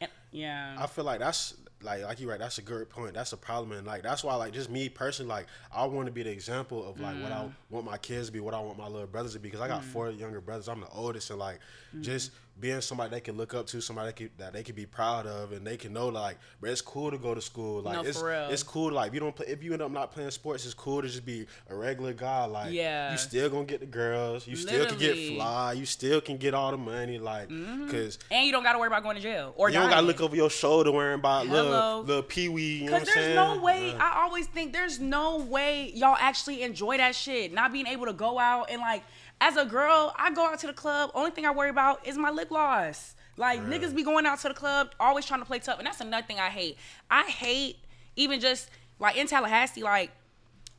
and- 0.00 0.10
yeah. 0.32 0.76
I 0.78 0.86
feel 0.86 1.04
like 1.04 1.18
that's 1.20 1.54
like 1.82 2.02
like 2.04 2.20
you're 2.20 2.30
right. 2.30 2.38
That's 2.38 2.58
a 2.58 2.62
good 2.62 2.88
point. 2.90 3.14
That's 3.14 3.32
a 3.32 3.36
problem, 3.36 3.76
and 3.78 3.86
like 3.86 4.02
that's 4.02 4.22
why 4.24 4.34
like 4.34 4.52
just 4.52 4.70
me 4.70 4.88
personally, 4.88 5.28
like 5.28 5.46
I 5.74 5.84
want 5.86 6.06
to 6.06 6.12
be 6.12 6.22
the 6.22 6.30
example 6.30 6.88
of 6.88 6.98
like 7.00 7.16
what 7.22 7.32
I 7.32 7.36
Mm. 7.44 7.52
want 7.70 7.86
my 7.86 7.96
kids 7.98 8.26
to 8.26 8.32
be, 8.32 8.40
what 8.40 8.54
I 8.54 8.60
want 8.60 8.76
my 8.78 8.86
little 8.88 9.06
brothers 9.06 9.32
to 9.34 9.38
be. 9.38 9.48
Because 9.48 9.60
I 9.60 9.68
got 9.68 9.82
four 9.84 10.10
younger 10.10 10.40
brothers. 10.40 10.68
I'm 10.68 10.80
the 10.80 10.88
oldest, 10.88 11.30
and 11.30 11.38
like 11.38 11.58
Mm. 11.94 12.02
just 12.02 12.32
being 12.60 12.80
somebody 12.80 13.10
they 13.10 13.20
can 13.20 13.36
look 13.36 13.54
up 13.54 13.66
to, 13.68 13.80
somebody 13.80 14.08
that, 14.08 14.16
can, 14.16 14.30
that 14.38 14.52
they 14.52 14.62
can 14.62 14.74
be 14.74 14.86
proud 14.86 15.26
of, 15.26 15.52
and 15.52 15.66
they 15.66 15.76
can 15.76 15.92
know 15.92 16.08
like, 16.08 16.38
bro, 16.60 16.70
it's 16.70 16.80
cool 16.80 17.10
to 17.10 17.18
go 17.18 17.34
to 17.34 17.40
school. 17.40 17.82
Like, 17.82 17.96
No, 17.96 18.02
it's 18.02 18.18
for 18.18 18.28
real. 18.28 18.48
it's 18.50 18.62
cool. 18.62 18.92
Like, 18.92 19.08
if 19.08 19.14
you 19.14 19.20
don't 19.20 19.34
play, 19.34 19.46
if 19.46 19.62
you 19.62 19.72
end 19.72 19.82
up 19.82 19.90
not 19.90 20.12
playing 20.12 20.30
sports, 20.30 20.64
it's 20.64 20.74
cool 20.74 21.02
to 21.02 21.08
just 21.08 21.24
be 21.24 21.46
a 21.68 21.74
regular 21.74 22.12
guy. 22.12 22.44
Like, 22.44 22.72
Yeah. 22.72 23.12
you 23.12 23.18
still 23.18 23.48
gonna 23.50 23.64
get 23.64 23.80
the 23.80 23.86
girls, 23.86 24.46
you 24.46 24.56
still 24.56 24.86
can 24.86 24.98
get 24.98 25.34
fly, 25.36 25.72
you 25.72 25.86
still 25.86 26.20
can 26.20 26.36
get 26.36 26.54
all 26.54 26.70
the 26.70 26.76
money. 26.78 27.18
Like, 27.18 27.48
mm-hmm. 27.48 27.90
cause 27.90 28.18
And 28.30 28.46
you 28.46 28.52
don't 28.52 28.62
gotta 28.62 28.78
worry 28.78 28.88
about 28.88 29.02
going 29.02 29.16
to 29.16 29.22
jail 29.22 29.54
or 29.56 29.70
you 29.70 29.78
don't 29.78 29.90
gotta 29.90 30.06
look 30.06 30.20
over 30.20 30.36
your 30.36 30.50
shoulder 30.50 30.92
worrying 30.92 31.18
about 31.18 31.46
Hello. 31.46 31.62
little 31.62 32.02
little 32.02 32.22
pee 32.22 32.48
wee. 32.48 32.78
You 32.80 32.86
know 32.86 32.92
what 32.92 33.00
Cause 33.00 33.08
I'm 33.08 33.14
there's 33.14 33.26
saying? 33.26 33.36
no 33.36 33.52
uh-huh. 33.52 33.60
way. 33.60 33.88
Yeah. 33.90 33.98
I 34.00 34.22
always 34.24 34.46
think 34.46 34.72
there's 34.72 35.00
no 35.00 35.38
way 35.38 35.92
y'all 35.94 36.16
actually 36.20 36.62
enjoy 36.62 36.96
that 36.98 37.14
shit. 37.14 37.52
Not 37.52 37.72
being 37.72 37.86
able 37.86 38.06
to 38.06 38.12
go 38.12 38.38
out 38.38 38.70
and 38.70 38.80
like, 38.80 39.02
as 39.40 39.56
a 39.56 39.64
girl, 39.64 40.14
I 40.18 40.32
go 40.32 40.46
out 40.46 40.58
to 40.60 40.66
the 40.66 40.72
club. 40.72 41.10
Only 41.14 41.30
thing 41.30 41.46
I 41.46 41.50
worry 41.50 41.70
about 41.70 42.06
is 42.06 42.18
my 42.18 42.30
lip 42.30 42.50
gloss. 42.50 43.14
Like 43.36 43.64
niggas 43.64 43.94
be 43.94 44.02
going 44.02 44.26
out 44.26 44.38
to 44.40 44.48
the 44.48 44.54
club, 44.54 44.90
always 45.00 45.24
trying 45.24 45.40
to 45.40 45.46
play 45.46 45.60
tough, 45.60 45.78
and 45.78 45.86
that's 45.86 46.00
another 46.00 46.26
thing 46.26 46.38
I 46.38 46.50
hate. 46.50 46.76
I 47.10 47.22
hate 47.24 47.76
even 48.16 48.38
just 48.38 48.68
like 48.98 49.16
in 49.16 49.26
Tallahassee, 49.26 49.82
like 49.82 50.10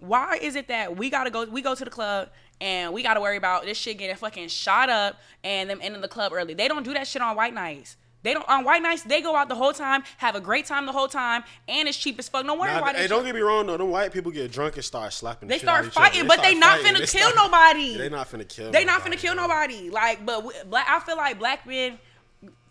why 0.02 0.38
is 0.42 0.56
it 0.56 0.68
that 0.68 0.98
we 0.98 1.10
gotta 1.10 1.30
go 1.30 1.46
we 1.46 1.62
go 1.62 1.76
to 1.76 1.86
the 1.86 1.92
club 1.92 2.30
and 2.60 2.92
we 2.92 3.04
gotta 3.04 3.22
worry 3.22 3.38
about 3.38 3.64
this 3.64 3.78
shit 3.78 3.98
getting 4.00 4.16
fucking 4.16 4.48
shot 4.48 4.90
up 4.90 5.20
and 5.44 5.70
them 5.70 5.80
ending 5.82 6.02
the 6.02 6.08
club 6.08 6.34
early 6.34 6.56
they 6.56 6.68
don't 6.68 6.84
do 6.84 6.94
that 6.94 7.08
shit 7.08 7.22
on 7.22 7.36
white 7.36 7.54
nights 7.54 7.98
they 8.24 8.34
don't 8.34 8.48
on 8.50 8.64
white 8.64 8.82
nights 8.82 9.04
they 9.04 9.22
go 9.22 9.36
out 9.36 9.50
the 9.50 9.56
whole 9.56 9.74
time 9.74 10.04
have 10.18 10.36
a 10.36 10.40
great 10.40 10.66
time 10.66 10.86
the 10.86 10.92
whole 10.92 11.08
time 11.08 11.44
and 11.68 11.88
it's 11.88 11.98
cheap 11.98 12.18
as 12.20 12.30
fuck 12.30 12.46
no 12.46 12.54
wonder 12.54 12.74
Nah, 12.76 12.82
why 12.82 12.94
hey, 12.94 13.02
they 13.04 13.08
don't 13.08 13.26
get 13.26 13.34
me 13.36 13.42
wrong 13.42 13.66
though. 13.68 13.78
Them 13.78 13.90
white 13.90 14.12
people 14.14 14.32
get 14.32 14.52
drunk 14.52 14.76
and 14.76 14.86
start 14.86 15.12
slapping. 15.14 15.48
the 15.50 15.56
They 15.56 15.60
start 15.60 15.82
of 15.82 15.88
each 15.92 15.98
other. 15.98 16.06
fighting, 16.10 16.28
but 16.28 16.42
they 16.42 16.56
not 16.56 16.80
fighting. 16.80 16.96
finna 16.96 17.00
They 17.12 17.20
kill 17.20 17.30
start- 17.32 17.52
nobody. 17.52 17.98
They 17.98 18.10
not 18.10 18.30
finna 18.30 18.48
kill. 18.48 18.72
they 18.72 18.86
not 18.86 19.02
finna 19.02 19.18
kill 19.18 19.36
nobody 19.36 19.90
like 19.90 20.26
but 20.26 20.44
we, 20.46 20.54
black 20.70 20.88
i 20.90 21.00
feel 21.00 21.18
like 21.18 21.40
black 21.40 21.66
men 21.66 21.98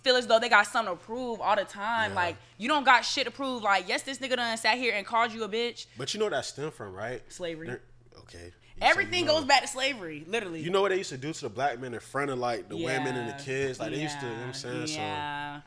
feel 0.03 0.17
as 0.17 0.27
though 0.27 0.39
they 0.39 0.49
got 0.49 0.67
something 0.67 0.97
to 0.97 1.03
prove 1.05 1.41
all 1.41 1.57
the 1.57 1.65
time 1.65 2.11
Yeah. 2.13 2.17
like 2.17 2.37
you 2.57 2.69
don't 2.69 2.85
got 2.85 3.05
shit 3.05 3.27
to 3.27 3.31
prove 3.31 3.63
like 3.63 3.89
yes 3.89 4.03
this 4.03 4.19
nigga 4.19 4.37
done 4.37 4.57
sat 4.57 4.79
here 4.79 4.95
and 4.95 5.05
called 5.07 5.33
you 5.33 5.45
a 5.45 5.49
bitch 5.49 5.87
But 5.99 6.15
you 6.15 6.21
know 6.21 6.25
where 6.27 6.31
that 6.31 6.47
stem 6.47 6.71
from, 6.71 6.95
right? 6.95 7.23
Slavery. 7.31 7.67
They're- 7.67 7.83
Okay. 8.21 8.53
Everything 8.81 9.27
So 9.27 9.35
goes 9.35 9.45
back 9.45 9.63
to 9.63 9.69
slavery 9.69 10.25
literally 10.27 10.61
You 10.61 10.71
know 10.71 10.81
what 10.83 10.91
they 10.91 10.99
used 10.99 11.11
to 11.11 11.19
do 11.19 11.33
to 11.33 11.41
the 11.43 11.49
black 11.49 11.81
men 11.81 11.95
in 11.95 12.01
front 12.01 12.31
of 12.31 12.39
like 12.39 12.69
the 12.69 12.77
women 12.77 13.17
and 13.17 13.29
the 13.29 13.43
kids? 13.43 13.79
Like 13.81 13.93
they 13.93 14.01
used 14.03 14.19
to. 14.21 14.27
You 14.27 14.33
know 14.33 14.39
what 14.39 14.47
I'm 14.49 14.55
saying? 14.55 14.89
Yeah. 14.89 15.61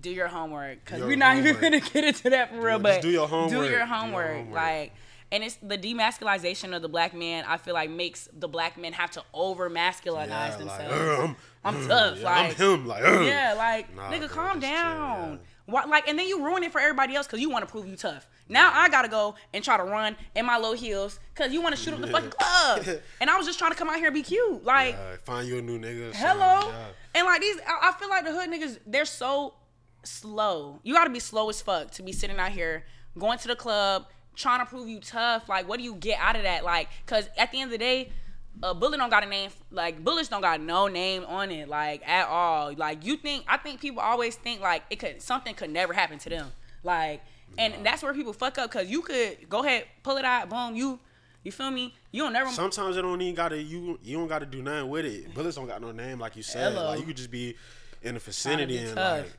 Do 0.00 0.10
your 0.10 0.28
homework 0.28 0.84
because 0.84 1.02
we're 1.02 1.16
not 1.16 1.36
even 1.36 1.60
gonna 1.60 1.80
get 1.80 2.04
into 2.04 2.30
that 2.30 2.50
for 2.50 2.56
real. 2.56 2.76
Yeah, 2.76 2.78
but 2.78 3.02
do 3.02 3.10
your 3.10 3.26
Do 3.26 3.34
homework. 3.34 3.66
Do 3.66 3.70
your 3.70 3.84
homework. 3.86 4.32
homework. 4.36 4.54
Like, 4.54 4.92
and 5.32 5.44
it's 5.44 5.56
the 5.56 5.76
demasculization 5.78 6.74
of 6.74 6.82
the 6.82 6.88
black 6.88 7.12
man. 7.14 7.44
I 7.46 7.56
feel 7.58 7.74
like 7.74 7.90
makes 7.90 8.28
the 8.32 8.48
black 8.48 8.78
men 8.78 8.92
have 8.94 9.10
to 9.12 9.22
over 9.34 9.68
masculinize 9.70 10.28
yeah, 10.28 10.56
themselves. 10.56 10.92
"Ugh, 10.94 11.36
I'm, 11.64 11.76
I'm 11.76 11.86
tough, 11.86 12.18
yeah, 12.18 12.24
like- 12.24 12.50
I'm 12.50 12.54
him. 12.56 12.86
Like, 12.86 13.02
ugh. 13.04 13.26
yeah, 13.26 13.54
like 13.56 13.94
Nah, 13.94 14.10
nigga, 14.10 14.20
bro, 14.20 14.28
calm 14.28 14.60
chill, 14.60 14.70
down. 14.70 15.32
yeah. 15.32 15.38
What, 15.66 15.88
like, 15.88 16.08
and 16.08 16.18
then 16.18 16.26
you 16.26 16.44
ruin 16.44 16.62
it 16.64 16.72
for 16.72 16.80
everybody 16.80 17.14
else 17.14 17.26
because 17.26 17.40
you 17.40 17.48
want 17.50 17.64
to 17.64 17.70
prove 17.70 17.86
you 17.86 17.94
tough. 17.94 18.26
Now 18.50 18.70
I 18.74 18.88
gotta 18.90 19.08
go 19.08 19.36
and 19.54 19.64
try 19.64 19.76
to 19.78 19.84
run 19.84 20.16
in 20.34 20.44
my 20.44 20.58
low 20.58 20.72
heels 20.74 21.18
because 21.32 21.52
you 21.52 21.62
want 21.62 21.74
to 21.76 21.80
shoot 21.80 21.94
up 21.94 22.00
the 22.00 22.08
fucking 22.08 22.30
club. 22.30 22.84
and 23.20 23.30
I 23.30 23.36
was 23.38 23.46
just 23.46 23.58
trying 23.58 23.70
to 23.70 23.76
come 23.78 23.88
out 23.88 23.96
here 23.96 24.06
and 24.08 24.14
be 24.14 24.22
cute. 24.22 24.64
Like, 24.64 24.96
Uh, 24.96 25.16
find 25.24 25.48
you 25.48 25.58
a 25.58 25.62
new 25.62 25.78
nigga. 25.78 26.12
Hello. 26.14 26.68
yeah. 26.68 26.86
And 27.14 27.24
like 27.26 27.40
these, 27.40 27.56
I, 27.66 27.88
I 27.90 27.92
feel 27.98 28.10
like 28.10 28.24
the 28.24 28.32
hood 28.32 28.50
niggas, 28.50 28.78
they're 28.86 29.04
so 29.04 29.54
slow. 30.02 30.80
You 30.82 30.94
gotta 30.94 31.10
be 31.10 31.20
slow 31.20 31.48
as 31.48 31.62
fuck 31.62 31.90
to 31.92 32.02
be 32.02 32.12
sitting 32.12 32.38
out 32.38 32.50
here 32.52 32.84
going 33.18 33.38
to 33.38 33.48
the 33.48 33.56
club, 33.56 34.06
trying 34.36 34.60
to 34.60 34.66
prove 34.66 34.88
you 34.88 35.00
tough. 35.00 35.48
Like, 35.48 35.68
what 35.68 35.78
do 35.78 35.84
you 35.84 35.94
get 35.94 36.18
out 36.20 36.36
of 36.36 36.42
that? 36.42 36.64
Like, 36.64 36.88
cause 37.06 37.28
at 37.38 37.52
the 37.52 37.60
end 37.60 37.68
of 37.68 37.72
the 37.72 37.78
day, 37.78 38.10
a 38.62 38.74
bullet 38.74 38.96
don't 38.98 39.10
got 39.10 39.22
a 39.24 39.26
name. 39.26 39.50
Like, 39.70 40.02
bullets 40.04 40.28
don't 40.28 40.42
got 40.42 40.60
no 40.60 40.88
name 40.88 41.24
on 41.24 41.50
it, 41.50 41.68
like 41.68 42.02
at 42.08 42.26
all. 42.26 42.72
Like, 42.74 43.04
you 43.06 43.16
think? 43.16 43.44
I 43.48 43.56
think 43.56 43.80
people 43.80 44.00
always 44.00 44.34
think 44.36 44.60
like 44.60 44.82
it 44.90 44.96
could 44.98 45.22
something 45.22 45.54
could 45.54 45.70
never 45.70 45.92
happen 45.92 46.18
to 46.18 46.28
them. 46.28 46.52
Like, 46.82 47.22
and 47.58 47.74
that's 47.84 48.02
where 48.02 48.14
people 48.14 48.32
fuck 48.32 48.58
up. 48.58 48.70
Cause 48.70 48.86
you 48.86 49.02
could 49.02 49.48
go 49.48 49.64
ahead, 49.64 49.86
pull 50.02 50.16
it 50.16 50.24
out, 50.24 50.48
boom, 50.48 50.76
you. 50.76 51.00
You 51.42 51.50
feel 51.50 51.70
me? 51.70 51.94
You 52.12 52.24
don't 52.24 52.34
never. 52.34 52.50
Sometimes 52.50 52.98
it 52.98 53.02
don't 53.02 53.20
even 53.22 53.34
gotta 53.34 53.62
you 53.62 53.98
you 54.02 54.18
don't 54.18 54.28
gotta 54.28 54.44
do 54.44 54.60
nothing 54.60 54.90
with 54.90 55.06
it. 55.06 55.34
Bullets 55.34 55.56
don't 55.56 55.66
got 55.66 55.80
no 55.80 55.90
name 55.90 56.18
like 56.18 56.36
you 56.36 56.42
said. 56.42 56.74
Hello. 56.74 56.88
Like 56.88 57.00
you 57.00 57.06
could 57.06 57.16
just 57.16 57.30
be 57.30 57.56
in 58.02 58.14
the 58.14 58.20
vicinity 58.20 58.78
and 58.78 58.94
tough. 58.94 59.18
like 59.24 59.32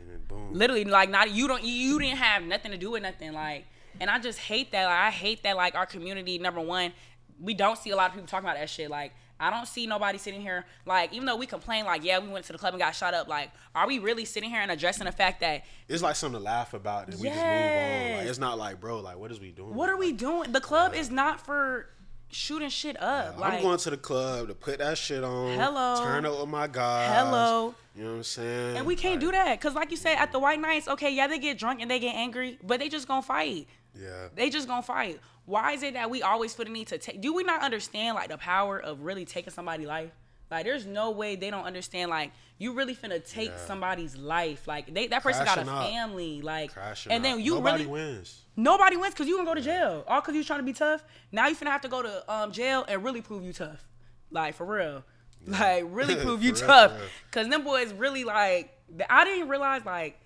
and 0.00 0.10
then 0.10 0.20
boom. 0.28 0.52
literally 0.52 0.84
like 0.84 1.10
not 1.10 1.30
you 1.30 1.48
don't 1.48 1.62
you 1.62 1.98
didn't 1.98 2.18
have 2.18 2.42
nothing 2.42 2.70
to 2.70 2.78
do 2.78 2.90
with 2.90 3.02
nothing 3.02 3.32
like 3.32 3.66
and 4.00 4.08
i 4.08 4.18
just 4.18 4.38
hate 4.38 4.72
that 4.72 4.84
like 4.84 4.98
i 4.98 5.10
hate 5.10 5.42
that 5.42 5.56
like 5.56 5.74
our 5.74 5.86
community 5.86 6.38
number 6.38 6.60
one 6.60 6.92
we 7.40 7.54
don't 7.54 7.78
see 7.78 7.90
a 7.90 7.96
lot 7.96 8.08
of 8.08 8.14
people 8.14 8.26
talking 8.26 8.46
about 8.48 8.58
that 8.58 8.70
shit 8.70 8.90
like 8.90 9.12
i 9.40 9.50
don't 9.50 9.66
see 9.68 9.86
nobody 9.86 10.18
sitting 10.18 10.40
here 10.40 10.64
like 10.86 11.12
even 11.12 11.26
though 11.26 11.36
we 11.36 11.46
complain 11.46 11.84
like 11.84 12.04
yeah 12.04 12.18
we 12.18 12.28
went 12.28 12.44
to 12.44 12.52
the 12.52 12.58
club 12.58 12.74
and 12.74 12.80
got 12.80 12.94
shot 12.94 13.14
up 13.14 13.28
like 13.28 13.50
are 13.74 13.86
we 13.86 13.98
really 13.98 14.24
sitting 14.24 14.50
here 14.50 14.60
and 14.60 14.70
addressing 14.70 15.04
the 15.04 15.12
fact 15.12 15.40
that 15.40 15.64
It's 15.88 16.02
like 16.02 16.16
something 16.16 16.38
to 16.40 16.44
laugh 16.44 16.74
about 16.74 17.08
and 17.08 17.14
we 17.20 17.28
just 17.28 17.34
move 17.36 17.44
on. 17.44 17.44
Yes. 17.44 18.18
Like 18.18 18.28
it's 18.28 18.38
not 18.38 18.58
like 18.58 18.80
bro, 18.80 19.00
like 19.00 19.18
what 19.18 19.30
is 19.30 19.40
we 19.40 19.50
doing? 19.50 19.74
what 19.74 19.88
are 19.88 19.96
we 19.96 20.12
doing 20.12 20.50
the 20.52 20.60
club 20.60 20.94
is 20.94 21.10
not 21.10 21.40
for 21.44 21.88
shooting 22.30 22.68
shit 22.68 23.00
up 23.00 23.38
like 23.38 23.54
I'm 23.54 23.62
going 23.62 23.78
to 23.78 23.90
the 23.90 23.96
club 23.96 24.48
to 24.48 24.54
put 24.54 24.78
that 24.80 24.98
shit 24.98 25.24
on. 25.24 25.56
Hello. 25.58 26.04
Turn 26.04 26.26
up 26.26 26.40
with 26.40 26.48
my 26.48 26.66
guys. 26.66 27.10
Hello. 27.16 27.74
You 27.96 28.04
know 28.04 28.10
what 28.10 28.16
I'm 28.18 28.22
saying? 28.22 28.76
and 28.76 28.86
we 28.86 28.94
can't 28.96 29.20
do 29.20 29.32
that 29.32 29.58
because 29.58 29.74
like 29.74 29.90
you 29.90 29.96
said 29.96 30.16
at 30.16 30.30
the 30.32 30.38
white 30.38 30.60
nights 30.60 30.86
okay 30.88 31.10
yeah 31.14 31.26
they 31.26 31.38
get 31.38 31.58
drunk 31.58 31.80
and 31.80 31.90
they 31.90 31.98
get 31.98 32.14
angry 32.14 32.58
but 32.62 32.80
they 32.80 32.88
just 32.88 33.08
gonna 33.08 33.22
fight 33.22 33.66
Yeah. 33.98 34.28
They 34.34 34.50
just 34.50 34.68
gonna 34.68 34.82
fight. 34.82 35.18
Why 35.48 35.72
is 35.72 35.82
it 35.82 35.94
that 35.94 36.10
we 36.10 36.22
always 36.22 36.52
feel 36.54 36.66
the 36.66 36.70
need 36.72 36.88
to 36.88 36.98
take? 36.98 37.22
Do 37.22 37.32
we 37.32 37.42
not 37.42 37.62
understand 37.62 38.14
like 38.16 38.28
the 38.28 38.36
power 38.36 38.78
of 38.78 39.00
really 39.00 39.24
taking 39.24 39.50
somebody's 39.52 39.86
life? 39.86 40.10
Like, 40.50 40.64
there's 40.64 40.84
no 40.86 41.10
way 41.10 41.36
they 41.36 41.50
don't 41.50 41.64
understand. 41.64 42.10
Like, 42.10 42.32
you 42.58 42.72
really 42.74 42.94
finna 42.94 43.26
take 43.26 43.50
Yeah. 43.50 43.66
somebody's 43.66 44.14
life. 44.16 44.66
Like, 44.66 44.92
they 44.92 45.06
that 45.06 45.22
person 45.22 45.44
got 45.46 45.58
a 45.58 45.64
Crashing 45.64 45.72
out. 45.74 45.90
family. 45.90 46.42
Like, 46.42 46.72
Crashing 46.74 47.12
and 47.12 47.24
then 47.24 47.40
you 47.40 47.54
Nobody 47.54 47.84
really 47.86 47.86
wins. 47.86 48.42
nobody 48.56 48.96
wins 48.98 49.14
because 49.14 49.26
you 49.26 49.36
gonna 49.36 49.48
go 49.48 49.54
to 49.54 49.60
jail. 49.62 50.04
All 50.06 50.20
because 50.20 50.34
you 50.34 50.44
trying 50.44 50.60
to 50.60 50.64
be 50.66 50.72
tough. 50.74 51.02
Now 51.32 51.48
you 51.48 51.56
finna 51.56 51.66
have 51.70 51.80
to 51.82 51.88
go 51.88 52.02
to 52.02 52.32
um 52.32 52.52
jail 52.52 52.84
and 52.86 53.02
really 53.02 53.22
prove 53.22 53.42
you 53.42 53.52
tough. 53.54 53.86
Like 54.30 54.54
for 54.54 54.66
real. 54.66 55.02
Like 55.46 55.84
really 55.88 56.14
prove 56.24 56.42
you 56.42 56.52
tough. 56.52 56.92
real. 56.92 57.08
Cause 57.30 57.48
them 57.48 57.64
boys 57.64 57.92
really 57.94 58.24
like. 58.24 58.70
I 59.08 59.24
didn't 59.24 59.48
realize 59.48 59.84
like. 59.86 60.20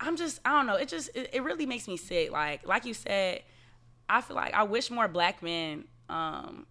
I'm 0.00 0.16
just 0.16 0.40
I 0.44 0.50
don't 0.56 0.66
know. 0.66 0.76
It 0.76 0.88
just 0.88 1.08
it, 1.14 1.30
it 1.32 1.42
really 1.42 1.64
makes 1.64 1.88
me 1.88 1.96
sick. 1.96 2.30
Like 2.32 2.66
like 2.66 2.84
you 2.84 2.92
said, 2.94 3.42
I 4.08 4.20
feel 4.20 4.36
like 4.36 4.54
I 4.54 4.62
wish 4.64 4.90
more 4.90 5.08
black 5.08 5.42
men 5.42 5.84
um 6.08 6.66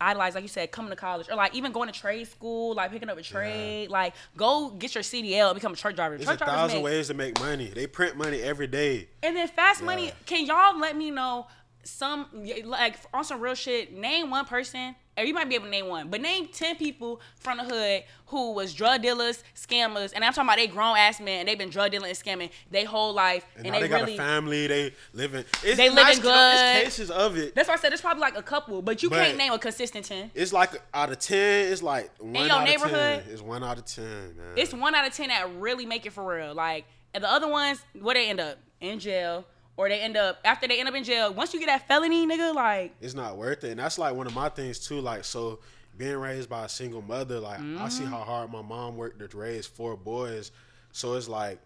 idolize 0.00 0.34
like 0.34 0.42
you 0.42 0.48
said 0.48 0.70
coming 0.72 0.90
to 0.90 0.96
college 0.96 1.28
or 1.30 1.36
like 1.36 1.54
even 1.54 1.70
going 1.72 1.90
to 1.90 1.98
trade 1.98 2.26
school 2.26 2.74
like 2.74 2.90
picking 2.90 3.08
up 3.08 3.16
a 3.16 3.22
trade 3.22 3.88
like 3.88 4.12
go 4.36 4.70
get 4.70 4.94
your 4.94 5.04
CDL 5.04 5.54
become 5.54 5.72
a 5.72 5.76
truck 5.76 5.94
driver. 5.94 6.16
There's 6.16 6.26
truck 6.26 6.40
a 6.40 6.44
thousand 6.46 6.78
make- 6.78 6.84
ways 6.84 7.06
to 7.08 7.14
make 7.14 7.38
money. 7.40 7.68
They 7.68 7.86
print 7.86 8.16
money 8.16 8.42
every 8.42 8.66
day. 8.66 9.08
and 9.22 9.36
then 9.36 9.48
fast 9.48 9.82
money. 9.82 10.12
Can 10.26 10.46
y'all 10.46 10.78
let 10.78 10.96
me 10.96 11.10
know 11.10 11.46
some 11.84 12.26
like 12.64 12.96
on 13.14 13.24
some 13.24 13.40
real 13.40 13.54
shit? 13.54 13.96
Name 13.96 14.30
one 14.30 14.44
person, 14.46 14.96
or 15.16 15.24
you 15.24 15.32
might 15.34 15.48
be 15.48 15.54
able 15.54 15.66
to 15.66 15.70
name 15.70 15.86
one, 15.86 16.08
but 16.08 16.20
name 16.20 16.48
ten 16.48 16.76
people 16.76 17.20
from 17.38 17.58
the 17.58 17.64
hood 17.64 18.04
who 18.26 18.52
was 18.52 18.74
drug 18.74 19.02
dealers, 19.02 19.44
scammers, 19.54 20.12
and 20.14 20.24
I'm 20.24 20.32
talking 20.32 20.48
about 20.48 20.56
they 20.56 20.66
grown 20.66 20.96
ass 20.96 21.20
men 21.20 21.40
and 21.40 21.48
they've 21.48 21.58
been 21.58 21.70
drug 21.70 21.92
dealing 21.92 22.08
and 22.08 22.18
scamming 22.18 22.50
their 22.70 22.86
whole 22.86 23.12
life, 23.12 23.46
And, 23.56 23.66
and, 23.66 23.72
now 23.74 23.80
they, 23.80 23.82
they, 23.86 23.88
got 23.88 24.00
really. 24.00 24.14
a 24.14 24.16
family. 24.16 24.66
They 24.66 24.92
living. 25.12 25.44
It's 25.62 25.76
They 25.76 25.88
living 25.90 26.20
good. 26.20 26.76
It's 26.76 26.84
cases 26.96 27.10
of 27.10 27.36
it. 27.36 27.54
That's 27.54 27.68
why 27.68 27.74
I 27.74 27.76
said 27.76 27.90
there's 27.90 28.00
probably 28.00 28.22
like 28.22 28.36
a 28.36 28.42
couple, 28.42 28.82
but 28.82 29.02
you 29.02 29.10
But- 29.10 29.24
can't 29.24 29.38
name 29.38 29.52
a 29.52 29.58
consistent 29.58 30.04
ten. 30.06 30.30
It's 30.34 30.52
like 30.52 30.70
out 30.92 31.10
of 31.12 31.18
ten, 31.20 31.72
it's 31.72 31.82
like 31.82 32.10
one 32.18 32.34
your 32.46 32.52
out 32.56 32.64
neighborhood? 32.64 33.18
of 33.18 33.24
ten. 33.24 33.32
It's 33.32 33.42
one 33.42 33.62
out 33.62 33.78
of 33.78 33.84
ten, 33.84 34.04
man. 34.36 34.52
It's 34.56 34.74
one 34.74 34.94
out 34.94 35.06
of 35.06 35.14
ten 35.14 35.28
that 35.28 35.48
really 35.56 35.86
make 35.86 36.06
it 36.06 36.12
for 36.12 36.26
real. 36.36 36.54
Like, 36.54 36.86
and 37.14 37.22
the 37.22 37.30
other 37.30 37.46
ones, 37.48 37.80
where 38.00 38.14
they 38.14 38.28
end 38.28 38.40
up 38.40 38.58
in 38.80 38.98
jail, 38.98 39.44
or 39.76 39.88
they 39.88 40.00
end 40.00 40.16
up 40.16 40.38
after 40.44 40.66
they 40.68 40.78
end 40.78 40.88
up 40.88 40.94
in 40.94 41.04
jail. 41.04 41.32
Once 41.32 41.52
you 41.54 41.60
get 41.60 41.66
that 41.66 41.86
felony, 41.88 42.26
nigga, 42.26 42.54
like 42.54 42.94
it's 43.00 43.14
not 43.14 43.36
worth 43.36 43.64
it. 43.64 43.70
And 43.70 43.80
that's 43.80 43.98
like 43.98 44.14
one 44.14 44.26
of 44.26 44.34
my 44.34 44.48
things 44.48 44.78
too. 44.78 45.00
Like 45.00 45.24
so, 45.24 45.60
being 45.96 46.16
raised 46.16 46.48
by 46.48 46.64
a 46.64 46.68
single 46.68 47.02
mother, 47.02 47.40
like 47.40 47.58
I 47.58 47.62
Mm-hmm. 47.62 47.88
see 47.88 48.04
how 48.04 48.18
hard 48.18 48.50
my 48.52 48.62
mom 48.62 48.96
worked 48.96 49.18
to 49.28 49.36
raise 49.36 49.66
four 49.66 49.96
boys. 49.96 50.50
So 50.92 51.14
it's 51.14 51.28
like 51.28 51.58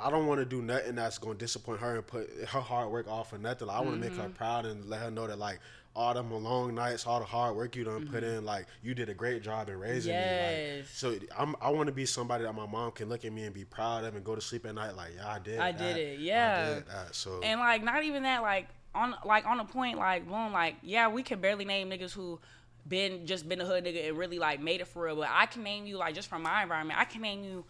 I 0.00 0.10
don't 0.10 0.26
want 0.26 0.38
to 0.38 0.44
do 0.44 0.62
nothing 0.62 0.94
that's 0.94 1.18
gonna 1.18 1.34
disappoint 1.34 1.80
her 1.80 1.96
and 1.96 2.06
put 2.06 2.30
her 2.50 2.60
hard 2.60 2.90
work 2.90 3.08
off 3.08 3.30
for 3.30 3.38
nothing. 3.38 3.66
Like, 3.66 3.78
I 3.78 3.80
want 3.80 3.96
to 3.96 4.00
make 4.00 4.12
Mm-hmm. 4.12 4.22
her 4.22 4.28
proud 4.28 4.64
and 4.66 4.84
let 4.88 5.00
her 5.02 5.10
know 5.10 5.26
that 5.26 5.38
like 5.38 5.58
all 5.98 6.14
them 6.14 6.30
long 6.30 6.76
nights, 6.76 7.08
all 7.08 7.18
the 7.18 7.26
hard 7.26 7.56
work 7.56 7.74
you 7.74 7.82
done 7.82 8.06
put 8.06 8.22
in, 8.22 8.44
like 8.44 8.66
you 8.82 8.94
did 8.94 9.08
a 9.08 9.14
great 9.14 9.42
job 9.42 9.68
in 9.68 9.78
raising 9.80 10.12
me. 10.12 10.18
Mm-hmm. 10.18 10.76
Yes. 10.78 11.02
Like, 11.02 11.20
so 11.20 11.26
I'm, 11.36 11.56
I 11.60 11.70
want 11.70 11.88
to 11.88 11.92
be 11.92 12.06
somebody 12.06 12.44
that 12.44 12.52
my 12.54 12.66
mom 12.66 12.92
can 12.92 13.08
look 13.08 13.24
at 13.24 13.32
me 13.32 13.42
and 13.42 13.52
be 13.52 13.64
proud 13.64 14.04
of 14.04 14.14
and 14.14 14.24
go 14.24 14.36
to 14.36 14.40
sleep 14.40 14.64
at 14.64 14.76
night 14.76 14.94
like, 14.94 15.10
yeah, 15.16 15.28
I 15.28 15.38
did. 15.40 15.54
It. 15.54 15.60
I 15.60 15.72
that. 15.72 15.78
did 15.78 15.96
it, 15.96 16.20
yeah. 16.20 16.74
did. 16.74 16.84
So 17.10 17.40
and 17.42 17.58
like 17.58 17.82
not 17.82 18.04
even 18.04 18.22
that 18.22 18.42
like 18.42 18.68
on 18.94 19.14
like 19.24 19.44
on 19.44 19.58
a 19.58 19.64
point 19.64 19.98
like 19.98 20.26
boom 20.26 20.52
like 20.52 20.76
yeah 20.82 21.08
we 21.08 21.22
can 21.22 21.40
barely 21.40 21.64
name 21.64 21.90
niggas 21.90 22.12
who 22.12 22.38
been 22.88 23.26
just 23.26 23.48
been 23.48 23.60
a 23.60 23.64
hood 23.64 23.84
nigga 23.84 24.08
and 24.08 24.16
really 24.16 24.38
like 24.38 24.60
made 24.60 24.80
it 24.80 24.86
for 24.86 25.04
real 25.04 25.16
but 25.16 25.28
i 25.30 25.46
can 25.46 25.62
name 25.62 25.84
you 25.84 25.98
like 25.98 26.14
just 26.14 26.28
from 26.28 26.42
my 26.42 26.62
environment 26.62 26.98
i 26.98 27.04
can 27.04 27.20
name 27.20 27.44
you 27.44 27.64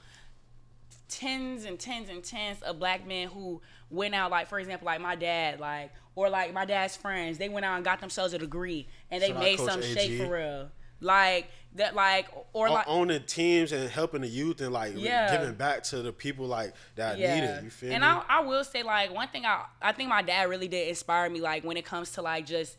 tens 1.09 1.65
and 1.65 1.79
tens 1.79 2.09
and 2.09 2.23
tens 2.23 2.63
of 2.63 2.79
black 2.79 3.07
men 3.07 3.29
who 3.29 3.61
went 3.91 4.15
out 4.15 4.31
like 4.31 4.47
for 4.47 4.61
example 4.61 4.87
like 4.87 5.01
my 5.01 5.17
dad 5.17 5.59
like 5.59 5.91
or 6.19 6.29
like 6.29 6.53
my 6.53 6.65
dad's 6.65 6.97
friends 6.97 7.39
they 7.39 7.49
went 7.49 7.65
out 7.65 7.77
and 7.77 7.85
got 7.85 8.01
themselves 8.01 8.33
a 8.33 8.39
degree 8.39 8.87
and 9.11 9.23
they 9.23 9.29
Shout 9.29 9.39
made 9.41 9.59
some 9.61 9.81
AG. 9.83 9.95
shake 9.95 10.21
for 10.21 10.33
real 10.35 10.71
like 11.01 11.49
that, 11.77 11.95
like 11.95 12.27
or 12.53 12.69
O- 12.69 12.73
like 12.73 12.89
owning 12.89 13.23
teams 13.23 13.71
and 13.71 13.89
helping 13.89 14.23
the 14.23 14.27
youth 14.27 14.61
and 14.61 14.73
like 14.73 14.95
Yeah. 14.97 15.31
giving 15.39 15.55
back 15.55 15.85
to 15.85 16.03
the 16.03 16.13
people 16.13 16.47
like 16.47 16.73
that 16.97 17.19
need 17.19 17.25
it. 17.45 17.63
You 17.63 17.71
feel 17.71 17.93
and 17.93 18.03
me? 18.03 18.09
I, 18.09 18.23
I 18.29 18.41
will 18.41 18.65
say 18.65 18.83
like 18.83 19.15
one 19.15 19.29
thing 19.29 19.47
I 19.47 19.65
I 19.81 19.93
think 19.93 20.09
my 20.09 20.23
dad 20.23 20.49
really 20.51 20.67
did 20.67 20.89
inspire 20.89 21.31
me 21.31 21.41
like 21.41 21.63
when 21.63 21.77
it 21.77 21.85
comes 21.85 22.11
to 22.13 22.23
like 22.23 22.47
just 22.47 22.77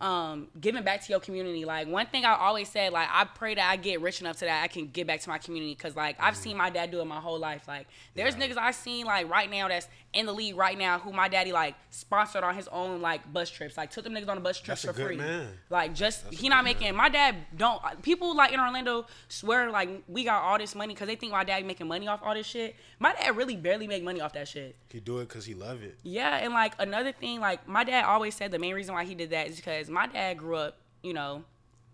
um 0.00 0.46
giving 0.60 0.84
back 0.84 1.02
to 1.04 1.10
your 1.10 1.18
community 1.18 1.64
like 1.64 1.88
one 1.88 2.06
thing 2.06 2.24
i 2.24 2.32
always 2.36 2.68
said 2.68 2.92
like 2.92 3.08
i 3.10 3.24
pray 3.24 3.56
that 3.56 3.68
i 3.68 3.74
get 3.74 4.00
rich 4.00 4.20
enough 4.20 4.38
so 4.38 4.46
that 4.46 4.62
i 4.62 4.68
can 4.68 4.86
give 4.86 5.08
back 5.08 5.18
to 5.20 5.28
my 5.28 5.38
community 5.38 5.74
because 5.74 5.96
like 5.96 6.14
i've 6.20 6.36
seen 6.36 6.56
my 6.56 6.70
dad 6.70 6.92
do 6.92 7.00
it 7.00 7.04
my 7.04 7.18
whole 7.18 7.40
life 7.40 7.66
like 7.66 7.88
there's. 8.14 8.36
Yeah. 8.36 8.46
niggas 8.46 8.56
i've 8.58 8.76
seen 8.76 9.06
like 9.06 9.28
right 9.28 9.50
now 9.50 9.66
that's 9.66 9.88
in 10.14 10.24
the 10.24 10.32
league 10.32 10.56
right 10.56 10.78
now 10.78 10.98
who 10.98 11.12
my 11.12 11.28
daddy 11.28 11.52
like 11.52 11.74
sponsored 11.90 12.42
on 12.42 12.54
his 12.54 12.66
own 12.68 13.02
like 13.02 13.30
bus 13.30 13.50
trips 13.50 13.76
like 13.76 13.90
took 13.90 14.04
them 14.04 14.14
niggas 14.14 14.28
on 14.28 14.36
the 14.36 14.40
bus 14.40 14.58
trips 14.58 14.82
That's 14.82 14.96
for 14.96 15.06
free 15.06 15.16
man. 15.16 15.48
like 15.68 15.94
just 15.94 16.24
That's 16.24 16.40
he 16.40 16.48
not 16.48 16.64
making 16.64 16.86
man. 16.86 16.96
my 16.96 17.08
dad 17.10 17.36
don't 17.54 17.80
people 18.00 18.34
like 18.34 18.52
in 18.52 18.58
orlando 18.58 19.06
swear 19.28 19.70
like 19.70 19.90
we 20.08 20.24
got 20.24 20.42
all 20.42 20.56
this 20.56 20.74
money 20.74 20.94
because 20.94 21.08
they 21.08 21.16
think 21.16 21.32
my 21.32 21.44
dad 21.44 21.64
making 21.66 21.88
money 21.88 22.08
off 22.08 22.20
all 22.24 22.32
this 22.32 22.46
shit 22.46 22.74
my 22.98 23.12
dad 23.12 23.36
really 23.36 23.54
barely 23.54 23.86
make 23.86 24.02
money 24.02 24.22
off 24.22 24.32
that 24.32 24.48
shit 24.48 24.76
he 24.90 25.00
do 25.00 25.18
it 25.18 25.28
because 25.28 25.44
he 25.44 25.54
love 25.54 25.82
it. 25.82 25.98
yeah, 26.02 26.38
and 26.38 26.52
like 26.52 26.72
another 26.78 27.12
thing, 27.12 27.40
like 27.40 27.68
my 27.68 27.84
dad 27.84 28.04
always 28.04 28.34
said 28.34 28.50
the 28.50 28.58
main 28.58 28.74
reason 28.74 28.94
why 28.94 29.04
he 29.04 29.14
did 29.14 29.30
that 29.30 29.48
is 29.48 29.56
because 29.56 29.90
my 29.90 30.06
dad 30.06 30.38
grew 30.38 30.56
up, 30.56 30.78
you 31.02 31.12
know, 31.12 31.44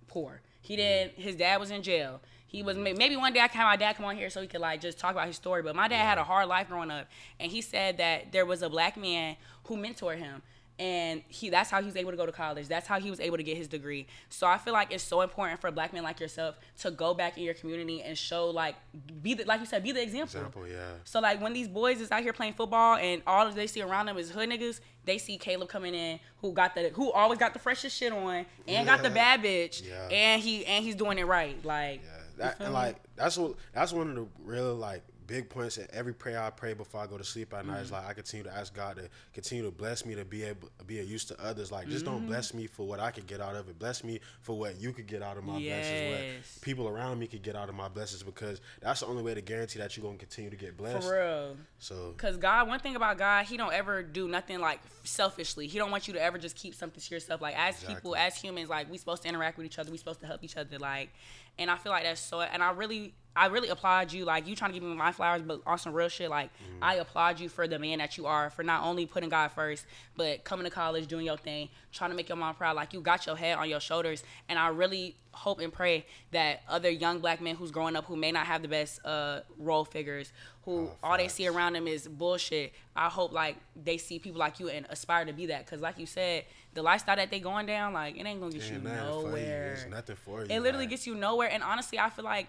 poor. 0.07 0.41
He 0.61 0.75
mm. 0.75 0.79
didn't. 0.79 1.19
His 1.19 1.37
dad 1.37 1.61
was 1.61 1.71
in 1.71 1.83
jail. 1.83 2.21
He 2.55 2.63
was 2.63 2.77
maybe 2.77 3.17
one 3.17 3.33
day 3.33 3.41
I 3.41 3.49
can 3.49 3.59
have 3.61 3.67
my 3.69 3.75
dad 3.77 3.97
come 3.97 4.07
on 4.07 4.17
here 4.17 4.31
so 4.31 4.41
he 4.41 4.47
could 4.47 4.61
like 4.61 4.81
just 4.81 4.97
talk 4.97 5.11
about 5.11 5.27
his 5.27 5.35
story. 5.35 5.61
But 5.63 5.75
my 5.75 5.89
dad 5.89 6.05
had 6.05 6.19
a 6.19 6.25
hard 6.25 6.47
life 6.49 6.69
growing 6.69 6.89
up, 6.91 7.09
and 7.41 7.51
he 7.51 7.61
said 7.61 7.99
that 7.99 8.31
there 8.31 8.47
was 8.47 8.63
a 8.63 8.71
black 8.71 8.97
man 8.97 9.35
who 9.65 9.77
mentored 9.77 10.19
him, 10.19 10.41
and 10.79 11.23
he 11.29 11.51
that's 11.51 11.69
how 11.69 11.81
he 11.81 11.87
was 11.87 11.97
able 11.97 12.13
to 12.13 12.17
go 12.17 12.27
to 12.27 12.31
college. 12.31 12.69
That's 12.69 12.87
how 12.87 13.01
he 13.01 13.11
was 13.11 13.19
able 13.19 13.39
to 13.39 13.43
get 13.43 13.57
his 13.57 13.67
degree. 13.67 14.07
So 14.29 14.47
I 14.47 14.59
feel 14.59 14.73
like 14.73 14.93
it's 14.93 15.03
so 15.03 15.23
important 15.23 15.61
for 15.61 15.69
black 15.73 15.93
men 15.93 16.05
like 16.05 16.21
yourself 16.21 16.57
to 16.83 16.93
go 16.93 17.13
back 17.13 17.37
in 17.37 17.43
your 17.43 17.55
community 17.55 18.03
and 18.03 18.17
show 18.17 18.51
like 18.51 18.77
be 19.21 19.35
the 19.35 19.45
like 19.47 19.59
you 19.59 19.67
said 19.67 19.83
be 19.83 19.91
the 19.91 20.03
example. 20.03 20.39
Example, 20.39 20.69
yeah. 20.69 20.91
So 21.03 21.19
like 21.19 21.41
when 21.43 21.55
these 21.55 21.67
boys 21.69 22.01
is 22.01 22.13
out 22.13 22.23
here 22.23 22.33
playing 22.33 22.55
football 22.55 22.97
and 22.99 23.21
all 23.27 23.51
they 23.51 23.67
see 23.67 23.83
around 23.83 24.07
them 24.07 24.17
is 24.17 24.31
hood 24.31 24.49
niggas, 24.49 24.79
they 25.05 25.19
see 25.19 25.39
Caleb 25.39 25.69
coming 25.69 25.93
in 25.95 26.21
who 26.41 26.53
got 26.53 26.77
the 26.77 26.91
who 26.91 27.11
always 27.11 27.39
got 27.41 27.53
the 27.53 27.59
freshest 27.59 27.97
shit 27.97 28.13
on 28.13 28.47
and 28.69 28.87
got 28.87 29.03
the 29.03 29.11
bad 29.11 29.43
bitch 29.43 29.83
Yeah. 29.85 30.09
and 30.11 30.41
he 30.43 30.65
and 30.67 30.85
he's 30.85 30.95
doing 30.95 31.19
it 31.19 31.27
right. 31.27 31.57
Like 31.65 32.01
Yeah, 32.05 32.14
that 32.39 32.61
and 32.61 32.73
like 32.73 32.97
that's 33.17 33.37
what 33.39 33.55
that's 33.73 33.93
one 33.93 34.09
of 34.11 34.17
the 34.17 34.27
real 34.45 34.75
like 34.75 35.03
big 35.27 35.49
points 35.49 35.79
in 35.79 35.87
every 35.91 36.13
prayer 36.13 36.39
I 36.39 36.51
pray 36.51 36.75
before 36.75 37.01
I 37.01 37.07
go 37.07 37.17
to 37.17 37.25
sleep 37.25 37.55
at 37.55 37.65
night 37.65 37.81
is 37.81 37.87
Mm-hmm. 37.87 37.95
like 37.95 38.07
I 38.09 38.13
continue 38.13 38.45
to 38.45 38.55
ask 38.55 38.75
God 38.75 38.97
to 38.97 39.09
continue 39.33 39.65
to 39.65 39.71
bless 39.71 40.05
me 40.05 40.15
to 40.17 40.23
be 40.27 40.43
able 40.43 40.69
be 40.87 40.99
a 41.01 41.03
use 41.03 41.25
to 41.27 41.43
others. 41.43 41.73
Like 41.73 41.89
just 41.89 42.05
Mm-hmm. 42.05 42.15
don't 42.15 42.27
bless 42.27 42.53
me 42.53 42.67
for 42.67 42.87
what 42.87 43.01
I 43.01 43.11
could 43.11 43.27
get 43.27 43.41
out 43.41 43.55
of 43.57 43.67
it. 43.71 43.79
Bless 43.79 44.05
me 44.05 44.21
for 44.43 44.59
what 44.59 44.79
you 44.79 44.93
could 44.93 45.07
get 45.07 45.23
out 45.23 45.39
of 45.39 45.45
my 45.45 45.59
blessings. 45.59 46.13
What 46.13 46.61
people 46.61 46.89
around 46.89 47.19
me 47.21 47.27
could 47.27 47.41
get 47.43 47.57
out 47.57 47.71
of 47.71 47.75
my 47.75 47.89
blessings 47.89 48.23
because 48.23 48.61
that's 48.83 49.01
the 49.01 49.07
only 49.07 49.23
way 49.23 49.33
to 49.33 49.41
guarantee 49.41 49.79
that 49.79 49.97
you're 49.97 50.05
gonna 50.05 50.19
continue 50.19 50.51
to 50.51 50.57
get 50.57 50.77
blessed. 50.77 51.09
for 51.09 51.15
real. 51.15 51.57
So 51.79 52.13
Cause 52.19 52.37
God, 52.37 52.69
one 52.69 52.81
thing 52.81 52.95
about 52.95 53.17
God, 53.17 53.47
He 53.47 53.57
don't 53.57 53.73
ever 53.73 54.03
do 54.03 54.29
nothing 54.29 54.61
like 54.61 54.81
selfishly. 55.05 55.67
He 55.67 55.79
don't 55.79 55.91
want 55.91 56.07
you 56.07 56.13
to 56.15 56.23
ever 56.23 56.37
just 56.37 56.55
keep 56.57 56.75
something 56.75 57.01
to 57.01 57.15
yourself. 57.15 57.41
Like 57.41 57.57
as 57.59 57.83
people, 57.83 58.15
as 58.15 58.37
humans, 58.37 58.69
like 58.69 58.91
we 58.91 58.99
supposed 58.99 59.23
to 59.23 59.29
interact 59.29 59.57
with 59.57 59.65
each 59.67 59.79
other. 59.79 59.91
We 59.91 59.97
supposed 59.97 60.21
to 60.21 60.27
help 60.27 60.45
each 60.45 60.57
other. 60.59 60.79
Like, 60.79 61.11
and 61.59 61.71
I 61.71 61.77
feel 61.77 61.93
like 61.93 62.05
that's 62.05 62.21
so. 62.21 62.41
And 62.41 62.63
I 62.63 62.73
really, 62.73 63.15
I 63.37 63.47
really 63.47 63.69
applaud 63.69 64.13
you. 64.13 64.25
Like 64.25 64.47
you 64.47 64.57
trying 64.57 64.73
to 64.73 64.79
give 64.79 64.89
me 64.89 64.95
my 64.95 65.13
flowers, 65.13 65.43
but 65.43 65.61
on 65.67 65.79
some 65.79 65.93
real 65.93 66.09
shit. 66.09 66.31
Like 66.31 66.51
I 66.83 66.97
applaud 66.97 67.41
you 67.41 67.49
for 67.49 67.67
the 67.67 67.79
man 67.79 67.99
that 67.99 68.17
you 68.17 68.27
are, 68.27 68.51
for 68.51 68.63
not 68.63 68.85
only 68.85 69.07
putting 69.07 69.29
God 69.29 69.49
first, 69.49 69.87
but 70.17 70.45
coming 70.45 70.65
to 70.65 70.71
college, 70.71 71.07
doing 71.07 71.27
your 71.27 71.37
thing, 71.37 71.69
trying 71.93 72.11
to 72.11 72.17
make 72.17 72.29
your 72.29 72.37
mom 72.37 72.55
proud. 72.55 72.77
Like 72.77 72.93
you 72.93 73.01
got 73.01 73.27
your 73.27 73.37
head 73.37 73.59
on 73.59 73.69
your 73.69 73.81
shoulders, 73.81 74.25
and 74.49 74.59
I 74.59 74.69
really 74.69 75.17
hope 75.33 75.61
and 75.61 75.73
pray 75.73 76.07
that 76.31 76.63
other 76.69 76.89
young 76.89 77.19
black 77.19 77.41
men 77.41 77.57
who's 77.57 77.73
growing 77.73 77.97
up 77.97 78.05
who 78.05 78.15
may 78.17 78.31
not 78.31 78.47
have 78.47 78.63
the 78.63 78.69
best 78.69 79.05
uh, 79.05 79.41
role 79.59 79.85
figures, 79.85 80.33
who 80.65 80.75
Oh, 80.75 80.97
all 81.03 81.17
they 81.17 81.29
see 81.29 81.47
around 81.47 81.75
them 81.75 81.87
is 81.87 82.09
bullshit. 82.09 82.73
I 82.97 83.09
hope 83.09 83.33
like 83.33 83.57
they 83.77 83.99
see 83.99 84.19
people 84.19 84.39
like 84.39 84.61
you 84.61 84.69
and 84.69 84.87
aspire 84.89 85.25
to 85.25 85.33
be 85.33 85.47
that. 85.47 85.67
Cause 85.67 85.81
like 85.81 85.99
you 85.99 86.07
said, 86.07 86.45
the 86.75 86.83
lifestyle 86.83 87.17
that 87.17 87.31
they 87.31 87.41
going 87.41 87.67
down, 87.67 87.93
like 87.93 88.17
it 88.17 88.27
ain't 88.27 88.41
gonna 88.41 88.53
get 88.53 88.63
you 88.69 88.75
ain't 88.75 88.85
nothing 88.85 88.99
for 88.99 89.21
you. 89.21 89.27
nowhere. 89.27 89.87
Nothing 89.91 90.17
for 90.17 90.41
you. 90.41 90.47
It 90.51 90.61
literally 90.61 90.85
like, 90.85 90.91
gets 90.91 91.07
you 91.07 91.15
nowhere. 91.15 91.49
And 91.51 91.63
honestly, 91.63 91.99
I 91.99 92.11
feel 92.11 92.25
like, 92.25 92.49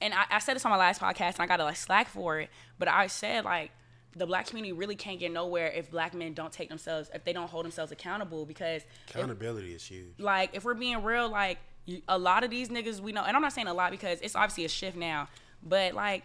and 0.00 0.14
I, 0.14 0.24
I 0.30 0.38
said 0.38 0.54
this 0.54 0.64
on 0.64 0.70
my 0.70 0.78
last 0.78 1.00
podcast, 1.00 1.34
and 1.34 1.40
I 1.40 1.46
got 1.46 1.58
to 1.58 1.64
like 1.64 1.76
slack 1.76 2.08
for 2.08 2.40
it. 2.40 2.50
But 2.78 2.88
I 2.88 3.06
said 3.06 3.44
like, 3.44 3.70
the 4.16 4.26
black 4.26 4.46
community 4.46 4.72
really 4.72 4.96
can't 4.96 5.20
get 5.20 5.30
nowhere 5.32 5.68
if 5.68 5.90
black 5.90 6.14
men 6.14 6.32
don't 6.32 6.52
take 6.52 6.68
themselves, 6.68 7.10
if 7.14 7.24
they 7.24 7.32
don't 7.32 7.48
hold 7.48 7.64
themselves 7.64 7.92
accountable. 7.92 8.46
Because 8.46 8.82
if- 9.06 9.14
accountability 9.14 9.74
is 9.74 9.84
huge. 9.84 10.18
like 10.18 10.50
if 10.54 10.64
we're 10.64 10.74
being 10.74 11.02
real, 11.02 11.28
like 11.28 11.58
you, 11.84 12.02
a 12.08 12.18
lot 12.18 12.44
of 12.44 12.50
these 12.50 12.68
niggas 12.68 13.00
we 13.00 13.12
know, 13.12 13.22
and 13.22 13.36
I'm 13.36 13.42
not 13.42 13.52
saying 13.52 13.68
a 13.68 13.74
lot 13.74 13.90
because 13.90 14.18
it's 14.20 14.34
obviously 14.34 14.64
a 14.64 14.68
shift 14.68 14.96
now, 14.96 15.28
but 15.62 15.94
like 15.94 16.24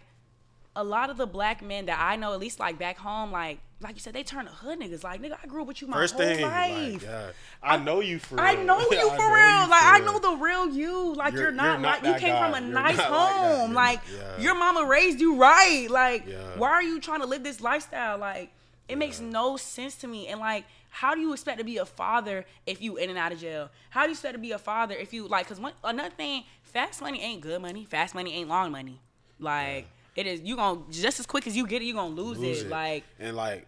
a 0.76 0.82
lot 0.84 1.10
of 1.10 1.16
the 1.16 1.26
black 1.26 1.62
men 1.62 1.86
that 1.86 1.98
I 2.00 2.16
know, 2.16 2.32
at 2.32 2.40
least 2.40 2.58
like 2.58 2.78
back 2.78 2.98
home, 2.98 3.30
like 3.30 3.58
like 3.80 3.94
you 3.94 4.00
said, 4.00 4.14
they 4.14 4.22
turn 4.22 4.46
to 4.46 4.50
hood 4.50 4.80
niggas. 4.80 5.04
Like 5.04 5.20
nigga, 5.20 5.36
I 5.42 5.46
grew 5.46 5.62
up 5.62 5.68
with 5.68 5.82
you 5.82 5.88
my 5.88 5.96
First 5.96 6.14
whole 6.14 6.22
thing, 6.24 6.40
life. 6.42 6.92
like, 6.94 7.02
yeah, 7.02 7.30
I 7.62 7.76
know 7.76 8.00
you 8.00 8.18
for 8.18 8.36
real. 8.36 8.44
I 8.46 8.54
know 8.54 8.78
you 8.80 8.86
for 9.10 9.16
know 9.18 9.34
real. 9.34 9.62
you 9.64 9.70
like 9.70 9.80
for 9.82 9.88
I 9.88 9.98
know 10.00 10.18
the 10.18 10.36
real 10.42 10.68
you. 10.70 11.14
Like 11.14 11.32
you're, 11.34 11.42
You're- 11.44 11.56
not, 11.56 11.64
you're 11.72 11.78
not 11.80 12.02
like 12.02 12.14
you 12.14 12.20
came 12.20 12.34
guy. 12.34 12.50
from 12.52 12.62
a 12.62 12.66
You're 12.66 12.74
nice 12.74 12.98
home. 12.98 13.74
Like 13.74 14.00
yeah. 14.16 14.38
your 14.40 14.54
mama 14.54 14.86
raised 14.86 15.20
you 15.20 15.36
right. 15.36 15.86
Like 15.90 16.24
Yeah. 16.26 16.36
why 16.56 16.70
are 16.70 16.82
you 16.82 17.00
trying 17.00 17.20
to 17.20 17.26
live 17.26 17.42
this 17.42 17.60
lifestyle? 17.60 18.16
Like 18.18 18.50
it 18.88 18.96
makes 18.96 19.20
no 19.20 19.56
sense 19.56 19.96
to 19.96 20.06
me. 20.06 20.28
And 20.28 20.40
like 20.40 20.64
how 20.90 21.14
do 21.14 21.20
you 21.20 21.32
expect 21.32 21.58
to 21.58 21.64
be 21.64 21.78
a 21.78 21.84
father 21.84 22.44
if 22.66 22.80
you 22.80 22.96
in 22.96 23.10
and 23.10 23.18
out 23.18 23.32
of 23.32 23.40
jail? 23.40 23.68
How 23.90 24.02
do 24.02 24.08
you 24.08 24.12
expect 24.12 24.34
to 24.34 24.38
be 24.38 24.52
a 24.52 24.58
father 24.58 24.94
if 24.94 25.12
you 25.12 25.26
like? 25.26 25.48
Cause 25.48 25.58
one 25.58 25.72
another 25.82 26.10
thing, 26.10 26.44
fast 26.62 27.02
money 27.02 27.20
ain't 27.20 27.40
good 27.40 27.60
money. 27.60 27.84
Fast 27.84 28.14
money 28.14 28.32
ain't 28.34 28.48
long 28.48 28.70
money. 28.70 29.00
Like 29.40 29.88
it 30.16 30.26
is. 30.26 30.40
You 30.40 30.56
gonna 30.56 30.80
just 30.90 31.20
as 31.20 31.26
quick 31.26 31.46
as 31.46 31.56
you 31.56 31.66
get 31.66 31.82
it, 31.82 31.84
you 31.86 31.94
gonna 31.94 32.14
lose, 32.14 32.38
lose 32.38 32.62
it. 32.62 32.68
Like 32.70 33.04
and 33.18 33.36
like 33.36 33.66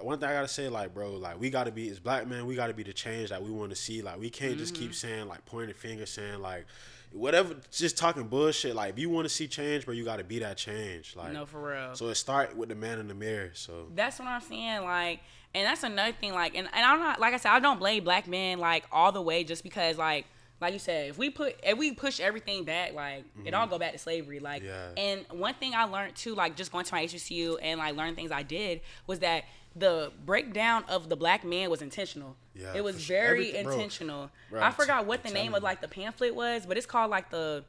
one 0.00 0.18
thing 0.18 0.28
I 0.28 0.32
gotta 0.32 0.48
say, 0.48 0.68
like, 0.68 0.94
bro, 0.94 1.12
like 1.12 1.38
we 1.40 1.50
gotta 1.50 1.70
be 1.70 1.88
as 1.90 2.00
black 2.00 2.26
men, 2.26 2.46
we 2.46 2.54
gotta 2.54 2.74
be 2.74 2.82
the 2.82 2.92
change 2.92 3.30
that 3.30 3.42
we 3.42 3.50
want 3.50 3.70
to 3.70 3.76
see. 3.76 4.02
Like, 4.02 4.18
we 4.18 4.30
can't 4.30 4.56
just 4.58 4.74
Mm-hmm. 4.74 4.82
keep 4.84 4.94
saying 4.94 5.26
like 5.28 5.44
pointing 5.44 5.74
fingers, 5.74 6.10
saying 6.10 6.40
like 6.40 6.66
whatever, 7.12 7.54
just 7.70 7.96
talking 7.96 8.24
bullshit. 8.24 8.74
Like, 8.74 8.94
if 8.94 8.98
you 8.98 9.08
want 9.10 9.26
to 9.26 9.28
see 9.32 9.46
change, 9.46 9.84
bro, 9.84 9.94
you 9.94 10.04
gotta 10.04 10.24
be 10.24 10.38
that 10.40 10.56
change. 10.56 11.14
Like, 11.16 11.32
no, 11.32 11.46
for 11.46 11.70
real. 11.70 11.94
so 11.94 12.08
it 12.08 12.14
start 12.16 12.56
with 12.56 12.70
the 12.70 12.74
man 12.74 12.98
in 12.98 13.06
the 13.08 13.14
mirror. 13.14 13.50
So 13.54 13.86
That's 13.94 14.18
what 14.18 14.26
I'm 14.26 14.40
saying. 14.40 14.82
Like, 14.84 15.20
and 15.54 15.66
that's 15.66 15.84
another 15.84 16.12
thing. 16.12 16.32
Like, 16.32 16.56
and, 16.56 16.66
and 16.72 16.84
I'm 16.84 16.98
not 16.98 17.20
like 17.20 17.34
I 17.34 17.36
said, 17.36 17.52
I 17.52 17.60
don't 17.60 17.78
blame 17.78 18.02
black 18.04 18.26
men 18.26 18.58
like 18.58 18.84
all 18.90 19.12
the 19.12 19.22
way 19.22 19.44
just 19.44 19.62
because 19.62 19.96
like 19.98 20.26
like 20.60 20.72
you 20.72 20.78
said, 20.78 21.10
if 21.10 21.18
we 21.18 21.30
put 21.30 21.56
if 21.62 21.76
we 21.76 21.92
push 21.92 22.20
everything 22.20 22.64
back, 22.64 22.94
like 22.94 23.24
it 23.44 23.52
all 23.54 23.66
go 23.66 23.78
back 23.78 23.92
to 23.92 23.98
slavery. 23.98 24.38
Like, 24.40 24.62
Mm-hmm. 24.62 24.96
Yeah. 24.96 25.02
and 25.02 25.26
one 25.40 25.54
thing 25.54 25.74
I 25.74 25.84
learned 25.84 26.14
too, 26.14 26.34
like 26.34 26.56
just 26.56 26.72
going 26.72 26.84
to 26.84 26.94
my 26.94 27.04
HBCU 27.04 27.58
and 27.60 27.78
like 27.78 27.96
learning 27.96 28.14
things 28.14 28.30
I 28.30 28.42
did 28.42 28.80
was 29.06 29.18
that 29.20 29.44
the 29.76 30.12
breakdown 30.24 30.84
of 30.88 31.08
the 31.08 31.16
black 31.16 31.44
man 31.44 31.68
was 31.68 31.82
intentional. 31.82 32.36
Yeah, 32.54 32.72
it 32.74 32.84
was 32.84 33.00
sure. 33.02 33.16
very 33.18 33.52
Everything- 33.52 33.72
intentional. 33.80 34.30
Bro, 34.50 34.62
I 34.62 34.70
forgot 34.70 35.06
what 35.06 35.22
the 35.24 35.30
name 35.30 35.46
telling 35.46 35.56
of 35.56 35.62
like 35.64 35.80
the 35.80 35.88
pamphlet 35.88 36.34
was, 36.34 36.64
but 36.66 36.76
it's 36.76 36.86
called 36.86 37.10
like 37.10 37.30
the 37.30 37.64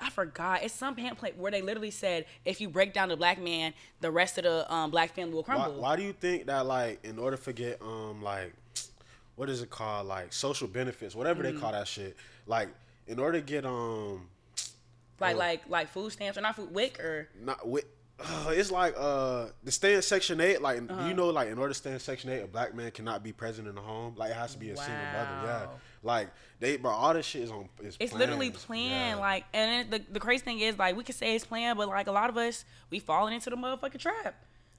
I 0.00 0.10
forgot. 0.10 0.64
It's 0.64 0.74
some 0.74 0.96
pamphlet 0.96 1.36
where 1.38 1.52
they 1.52 1.62
literally 1.62 1.90
said 1.92 2.24
if 2.44 2.60
you 2.60 2.68
break 2.68 2.92
down 2.94 3.10
the 3.10 3.16
black 3.16 3.38
man, 3.40 3.74
the 4.00 4.10
rest 4.10 4.38
of 4.38 4.44
the 4.44 4.72
um, 4.72 4.90
black 4.90 5.14
family 5.14 5.34
will 5.34 5.42
why, 5.44 5.54
crumble. 5.54 5.80
why 5.82 5.94
do 5.96 6.02
you 6.02 6.12
think 6.12 6.46
that 6.46 6.66
like 6.66 7.04
in 7.04 7.18
order 7.18 7.36
to 7.36 7.52
get 7.52 7.80
um 7.82 8.20
like 8.22 8.52
what 9.36 9.50
is 9.50 9.62
it 9.62 9.70
called 9.70 10.06
like 10.06 10.32
social 10.32 10.68
benefits, 10.68 11.14
whatever 11.14 11.42
Mm-hmm. 11.42 11.54
they 11.56 11.60
call 11.60 11.72
that 11.72 11.88
shit, 11.88 12.16
like 12.46 12.68
in 13.06 13.18
order 13.18 13.40
to 13.40 13.44
get 13.46 13.64
um 13.66 14.28
Like 15.20 15.36
Oh. 15.36 15.38
like 15.38 15.62
like 15.68 15.88
food 15.88 16.10
stamps 16.12 16.38
or 16.38 16.40
not 16.42 16.56
food 16.56 16.72
WIC 16.72 17.00
or 17.00 17.28
not 17.40 17.66
with 17.66 17.84
uh, 18.20 18.50
it's 18.50 18.70
like 18.70 18.94
uh 18.96 19.46
to 19.64 19.70
stay 19.72 19.94
in 19.94 20.02
section 20.02 20.40
eight 20.40 20.62
like 20.62 20.80
Uh-huh. 20.88 21.08
you 21.08 21.14
know 21.14 21.30
like 21.30 21.48
in 21.48 21.58
order 21.58 21.70
to 21.72 21.78
stay 21.78 21.90
in 21.92 21.98
section 21.98 22.30
eight 22.30 22.42
a 22.42 22.46
black 22.46 22.72
man 22.74 22.90
cannot 22.92 23.24
be 23.24 23.32
present 23.32 23.66
in 23.66 23.74
the 23.74 23.80
home 23.80 24.14
like 24.16 24.30
it 24.30 24.36
has 24.36 24.52
to 24.52 24.58
be 24.58 24.70
a 24.70 24.76
single 24.76 24.94
mother 25.12 25.40
yeah 25.44 25.66
like 26.04 26.28
they 26.60 26.76
but 26.76 26.90
all 26.90 27.12
this 27.12 27.26
shit 27.26 27.42
is 27.42 27.50
on 27.50 27.68
is 27.82 27.96
it's 27.98 28.12
planned. 28.12 28.20
literally 28.20 28.50
planned. 28.50 29.16
Yeah. 29.18 29.24
Like 29.28 29.44
and 29.52 29.90
then 29.90 30.00
the 30.06 30.12
the 30.12 30.20
crazy 30.20 30.44
thing 30.44 30.60
is 30.60 30.78
like 30.78 30.96
we 30.96 31.02
can 31.02 31.14
say 31.14 31.34
it's 31.34 31.44
planned, 31.44 31.76
but 31.76 31.88
like 31.88 32.06
a 32.06 32.12
lot 32.12 32.30
of 32.30 32.36
us 32.36 32.64
we 32.90 33.00
falling 33.00 33.34
into 33.34 33.50
the 33.50 33.56
motherfucking 33.56 33.98
trap. 33.98 34.34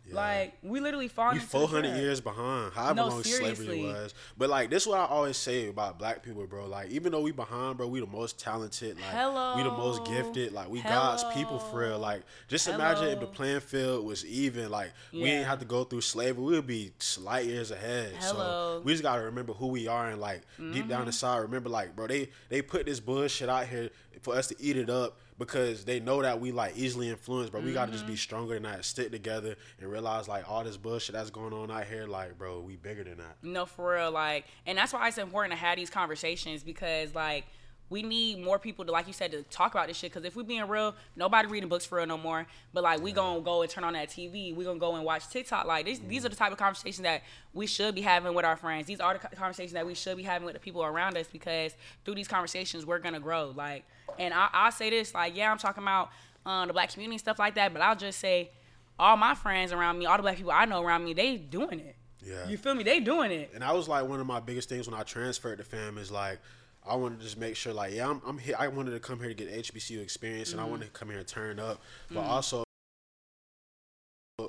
Yeah. 0.07 0.15
Like 0.15 0.57
we 0.61 0.79
literally 0.79 1.07
falling 1.07 1.35
we 1.37 1.39
400 1.39 1.97
years 1.97 2.21
behind 2.21 2.73
however 2.73 2.93
No, 2.95 3.07
long 3.07 3.23
slavery 3.23 3.55
seriously. 3.55 3.83
was 3.83 4.13
but 4.37 4.49
like 4.49 4.69
this 4.69 4.83
is 4.83 4.87
what 4.87 4.99
i 4.99 5.05
always 5.05 5.35
say 5.35 5.67
about 5.67 5.97
black 5.97 6.21
people 6.21 6.45
bro 6.45 6.67
like 6.67 6.91
even 6.91 7.11
though 7.11 7.21
we 7.21 7.31
behind 7.31 7.77
bro 7.77 7.87
we 7.87 7.99
the 7.99 8.05
most 8.05 8.39
talented 8.39 8.97
like 8.99 9.55
we 9.55 9.63
the 9.63 9.71
most 9.71 10.05
gifted 10.05 10.53
like 10.53 10.69
we 10.69 10.81
god's 10.81 11.23
people 11.33 11.57
for 11.57 11.79
real 11.79 11.97
like 11.97 12.21
just 12.47 12.67
imagine 12.67 13.05
if 13.07 13.19
the 13.19 13.25
playing 13.25 13.59
field 13.61 14.05
was 14.05 14.23
even 14.25 14.69
like 14.69 14.91
we 15.11 15.21
Yeah. 15.21 15.37
ain't 15.39 15.47
have 15.47 15.59
to 15.59 15.65
go 15.65 15.83
through 15.83 16.01
slavery 16.01 16.43
we 16.43 16.51
would 16.53 16.67
be 16.67 16.91
light 17.21 17.45
years 17.45 17.71
ahead 17.71 18.13
Hello. 18.19 18.77
so 18.79 18.81
we 18.85 18.91
just 18.93 19.03
gotta 19.03 19.23
remember 19.23 19.53
who 19.53 19.67
we 19.67 19.87
are 19.87 20.09
and 20.09 20.21
like 20.21 20.41
deep 20.57 20.65
Mm-hmm. 20.85 20.87
down 20.89 21.05
inside 21.07 21.37
remember 21.39 21.69
like 21.69 21.95
bro 21.95 22.05
they 22.07 22.29
they 22.49 22.61
put 22.61 22.85
this 22.85 22.99
bullshit 22.99 23.49
out 23.49 23.67
here 23.67 23.89
for 24.21 24.35
us 24.35 24.47
to 24.47 24.55
eat 24.59 24.77
it 24.77 24.89
up 24.89 25.17
because 25.37 25.83
they 25.85 25.99
know 25.99 26.21
that 26.21 26.39
we 26.39 26.51
like 26.51 26.77
easily 26.77 27.09
influenced, 27.09 27.51
but 27.51 27.63
we 27.63 27.73
gotta 27.73 27.91
just 27.91 28.03
Mm-hmm. 28.05 28.13
be 28.13 28.17
stronger 28.17 28.53
than 28.53 28.63
that, 28.63 28.85
stick 28.85 29.11
together, 29.11 29.55
and 29.81 29.91
realize 29.91 30.27
like 30.27 30.49
all 30.49 30.63
this 30.63 30.77
bullshit 30.77 31.13
that's 31.13 31.29
going 31.29 31.53
on 31.53 31.69
out 31.71 31.85
here, 31.85 32.07
like 32.07 32.37
bro, 32.37 32.61
we 32.61 32.75
bigger 32.77 33.03
than 33.03 33.17
that. 33.17 33.35
No, 33.43 33.65
for 33.65 33.95
real. 33.95 34.11
Like, 34.11 34.45
and 34.65 34.77
that's 34.77 34.93
why 34.93 35.07
it's 35.07 35.17
important 35.17 35.51
to 35.53 35.57
have 35.57 35.75
these 35.77 35.89
conversations 35.89 36.63
because, 36.63 37.13
like, 37.15 37.45
we 37.89 38.01
need 38.01 38.43
more 38.43 38.57
people 38.57 38.83
to, 38.85 38.91
like 38.91 39.07
you 39.07 39.13
said, 39.13 39.31
to 39.31 39.43
talk 39.43 39.73
about 39.73 39.87
this 39.87 39.97
shit. 39.97 40.11
Because 40.11 40.25
if 40.25 40.35
we 40.35 40.43
being 40.43 40.67
real, 40.67 40.95
nobody 41.15 41.47
reading 41.47 41.69
books 41.69 41.85
for 41.85 41.97
real 41.97 42.07
no 42.07 42.17
more. 42.17 42.47
But 42.73 42.83
like, 42.83 43.01
we 43.01 43.11
gonna 43.11 43.41
go 43.41 43.61
and 43.61 43.69
turn 43.69 43.83
on 43.83 43.93
that 43.93 44.09
TV. 44.09 44.55
We 44.55 44.65
gonna 44.65 44.79
go 44.79 44.95
and 44.95 45.05
watch 45.05 45.29
TikTok. 45.29 45.65
Like, 45.65 45.85
these, 45.85 45.99
these 45.99 46.25
are 46.25 46.29
the 46.29 46.35
type 46.35 46.51
of 46.51 46.57
conversations 46.57 47.03
that 47.03 47.21
we 47.53 47.67
should 47.67 47.93
be 47.93 48.01
having 48.01 48.33
with 48.33 48.45
our 48.45 48.57
friends. 48.57 48.87
These 48.87 48.99
are 48.99 49.13
the 49.13 49.35
conversations 49.35 49.73
that 49.73 49.85
we 49.85 49.93
should 49.93 50.17
be 50.17 50.23
having 50.23 50.45
with 50.45 50.55
the 50.55 50.59
people 50.59 50.83
around 50.83 51.15
us. 51.17 51.27
Because 51.27 51.75
through 52.03 52.15
these 52.15 52.27
conversations, 52.27 52.85
we're 52.85 52.99
gonna 52.99 53.19
grow. 53.19 53.53
Like, 53.55 53.85
and 54.17 54.33
I, 54.33 54.49
I 54.51 54.69
say 54.71 54.89
this, 54.89 55.13
like, 55.13 55.35
yeah, 55.35 55.51
I'm 55.51 55.59
talking 55.59 55.83
about 55.83 56.09
um, 56.45 56.67
the 56.67 56.73
black 56.73 56.91
community 56.91 57.15
and 57.15 57.19
stuff 57.19 57.37
like 57.37 57.55
that. 57.55 57.71
But 57.71 57.81
I'll 57.81 57.95
just 57.95 58.19
say, 58.19 58.49
all 58.97 59.17
my 59.17 59.35
friends 59.35 59.71
around 59.71 59.99
me, 59.99 60.05
all 60.05 60.17
the 60.17 60.23
black 60.23 60.37
people 60.37 60.51
I 60.51 60.65
know 60.65 60.81
around 60.81 61.03
me, 61.03 61.13
they 61.13 61.37
doing 61.37 61.79
it. 61.79 61.95
Yeah. 62.25 62.47
You 62.47 62.57
feel 62.57 62.73
me? 62.73 62.83
They 62.83 62.99
doing 62.99 63.31
it. 63.31 63.51
And 63.53 63.61
that 63.61 63.75
was 63.75 63.87
like 63.87 64.07
one 64.07 64.19
of 64.19 64.25
my 64.25 64.39
biggest 64.39 64.69
things 64.69 64.89
when 64.89 64.99
I 64.99 65.03
transferred 65.03 65.57
to 65.59 65.63
fam 65.63 65.97
is 65.97 66.11
like 66.11 66.39
I 66.87 66.95
wanted 66.95 67.19
to 67.19 67.25
just 67.25 67.37
make 67.37 67.55
sure 67.55 67.73
like 67.73 67.93
yeah 67.93 68.09
I'm, 68.09 68.21
I'm 68.25 68.37
here 68.37 68.55
I 68.57 68.67
wanted 68.67 68.91
to 68.91 68.99
come 68.99 69.19
here 69.19 69.29
to 69.29 69.33
get 69.33 69.51
HBCU 69.51 70.01
experience 70.01 70.51
and 70.51 70.59
I 70.59 70.63
mm-hmm. 70.63 70.71
wanted 70.71 70.85
to 70.85 70.91
come 70.91 71.09
here 71.09 71.19
and 71.19 71.27
turn 71.27 71.59
up 71.59 71.81
but 72.09 72.23
mm. 72.23 72.27
also 72.27 72.65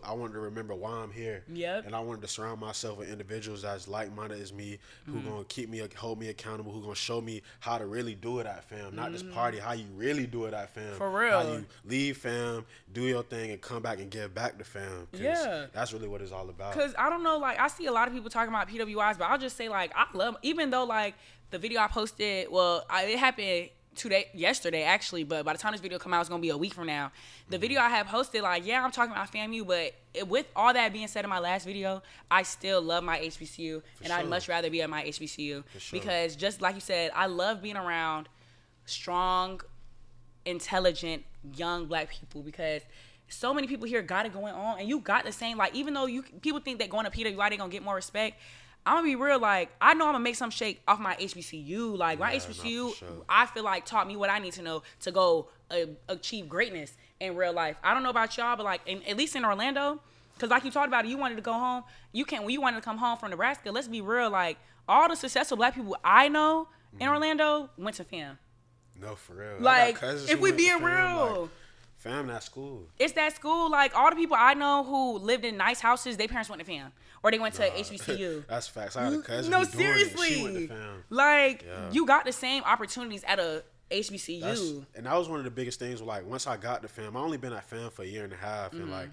I 0.05 0.15
wanted 0.15 0.33
to 0.33 0.41
remember 0.41 0.75
why 0.75 0.91
I'm 0.91 1.13
here. 1.13 1.45
Yep. 1.53 1.87
And 1.87 1.95
I 1.95 2.01
wanted 2.01 2.23
to 2.23 2.29
surround 2.29 2.61
myself 2.61 2.99
with 2.99 3.09
individuals 3.09 3.63
that's 3.63 3.87
like 3.87 4.13
minded 4.15 4.41
as 4.41 4.53
me, 4.53 4.79
who 5.05 5.13
mm-hmm. 5.13 5.29
gonna 5.29 5.45
keep 5.45 5.69
me 5.69 5.81
hold 5.97 6.19
me 6.19 6.29
accountable, 6.29 6.73
who 6.73 6.81
gonna 6.81 6.97
show 6.97 7.21
me 7.21 7.43
how 7.61 7.79
to 7.79 7.87
really 7.87 8.17
do 8.17 8.41
it 8.41 8.47
at 8.47 8.65
fam, 8.65 8.97
not 8.97 9.13
just 9.13 9.25
mm-hmm. 9.25 9.35
party, 9.35 9.59
how 9.59 9.73
you 9.73 9.87
really 9.95 10.27
do 10.27 10.47
it 10.47 10.55
at 10.55 10.71
fam. 10.75 10.95
For 10.95 11.09
real. 11.09 11.41
How 11.41 11.53
you 11.53 11.67
leave 11.85 12.17
fam, 12.17 12.65
do 12.93 13.03
your 13.03 13.23
thing, 13.23 13.53
and 13.53 13.61
come 13.61 13.81
back 13.81 14.01
and 14.01 14.11
give 14.11 14.35
back 14.35 14.59
to 14.59 14.65
fam. 14.65 15.07
Yeah. 15.13 15.67
That's 15.73 15.93
really 15.93 16.09
what 16.09 16.21
it's 16.21 16.33
all 16.33 16.49
about. 16.49 16.75
Cause 16.75 16.93
I 16.99 17.09
don't 17.09 17.23
know, 17.23 17.39
like 17.39 17.61
I 17.61 17.69
see 17.69 17.87
a 17.87 17.93
lot 17.93 18.09
of 18.09 18.15
people 18.15 18.29
talking 18.29 18.53
about 18.53 18.69
PWIs, 18.69 19.19
but 19.19 19.27
I'll 19.27 19.39
just 19.39 19.57
say 19.57 19.69
like 19.69 19.93
I 19.95 20.07
love, 20.15 20.37
even 20.43 20.71
though 20.71 20.85
like 20.85 21.15
the 21.51 21.59
video 21.59 21.81
I 21.81 21.89
posted, 21.89 22.49
well, 22.51 22.85
I, 22.91 23.05
it 23.05 23.19
happened 23.19 23.71
today, 23.95 24.27
yesterday 24.35 24.83
actually, 24.83 25.25
but 25.25 25.45
by 25.45 25.53
the 25.53 25.59
time 25.59 25.73
this 25.73 25.81
video 25.81 25.99
come 25.99 26.15
out, 26.15 26.21
it's 26.21 26.29
gonna 26.29 26.41
be 26.41 26.51
a 26.51 26.57
week 26.57 26.75
from 26.75 26.87
now. 26.87 27.11
The 27.49 27.59
video 27.59 27.81
I 27.81 27.89
have 27.89 28.07
posted, 28.07 28.43
like 28.43 28.67
yeah, 28.67 28.85
I'm 28.85 28.91
talking 28.91 29.13
about 29.13 29.33
FAMU, 29.33 29.67
but 29.67 29.95
it, 30.15 30.29
with 30.29 30.47
all 30.55 30.73
that 30.73 30.93
being 30.93 31.09
said 31.09 31.25
in 31.25 31.31
my 31.31 31.39
last 31.39 31.65
video, 31.65 32.03
I 32.31 32.43
still 32.43 32.81
love 32.81 33.03
my 33.03 33.19
HBCU, 33.19 33.83
and 34.03 34.13
I'd 34.13 34.29
much 34.29 34.49
rather 34.49 34.71
be 34.71 34.83
at 34.83 34.91
my 34.91 35.05
HBCU 35.05 35.65
sure. 35.79 35.99
because 35.99 36.37
just 36.37 36.61
like 36.61 36.75
you 36.75 36.81
said, 36.81 37.11
I 37.15 37.27
love 37.27 37.63
being 37.63 37.77
around 37.77 38.29
strong 38.85 39.61
intelligent 40.45 41.25
young 41.57 41.87
black 41.87 42.09
people 42.09 42.43
because 42.43 42.83
so 43.29 43.53
many 43.53 43.67
people 43.67 43.87
here 43.87 44.03
got 44.03 44.27
it 44.27 44.33
going 44.33 44.55
on 44.55 44.79
and 44.79 44.89
you 44.89 45.01
got 45.01 45.25
the 45.25 45.33
same 45.33 45.59
like 45.59 45.75
even 45.75 45.93
though 45.93 46.07
you 46.07 46.23
people 46.41 46.61
think 46.61 46.79
that 46.79 46.89
going 46.89 47.05
to 47.05 47.11
PWI 47.11 47.51
they 47.51 47.57
gonna 47.57 47.71
get 47.71 47.83
more 47.83 47.97
respect 47.97 48.39
I'm 48.87 48.97
gonna 48.99 49.05
be 49.07 49.17
real 49.17 49.39
like 49.41 49.71
I 49.81 49.95
know 49.95 50.07
I'm 50.07 50.13
gonna 50.13 50.25
make 50.25 50.37
some 50.37 50.51
shake 50.51 50.81
off 50.87 50.99
my 51.01 51.17
HBCU 51.17 51.97
like 51.99 52.19
my 52.19 52.33
Yeah, 52.33 52.39
HBCU 52.41 52.95
sure. 52.95 53.09
I 53.29 53.47
feel 53.47 53.65
like 53.65 53.85
taught 53.85 54.07
me 54.07 54.17
what 54.17 54.31
I 54.31 54.39
need 54.39 54.53
to 54.55 54.63
know 54.63 54.83
to 55.01 55.11
go 55.11 55.49
uh, 55.71 55.77
achieve 56.09 56.49
greatness 56.49 56.97
in 57.21 57.35
real 57.37 57.53
life 57.53 57.77
I 57.83 57.93
don't 57.95 58.03
know 58.03 58.11
about 58.11 58.37
y'all 58.37 58.57
but 58.57 58.65
like 58.65 58.81
in, 58.87 59.03
at 59.03 59.17
least 59.17 59.35
in 59.37 59.45
Orlando 59.45 60.01
because 60.35 60.51
like 60.51 60.65
you 60.65 60.71
talked 60.71 60.89
about 60.89 61.05
it 61.05 61.09
you 61.09 61.19
wanted 61.19 61.35
to 61.37 61.43
go 61.43 61.53
home 61.53 61.83
you 62.13 62.25
can't 62.25 62.45
when 62.45 62.53
you 62.53 62.61
wanted 62.61 62.77
to 62.77 62.83
come 62.83 62.99
home 62.99 63.19
from 63.19 63.31
Nebraska 63.31 63.73
let's 63.73 63.89
be 63.89 64.01
real 64.01 64.31
like 64.31 64.57
all 64.89 65.09
the 65.09 65.17
successful 65.17 65.57
black 65.57 65.75
people 65.75 65.97
I 66.05 66.29
know 66.29 66.69
in 67.01 67.09
Orlando 67.09 67.71
went 67.77 67.97
to 67.97 68.05
fam 68.05 68.39
No, 69.01 69.15
for 69.17 69.35
real. 69.35 69.57
Like, 69.61 69.99
if 70.03 70.41
we 70.41 70.53
being 70.53 70.83
real. 70.83 71.41
like, 71.43 71.51
fam, 72.07 72.27
that 72.29 72.43
school. 72.43 72.89
it's 72.99 73.13
that 73.15 73.35
school. 73.35 73.71
Like 73.71 73.97
all 73.97 74.11
the 74.11 74.17
people 74.17 74.37
I 74.39 74.55
know 74.55 74.85
who 74.85 75.19
lived 75.19 75.45
in 75.45 75.57
nice 75.57 75.81
houses, 75.81 76.17
their 76.17 76.29
parents 76.29 76.49
went 76.51 76.61
to 76.61 76.67
fam 76.67 76.93
or 77.23 77.31
they 77.31 77.39
went 77.39 77.55
to 77.55 77.69
HBCU. 77.69 78.47
That's 78.49 78.69
facts. 78.69 78.97
I 78.97 79.05
had 79.05 79.13
a 79.15 79.23
cousin. 79.23 79.51
no, 79.51 79.61
who 79.61 79.65
doing 79.67 79.85
it. 79.85 79.95
seriously. 79.95 80.29
She 80.35 80.43
went 80.43 80.55
to 80.57 80.69
fam. 80.69 81.05
Like 81.11 81.63
Yeah. 81.67 81.91
you 81.93 82.07
got 82.07 82.25
the 82.25 82.33
same 82.33 82.63
opportunities 82.65 83.25
at 83.27 83.39
a 83.39 83.63
HBCU. 83.91 84.41
That's, 84.41 84.61
and 84.97 85.07
that 85.07 85.15
was 85.17 85.29
one 85.29 85.39
of 85.39 85.45
the 85.45 85.51
biggest 85.51 85.79
things. 85.79 86.01
Like 86.03 86.27
once 86.27 86.47
I 86.47 86.57
got 86.57 86.83
to 86.83 86.89
fam, 86.89 87.17
I 87.17 87.21
only 87.21 87.39
been 87.39 87.53
at 87.53 87.65
fam 87.69 87.91
for 87.91 88.03
a 88.03 88.07
year 88.07 88.25
and 88.25 88.33
a 88.33 88.37
half, 88.37 88.73
and 88.73 88.83
Mm-hmm. 88.83 88.91
like 88.93 89.09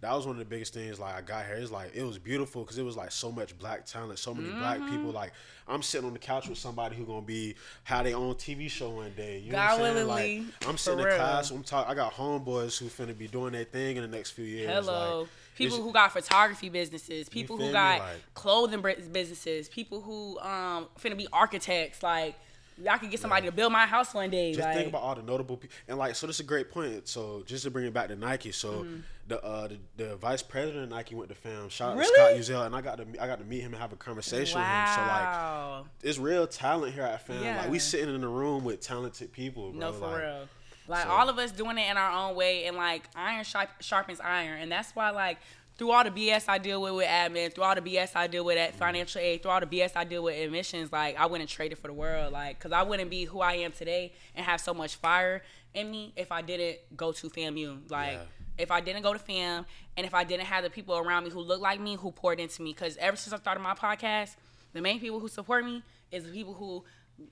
that 0.00 0.14
was 0.14 0.26
one 0.26 0.36
of 0.36 0.38
the 0.38 0.44
biggest 0.44 0.74
things. 0.74 1.00
Like 1.00 1.14
I 1.14 1.20
got 1.22 1.44
here, 1.46 1.56
it's 1.56 1.70
like 1.72 1.90
it 1.94 2.02
was 2.04 2.18
beautiful 2.18 2.62
because 2.62 2.78
it 2.78 2.84
was 2.84 2.96
like 2.96 3.10
so 3.12 3.32
much 3.32 3.58
black 3.58 3.84
talent, 3.84 4.18
so 4.18 4.32
many 4.34 4.48
black 4.50 4.78
Mm-hmm. 4.78 4.90
people. 4.96 5.10
Like 5.10 5.32
I'm 5.66 5.82
sitting 5.82 6.06
on 6.06 6.12
the 6.12 6.18
couch 6.18 6.48
with 6.48 6.58
somebody 6.58 6.94
who 6.96 7.04
gonna 7.04 7.22
be 7.22 7.54
have 7.84 8.04
their 8.04 8.16
own 8.16 8.34
TV 8.34 8.70
show 8.70 8.90
one 8.90 9.12
day. 9.16 9.38
You 9.40 9.52
know 9.52 9.58
God 9.58 9.80
what 9.80 9.88
I'm 9.90 9.94
saying? 9.96 10.06
willingly, 10.08 10.38
Like 10.40 10.68
I'm 10.68 10.78
sitting 10.78 11.00
in 11.00 11.04
class. 11.06 11.50
I'm 11.50 11.62
talk. 11.64 11.88
I 11.88 11.94
got 11.94 12.12
homeboys 12.14 12.78
who 12.78 12.86
finna 12.86 13.16
be 13.16 13.26
doing 13.28 13.52
their 13.52 13.64
thing 13.64 13.96
in 13.96 14.02
the 14.08 14.16
next 14.16 14.30
few 14.30 14.44
years. 14.44 14.70
Hello. 14.70 15.20
Like, 15.22 15.28
people 15.56 15.82
who 15.82 15.92
got 15.92 16.12
photography 16.12 16.68
businesses, 16.68 17.28
people 17.28 17.56
who 17.56 17.72
got 17.72 17.98
Like- 17.98 18.34
clothing 18.34 18.80
businesses, 19.12 19.68
people 19.68 20.00
who 20.00 20.38
um 20.38 20.86
finna 21.00 21.16
be 21.16 21.26
architects. 21.32 22.02
Like 22.02 22.36
I 22.88 22.98
could 22.98 23.10
get 23.10 23.20
somebody 23.20 23.46
to 23.46 23.52
build 23.52 23.72
my 23.72 23.86
house 23.86 24.14
one 24.14 24.30
day. 24.30 24.52
Just 24.52 24.64
like, 24.66 24.76
think 24.76 24.88
about 24.88 25.02
all 25.02 25.14
the 25.14 25.22
notable 25.22 25.56
people, 25.56 25.74
and 25.88 25.98
like, 25.98 26.14
so 26.14 26.26
this 26.26 26.36
is 26.36 26.40
a 26.40 26.44
great 26.44 26.70
point. 26.70 27.08
So 27.08 27.42
just 27.46 27.64
to 27.64 27.70
bring 27.70 27.86
it 27.86 27.92
back 27.94 28.08
to 28.08 28.16
Nike, 28.16 28.52
so 28.52 28.68
Mm-hmm. 28.84 28.96
the, 29.28 29.44
uh, 29.44 29.68
the 29.68 29.78
the 30.04 30.16
vice 30.16 30.42
president 30.42 30.84
of 30.84 30.90
Nike 30.90 31.14
went 31.14 31.28
to 31.30 31.34
fam. 31.34 31.68
Shout 31.68 31.92
out 31.92 31.98
Really? 31.98 32.36
to 32.38 32.44
Scott 32.44 32.56
Uzzell, 32.62 32.66
and 32.66 32.76
I 32.76 32.80
got 32.80 32.98
to 32.98 33.06
I 33.22 33.26
got 33.26 33.38
to 33.38 33.44
meet 33.44 33.60
him 33.60 33.72
and 33.72 33.80
have 33.82 33.92
a 33.92 33.96
conversation 33.96 34.60
wow. 34.60 34.82
with 34.82 34.88
him. 34.90 34.94
So 34.94 35.82
like, 35.82 36.10
it's 36.10 36.18
real 36.18 36.46
talent 36.46 36.94
here 36.94 37.02
at 37.04 37.26
fam. 37.26 37.56
Like 37.56 37.70
we 37.70 37.78
sitting 37.78 38.14
in 38.14 38.22
a 38.22 38.28
room 38.28 38.64
with 38.64 38.80
talented 38.80 39.32
people, 39.32 39.70
bro. 39.72 39.80
No, 39.80 39.92
for 39.92 40.06
like, 40.08 40.20
real. 40.20 40.48
Like 40.86 41.02
so- 41.04 41.10
all 41.10 41.28
of 41.28 41.38
us 41.38 41.52
doing 41.52 41.76
it 41.78 41.90
in 41.90 41.96
our 41.98 42.10
own 42.30 42.34
way, 42.36 42.64
and 42.64 42.76
like 42.76 43.08
iron 43.14 43.44
sharp, 43.44 43.68
sharpens 43.80 44.20
iron, 44.20 44.60
and 44.62 44.72
that's 44.72 44.92
why 44.96 45.10
like 45.10 45.38
through 45.78 45.92
all 45.92 46.04
the 46.04 46.10
BS 46.10 46.44
I 46.48 46.58
deal 46.58 46.82
with 46.82 46.94
with 46.94 47.06
admin, 47.06 47.54
through 47.54 47.64
all 47.64 47.74
the 47.74 47.80
BS 47.80 48.16
I 48.16 48.26
deal 48.26 48.44
with 48.44 48.58
at 48.58 48.74
financial 48.74 49.20
aid, 49.20 49.42
through 49.42 49.52
all 49.52 49.60
the 49.60 49.66
BS 49.66 49.92
I 49.96 50.04
deal 50.04 50.24
with 50.24 50.36
admissions, 50.36 50.92
like 50.92 51.16
I 51.16 51.26
wouldn't 51.26 51.48
trade 51.48 51.72
it 51.72 51.78
for 51.78 51.86
the 51.86 51.94
world, 51.94 52.32
like 52.32 52.58
because 52.58 52.72
I 52.72 52.82
wouldn't 52.82 53.08
be 53.10 53.24
who 53.24 53.40
I 53.40 53.54
am 53.54 53.72
today 53.72 54.12
and 54.34 54.44
have 54.44 54.60
so 54.60 54.74
much 54.74 54.96
fire 54.96 55.42
in 55.72 55.90
me 55.90 56.12
if 56.16 56.32
I 56.32 56.42
didn't 56.42 56.78
go 56.96 57.12
to 57.12 57.30
FAMU, 57.30 57.90
like. 57.90 58.12
Yeah. 58.12 58.22
If 58.58 58.72
I 58.72 58.80
didn't 58.80 59.02
go 59.02 59.12
to 59.12 59.20
FAM 59.20 59.66
and 59.96 60.04
if 60.04 60.14
I 60.14 60.24
didn't 60.24 60.46
have 60.46 60.64
the 60.64 60.70
people 60.70 60.98
around 60.98 61.22
me 61.22 61.30
who 61.30 61.38
look 61.38 61.60
like 61.60 61.78
me, 61.78 61.94
who 61.94 62.10
poured 62.10 62.40
into 62.40 62.60
me, 62.60 62.72
because 62.72 62.96
ever 62.96 63.16
since 63.16 63.32
I 63.32 63.36
started 63.36 63.60
my 63.60 63.74
podcast, 63.74 64.34
the 64.72 64.80
main 64.80 64.98
people 64.98 65.20
who 65.20 65.28
support 65.28 65.64
me 65.64 65.84
is 66.10 66.24
the 66.24 66.32
people 66.32 66.54
who 66.54 66.82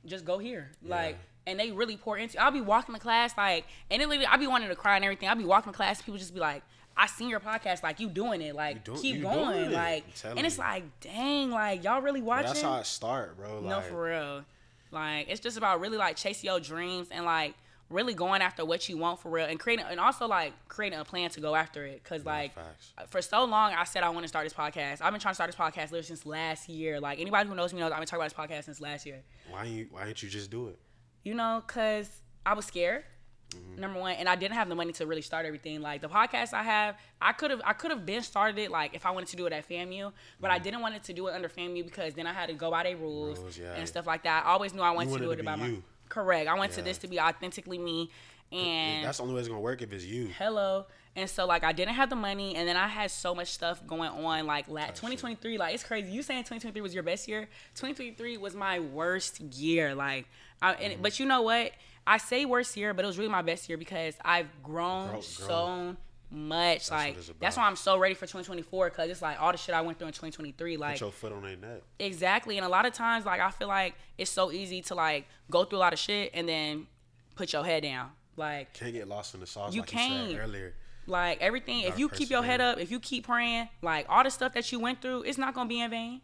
just 0.04 0.24
go 0.24 0.38
here. 0.38 0.70
Like, 0.84 1.18
and 1.44 1.58
they 1.58 1.72
really 1.72 1.96
pour 1.96 2.16
into. 2.16 2.40
I'll 2.40 2.52
be 2.52 2.60
walking 2.60 2.94
to 2.94 3.00
class 3.00 3.36
like, 3.36 3.66
and 3.90 4.00
it 4.00 4.08
literally, 4.08 4.26
I'll 4.26 4.38
be 4.38 4.46
wanting 4.46 4.68
to 4.68 4.76
cry 4.76 4.94
and 4.94 5.04
everything. 5.04 5.28
I'll 5.28 5.34
be 5.34 5.44
walking 5.44 5.72
to 5.72 5.76
class, 5.76 6.00
people 6.00 6.16
just 6.16 6.32
be 6.32 6.38
like, 6.38 6.62
"I 6.96 7.06
seen 7.06 7.28
your 7.28 7.40
podcast, 7.40 7.82
like 7.82 8.00
you 8.00 8.08
doing 8.08 8.40
it, 8.42 8.54
like 8.54 8.84
doing- 8.84 9.00
keep 9.00 9.22
going, 9.22 9.58
doing 9.58 9.70
it. 9.70 9.72
like." 9.72 10.04
And 10.24 10.46
it's 10.46 10.56
you. 10.56 10.62
like, 10.64 11.00
dang, 11.00 11.50
like 11.50 11.84
y'all 11.84 12.00
really 12.02 12.20
But 12.20 12.26
watching? 12.26 12.46
that's 12.48 12.62
how 12.62 12.76
it 12.78 12.86
start, 12.86 13.36
bro. 13.36 13.60
Like, 13.60 13.64
no, 13.64 13.80
for 13.82 14.04
real. 14.04 14.44
Like 14.92 15.26
it's 15.28 15.40
just 15.40 15.56
about 15.56 15.80
really 15.80 15.98
like 15.98 16.16
chasing 16.16 16.48
your 16.48 16.60
dreams 16.60 17.08
and 17.10 17.24
like 17.24 17.54
really 17.88 18.14
going 18.14 18.42
after 18.42 18.64
what 18.64 18.88
you 18.88 18.96
want 18.98 19.20
for 19.20 19.30
real 19.30 19.46
and 19.46 19.60
creating 19.60 19.84
and 19.88 20.00
also 20.00 20.26
like 20.26 20.52
creating 20.68 20.98
a 20.98 21.04
plan 21.04 21.28
to 21.30 21.40
go 21.40 21.54
after 21.54 21.84
it. 21.84 22.02
Cause 22.04 22.24
like 22.24 22.54
facts. 22.54 22.92
Uh, 22.96 23.02
for 23.06 23.20
so 23.20 23.44
long 23.44 23.72
I 23.74 23.84
said 23.84 24.02
I 24.04 24.08
want 24.10 24.24
to 24.24 24.28
start 24.28 24.44
this 24.46 24.52
podcast. 24.52 25.00
I've 25.02 25.12
been 25.12 25.20
trying 25.20 25.32
to 25.32 25.34
start 25.34 25.48
this 25.48 25.56
podcast 25.56 25.90
literally 25.90 26.02
since 26.04 26.24
last 26.24 26.68
year. 26.68 26.98
Like 27.00 27.20
anybody 27.20 27.48
who 27.48 27.54
knows 27.54 27.72
me 27.74 27.80
knows 27.80 27.92
I've 27.92 27.98
been 27.98 28.06
talking 28.06 28.24
about 28.24 28.48
this 28.48 28.56
podcast 28.60 28.64
since 28.64 28.80
last 28.80 29.06
year. 29.06 29.22
why 29.50 29.64
you 29.64 29.86
why 29.90 30.04
didn't 30.04 30.22
you 30.22 30.28
just 30.28 30.50
do 30.50 30.68
it? 30.68 30.78
You 31.24 31.34
know, 31.34 31.62
cause 31.66 32.08
I 32.44 32.54
was 32.54 32.64
scared. 32.64 33.04
Mm-hmm. 33.50 33.80
Number 33.80 34.00
one, 34.00 34.12
and 34.14 34.28
I 34.28 34.34
didn't 34.36 34.54
have 34.54 34.68
the 34.68 34.74
money 34.74 34.92
to 34.94 35.06
really 35.06 35.22
start 35.22 35.46
everything. 35.46 35.80
Like 35.80 36.00
the 36.00 36.08
podcast 36.08 36.52
I 36.52 36.62
have, 36.62 36.96
I 37.20 37.32
could 37.32 37.50
have, 37.52 37.60
I 37.64 37.72
could 37.74 37.90
have 37.92 38.04
been 38.04 38.22
started 38.22 38.58
it 38.58 38.70
like 38.70 38.94
if 38.94 39.06
I 39.06 39.10
wanted 39.12 39.28
to 39.28 39.36
do 39.36 39.46
it 39.46 39.52
at 39.52 39.68
FAMU, 39.68 40.12
but 40.40 40.50
I 40.50 40.58
didn't 40.58 40.80
want 40.80 40.94
it 40.96 41.04
to 41.04 41.12
do 41.12 41.28
it 41.28 41.34
under 41.34 41.48
FAMU 41.48 41.84
because 41.84 42.14
then 42.14 42.26
I 42.26 42.32
had 42.32 42.48
to 42.48 42.54
go 42.54 42.70
by 42.70 42.82
their 42.82 42.96
rules, 42.96 43.36
Mm-hmm. 43.38 43.42
Rules, 43.44 43.58
yeah. 43.58 43.74
and 43.74 43.86
stuff 43.88 44.06
like 44.06 44.24
that. 44.24 44.44
I 44.44 44.50
always 44.50 44.74
knew 44.74 44.82
I 44.82 44.90
wanted 44.90 45.06
to 45.06 45.10
wanted 45.12 45.22
do 45.24 45.26
to 45.26 45.32
it 45.32 45.36
be 45.36 45.40
about 45.42 45.58
my 45.60 45.76
correct. 46.08 46.48
I 46.48 46.54
want 46.54 46.72
to 46.72 46.80
Yeah. 46.80 46.84
this 46.84 46.98
to 46.98 47.08
be 47.08 47.20
authentically 47.20 47.78
me, 47.78 48.10
and 48.52 49.04
That's 49.04 49.18
the 49.18 49.22
only 49.22 49.34
way 49.34 49.40
it's 49.40 49.48
gonna 49.48 49.60
work 49.60 49.80
if 49.82 49.92
it's 49.92 50.04
you. 50.04 50.28
hello. 50.38 50.86
And 51.14 51.30
so 51.30 51.46
like 51.46 51.64
I 51.64 51.72
didn't 51.72 51.94
have 51.94 52.10
the 52.10 52.16
money, 52.16 52.56
and 52.56 52.68
then 52.68 52.76
I 52.76 52.88
had 52.88 53.10
so 53.10 53.34
much 53.34 53.48
stuff 53.52 53.84
going 53.86 54.10
on. 54.10 54.46
Like 54.46 54.68
la- 54.68 54.86
2023, 54.88 55.56
like 55.56 55.74
it's 55.74 55.82
crazy. 55.84 56.10
You 56.10 56.22
saying 56.22 56.40
2023 56.42 56.80
was 56.82 56.92
your 56.94 57.02
best 57.02 57.26
year? 57.28 57.48
2023 57.74 58.36
was 58.36 58.54
my 58.54 58.80
worst 58.80 59.40
year. 59.40 59.94
Like, 59.94 60.26
I, 60.60 60.72
and, 60.74 60.92
Mm-hmm. 60.94 61.02
but 61.02 61.18
you 61.20 61.24
know 61.26 61.42
what? 61.42 61.72
I 62.06 62.18
say 62.18 62.44
worst 62.44 62.76
year, 62.76 62.94
but 62.94 63.04
it 63.04 63.08
was 63.08 63.18
really 63.18 63.30
my 63.30 63.42
best 63.42 63.68
year 63.68 63.76
because 63.78 64.14
I've 64.24 64.48
grown 64.62 65.10
Grow- 65.10 65.20
so 65.20 65.96
much. 66.30 66.90
like 66.90 67.16
it's 67.16 67.30
that's 67.40 67.56
why 67.56 67.64
I'm 67.64 67.76
so 67.76 67.98
ready 67.98 68.14
for 68.14 68.22
2024 68.26 68.90
because 68.90 69.10
it's 69.10 69.22
like 69.22 69.40
all 69.40 69.52
the 69.52 69.58
shit 69.58 69.74
I 69.74 69.80
went 69.80 69.98
through 69.98 70.08
in 70.08 70.12
2023. 70.12 70.76
Like 70.76 70.92
Put 70.94 71.00
your 71.00 71.12
foot 71.12 71.32
on 71.32 71.42
their 71.42 71.56
neck. 71.56 71.82
Exactly. 71.98 72.56
And 72.58 72.66
a 72.66 72.68
lot 72.68 72.84
of 72.86 72.92
times, 72.92 73.24
like, 73.24 73.40
I 73.40 73.50
feel 73.50 73.68
like 73.68 73.94
it's 74.18 74.30
so 74.30 74.50
easy 74.52 74.82
to, 74.82 74.94
like, 74.94 75.26
go 75.50 75.64
through 75.64 75.78
a 75.78 75.80
lot 75.80 75.92
of 75.92 75.98
shit 75.98 76.30
and 76.34 76.48
then 76.48 76.86
put 77.34 77.52
your 77.52 77.64
head 77.64 77.82
down. 77.82 78.10
Like, 78.36 78.72
Can't 78.74 78.92
get 78.92 79.08
lost 79.08 79.34
in 79.34 79.40
the 79.40 79.46
sauce 79.46 79.74
You 79.74 79.80
like 79.82 79.88
can't. 79.90 80.30
said 80.32 80.40
earlier. 80.40 80.74
like 81.06 81.40
everything, 81.40 81.80
if 81.82 81.90
gotta 81.90 82.00
you 82.00 82.08
keep 82.08 82.30
your 82.30 82.42
head 82.42 82.60
up, 82.60 82.78
if 82.78 82.90
you 82.90 83.00
keep 83.00 83.26
praying, 83.26 83.68
like, 83.82 84.06
all 84.08 84.22
the 84.24 84.30
stuff 84.30 84.52
that 84.54 84.70
you 84.72 84.78
went 84.80 85.00
through, 85.00 85.22
it's 85.22 85.38
not 85.38 85.54
going 85.54 85.66
to 85.66 85.68
be 85.68 85.80
in 85.80 85.90
vain. 85.90 86.20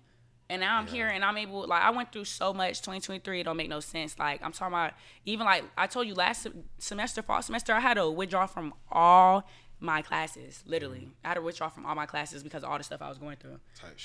And 0.53 0.61
now 0.61 0.77
I'm 0.77 0.87
here 0.87 1.09
and 1.09 1.25
I'm 1.25 1.39
able, 1.39 1.67
like, 1.67 1.83
I 1.83 1.89
went 1.89 2.13
through 2.13 2.27
so 2.27 2.53
much 2.53 2.81
2023, 2.83 3.41
it 3.41 3.45
don't 3.45 3.57
make 3.57 3.71
no 3.71 3.81
sense. 3.81 4.19
Like, 4.19 4.43
I'm 4.45 4.53
talking 4.53 4.75
about, 4.75 4.93
even 5.25 5.47
like 5.47 5.65
I 5.79 5.87
told 5.87 6.07
you 6.07 6.13
last 6.15 6.47
semester, 6.77 7.23
fall 7.23 7.41
semester, 7.41 7.73
I 7.73 7.81
had 7.81 7.95
to 7.95 8.11
withdraw 8.11 8.45
from 8.45 8.75
all 8.91 9.49
my 9.81 10.03
classes, 10.03 10.63
literally. 10.67 11.09
I 11.25 11.29
had 11.29 11.35
to 11.35 11.41
withdraw 11.41 11.71
from 11.71 11.87
all 11.87 11.95
my 11.95 12.05
classes 12.05 12.43
because 12.43 12.65
of 12.65 12.69
all 12.71 12.77
the 12.77 12.85
stuff 12.85 13.01
I 13.01 13.09
was 13.09 13.17
going 13.17 13.37
through. 13.39 13.61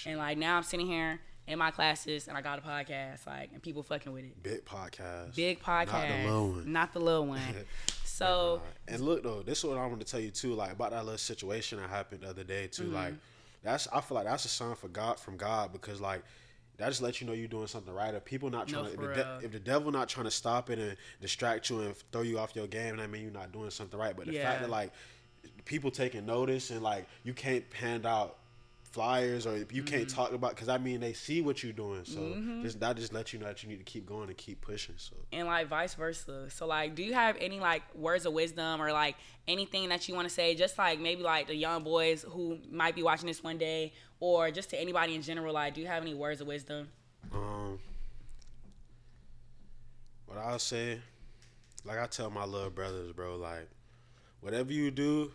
And 0.05 0.17
like 0.19 0.37
now 0.37 0.55
I'm 0.55 0.63
sitting 0.63 0.87
here 0.87 1.19
in 1.47 1.59
my 1.59 1.71
classes, 1.71 2.29
and 2.29 2.37
I 2.37 2.41
got 2.41 2.59
a 2.59 2.61
podcast, 2.61 3.27
like, 3.27 3.49
and 3.51 3.61
people 3.61 3.83
fucking 3.83 4.13
with 4.13 4.23
it. 4.23 4.41
Big 4.41 4.63
podcast. 4.63 5.35
Big 5.35 5.61
podcast, 5.61 5.91
Not 5.91 6.13
the 6.23 6.23
little 6.29 6.49
one. 6.49 6.71
not 6.71 6.93
the 6.93 6.99
little 6.99 7.27
one. 7.27 7.41
So 8.05 8.63
And 8.87 9.01
look 9.01 9.21
though, 9.21 9.43
this 9.43 9.59
is 9.59 9.65
what 9.65 9.77
I 9.77 9.85
want 9.85 9.99
to 9.99 10.05
tell 10.07 10.19
you 10.19 10.31
too, 10.31 10.55
like 10.55 10.71
about 10.71 10.89
that 10.89 11.03
little 11.05 11.19
situation 11.19 11.79
that 11.79 11.89
happened 11.89 12.21
the 12.21 12.29
other 12.29 12.43
day 12.43 12.65
too. 12.65 12.85
Mm-hmm. 12.85 12.95
Like 12.95 13.13
that's 13.63 13.87
I 13.91 14.01
feel 14.01 14.15
like 14.15 14.25
that's 14.25 14.45
a 14.45 14.49
sign 14.49 14.75
for 14.75 14.87
God 14.87 15.19
from 15.19 15.37
God 15.37 15.71
because 15.73 15.99
like 16.01 16.23
that 16.77 16.89
just 16.89 17.01
lets 17.01 17.19
you 17.19 17.27
know 17.27 17.33
you're 17.33 17.47
doing 17.47 17.67
something 17.67 17.93
right. 17.93 18.13
If 18.13 18.23
people 18.23 18.49
not 18.51 18.71
No, 18.71 18.83
trying 18.83 18.85
to, 18.85 18.91
if 18.93 18.99
the, 18.99 19.07
de- 19.07 19.39
if 19.45 19.51
the 19.51 19.59
devil 19.59 19.91
not 19.91 20.07
trying 20.09 20.25
to 20.25 20.31
stop 20.31 20.69
it 20.69 20.77
and 20.77 20.95
distract 21.21 21.69
you 21.69 21.81
and 21.81 21.95
throw 22.11 22.21
you 22.21 22.37
off 22.37 22.55
your 22.55 22.67
game, 22.67 22.97
that 22.97 23.09
mean 23.09 23.23
you're 23.23 23.31
not 23.31 23.51
doing 23.51 23.71
something 23.71 23.99
right. 23.99 24.15
But 24.15 24.27
the 24.27 24.33
Yeah. 24.33 24.49
fact 24.49 24.61
that 24.61 24.69
like 24.69 24.91
people 25.65 25.89
taking 25.91 26.25
notice 26.25 26.69
and 26.69 26.81
like 26.83 27.07
you 27.23 27.33
can't 27.33 27.63
hand 27.73 28.05
out 28.05 28.37
flyers 28.97 29.45
or 29.45 29.55
if 29.55 29.71
you 29.71 29.83
Mm-hmm. 29.83 29.95
can't 29.95 30.09
talk 30.09 30.33
about 30.33 30.51
because 30.55 30.69
I 30.69 30.79
mean 30.79 30.99
they 30.99 31.13
see 31.13 31.39
what 31.41 31.61
you're 31.63 31.71
doing, 31.71 32.03
so 32.03 32.35
just 32.63 32.79
that 32.79 32.95
just 32.95 33.13
lets 33.13 33.31
you 33.31 33.37
know 33.37 33.45
that 33.45 33.61
you 33.61 33.69
need 33.69 33.77
to 33.77 33.83
keep 33.83 34.07
going 34.07 34.27
and 34.27 34.35
keep 34.35 34.59
pushing. 34.61 34.95
So 34.97 35.15
and 35.31 35.45
like 35.47 35.67
vice 35.67 35.93
versa. 35.93 36.49
So 36.49 36.65
like, 36.65 36.95
do 36.95 37.03
you 37.03 37.13
have 37.13 37.37
any 37.39 37.59
like 37.59 37.83
words 37.93 38.25
of 38.25 38.33
wisdom 38.33 38.81
or 38.81 38.91
like 38.91 39.15
anything 39.47 39.89
that 39.89 40.07
you 40.09 40.15
want 40.15 40.27
to 40.27 40.33
say? 40.33 40.55
Just 40.55 40.77
like 40.79 40.99
maybe 40.99 41.21
like 41.21 41.45
the 41.47 41.55
young 41.55 41.83
boys 41.83 42.25
who 42.27 42.57
might 42.71 42.95
be 42.95 43.03
watching 43.03 43.27
this 43.27 43.43
one 43.43 43.59
day, 43.59 43.93
or 44.19 44.49
just 44.49 44.71
to 44.71 44.81
anybody 44.81 45.13
in 45.13 45.21
general. 45.21 45.53
Like, 45.53 45.75
do 45.75 45.81
you 45.81 45.87
have 45.87 46.01
any 46.01 46.15
words 46.15 46.41
of 46.41 46.47
wisdom? 46.47 46.87
Um, 47.31 47.77
what 50.25 50.39
I'll 50.39 50.57
say, 50.59 50.99
like 51.85 51.99
I 51.99 52.07
tell 52.07 52.31
my 52.31 52.45
little 52.45 52.71
brothers, 52.71 53.11
bro, 53.11 53.35
like 53.35 53.69
whatever 54.41 54.73
you 54.73 54.89
do, 54.89 55.31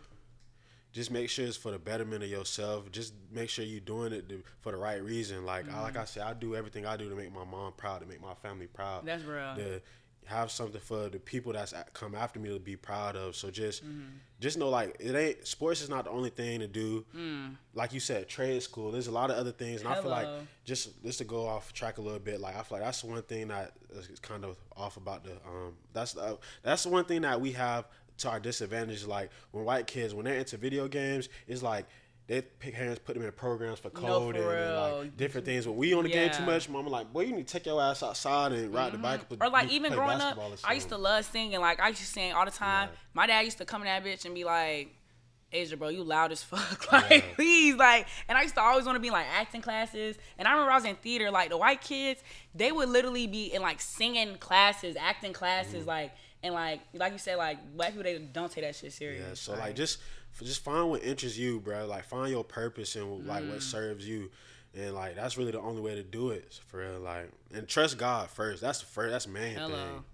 just 0.93 1.11
make 1.11 1.31
sure 1.31 1.47
it's 1.47 1.57
for 1.57 1.71
the 1.71 1.79
betterment 1.79 2.23
of 2.23 2.29
yourself. 2.29 2.91
Just 2.93 3.15
make 3.33 3.49
sure 3.49 3.65
you're 3.65 3.81
doing 3.81 4.13
it 4.13 4.29
to, 4.29 4.43
for 4.61 4.73
the 4.73 4.79
right 4.79 5.03
reason. 5.03 5.45
Like 5.45 5.73
I, 5.73 5.81
like 5.81 5.95
mm-hmm. 5.95 6.03
I 6.03 6.05
said, 6.05 6.23
I 6.25 6.35
do 6.35 6.55
everything 6.55 6.87
I 6.87 6.97
do 6.97 7.09
to 7.09 7.17
make 7.17 7.35
my 7.35 7.45
mom 7.45 7.73
proud, 7.77 8.01
to 8.01 8.07
make 8.07 8.21
my 8.21 8.35
family 8.35 8.67
proud. 8.67 9.07
That's 9.07 9.25
real. 9.25 9.55
To 9.57 9.81
have 10.27 10.51
something 10.51 10.81
for 10.81 11.09
the 11.09 11.19
people 11.19 11.53
that's 11.53 11.75
come 11.95 12.15
after 12.15 12.39
me 12.39 12.49
to 12.51 12.61
be 12.61 12.77
proud 12.77 13.17
of. 13.17 13.35
So 13.35 13.51
just, 13.51 13.85
mm-hmm. 13.85 14.03
just 14.39 14.57
know 14.57 14.69
like 14.69 14.97
it 15.01 15.15
ain't 15.15 15.47
sports 15.47 15.83
is 15.83 15.89
not 15.89 16.05
the 16.05 16.11
only 16.11 16.31
thing 16.31 16.61
to 16.61 16.69
do. 16.69 17.05
Mm. 17.17 17.57
Like 17.75 17.93
you 17.93 18.01
said, 18.01 18.29
trade 18.29 18.63
school. 18.63 18.93
There's 18.93 19.09
a 19.09 19.13
lot 19.13 19.31
of 19.31 19.37
other 19.37 19.51
things, 19.51 19.81
and 19.81 19.89
I 19.91 20.01
feel 20.01 20.11
like 20.11 20.29
just 20.65 21.03
just 21.03 21.19
to 21.19 21.25
go 21.25 21.47
off 21.47 21.73
track 21.73 21.99
a 21.99 22.01
little 22.01 22.21
bit, 22.21 22.41
like 22.41 22.57
I 22.57 22.63
feel 22.63 22.79
like 22.79 22.87
that's 22.87 23.01
the 23.01 23.09
one 23.09 23.23
thing 23.23 23.49
that 23.49 23.73
is 23.91 24.21
kind 24.21 24.45
of 24.45 24.57
off 24.77 24.97
about 24.97 25.25
the 25.25 25.33
um 25.47 25.75
that's 25.93 26.13
the 26.13 26.39
that's 26.63 26.85
the 26.85 26.91
one 26.91 27.05
thing 27.05 27.23
that 27.23 27.41
we 27.41 27.53
have 27.53 27.87
to 28.23 28.31
our 28.31 28.41
disadvantage. 28.41 29.05
Like 29.07 29.31
when 29.51 29.65
white 29.65 29.87
kids 29.87 30.15
when 30.15 30.25
they're 30.25 30.35
into 30.39 30.57
video 30.57 30.89
games, 30.89 31.29
it's 31.47 31.63
like 31.63 31.87
they 32.29 32.41
parents 32.41 33.01
put 33.05 33.15
them 33.15 33.25
in 33.25 33.33
programs 33.33 33.79
for 33.81 33.91
for 33.91 33.97
coding 33.97 34.43
and 34.43 34.77
like 34.77 35.17
different 35.17 35.45
things. 35.45 35.67
When 35.67 35.77
we 35.77 35.93
on 35.93 36.05
the 36.05 36.11
game 36.11 36.31
too 36.31 36.45
much, 36.47 36.69
mama 36.69 36.89
like, 36.89 37.13
boy, 37.13 37.23
you 37.23 37.33
need 37.35 37.47
to 37.49 37.53
take 37.53 37.67
your 37.67 37.83
ass 37.83 38.03
outside 38.03 38.53
and 38.53 38.73
ride 38.73 38.93
the 38.93 38.99
bike. 38.99 39.21
Or 39.41 39.49
like 39.51 39.71
even 39.71 39.91
play 39.93 39.97
growing 39.99 40.21
up, 40.21 40.39
I 40.65 40.75
used 40.75 40.89
to 40.91 40.97
love 40.97 41.25
singing. 41.25 41.61
Like 41.61 41.81
I 41.81 41.89
used 41.89 42.01
to 42.01 42.07
sing 42.07 42.33
all 42.33 42.45
the 42.45 42.51
time. 42.53 42.89
Yeah. 42.91 42.97
My 43.15 43.27
dad 43.27 43.41
used 43.41 43.59
to 43.59 43.65
come 43.65 43.83
in 43.83 43.87
that 43.87 44.05
bitch 44.05 44.25
and 44.25 44.35
be 44.35 44.45
like, 44.45 44.95
Aja, 45.55 45.77
bro, 45.77 45.89
you 45.89 46.03
loud 46.03 46.33
as 46.33 46.43
fuck. 46.43 46.87
Like, 46.93 47.11
Yeah. 47.11 47.35
please, 47.35 47.75
like, 47.75 48.07
and 48.29 48.39
I 48.39 48.43
used 48.43 48.55
to 48.55 48.63
always 48.63 48.87
want 48.87 48.97
to 48.97 49.01
be 49.01 49.09
in, 49.09 49.13
like 49.13 49.27
acting 49.31 49.61
classes. 49.61 50.17
And 50.39 50.49
I 50.49 50.53
remember 50.53 50.73
I 50.73 50.77
was 50.77 50.85
in 50.87 50.97
theater, 50.97 51.31
like 51.31 51.51
the 51.51 51.59
white 51.59 51.83
kids, 51.83 52.23
they 52.55 52.73
would 52.73 52.89
literally 52.89 53.27
be 53.27 53.53
in 53.53 53.61
like 53.61 53.81
singing 53.81 54.37
classes, 54.39 54.97
acting 54.99 55.35
classes, 55.35 55.81
Mm-hmm. 55.81 55.89
like, 55.89 56.13
and 56.43 56.55
like, 56.55 56.81
like 56.95 57.13
you 57.13 57.19
said, 57.19 57.37
like 57.37 57.59
black 57.77 57.91
people 57.91 58.03
they 58.05 58.19
don't 58.19 58.51
take 58.51 58.65
that 58.65 58.75
shit 58.75 58.93
serious. 58.93 59.25
Yeah, 59.27 59.35
so 59.35 59.53
like 59.55 59.75
just 59.77 59.99
just 60.43 60.65
find 60.65 60.89
what 60.91 61.03
interests 61.03 61.39
you, 61.39 61.61
bro. 61.61 61.87
Like 61.87 62.05
find 62.05 62.31
your 62.31 62.45
purpose 62.45 62.97
and 62.97 63.27
like 63.27 63.45
Mm. 63.45 63.51
what 63.53 63.63
serves 63.63 64.07
you, 64.09 64.31
and 64.75 64.95
like 64.95 65.15
that's 65.17 65.37
really 65.39 65.53
the 65.53 65.61
only 65.61 65.83
way 65.83 65.95
to 65.95 66.03
do 66.03 66.31
it 66.31 66.59
for 66.67 66.79
real. 66.81 66.99
Like 67.01 67.31
and 67.55 67.69
trust 67.69 67.99
God 67.99 68.29
first. 68.31 68.61
That's 68.63 68.81
the 68.81 68.87
first. 68.87 69.13
That's 69.13 69.27
main 69.29 69.55
Hello. 69.57 69.69
thing. 69.75 70.05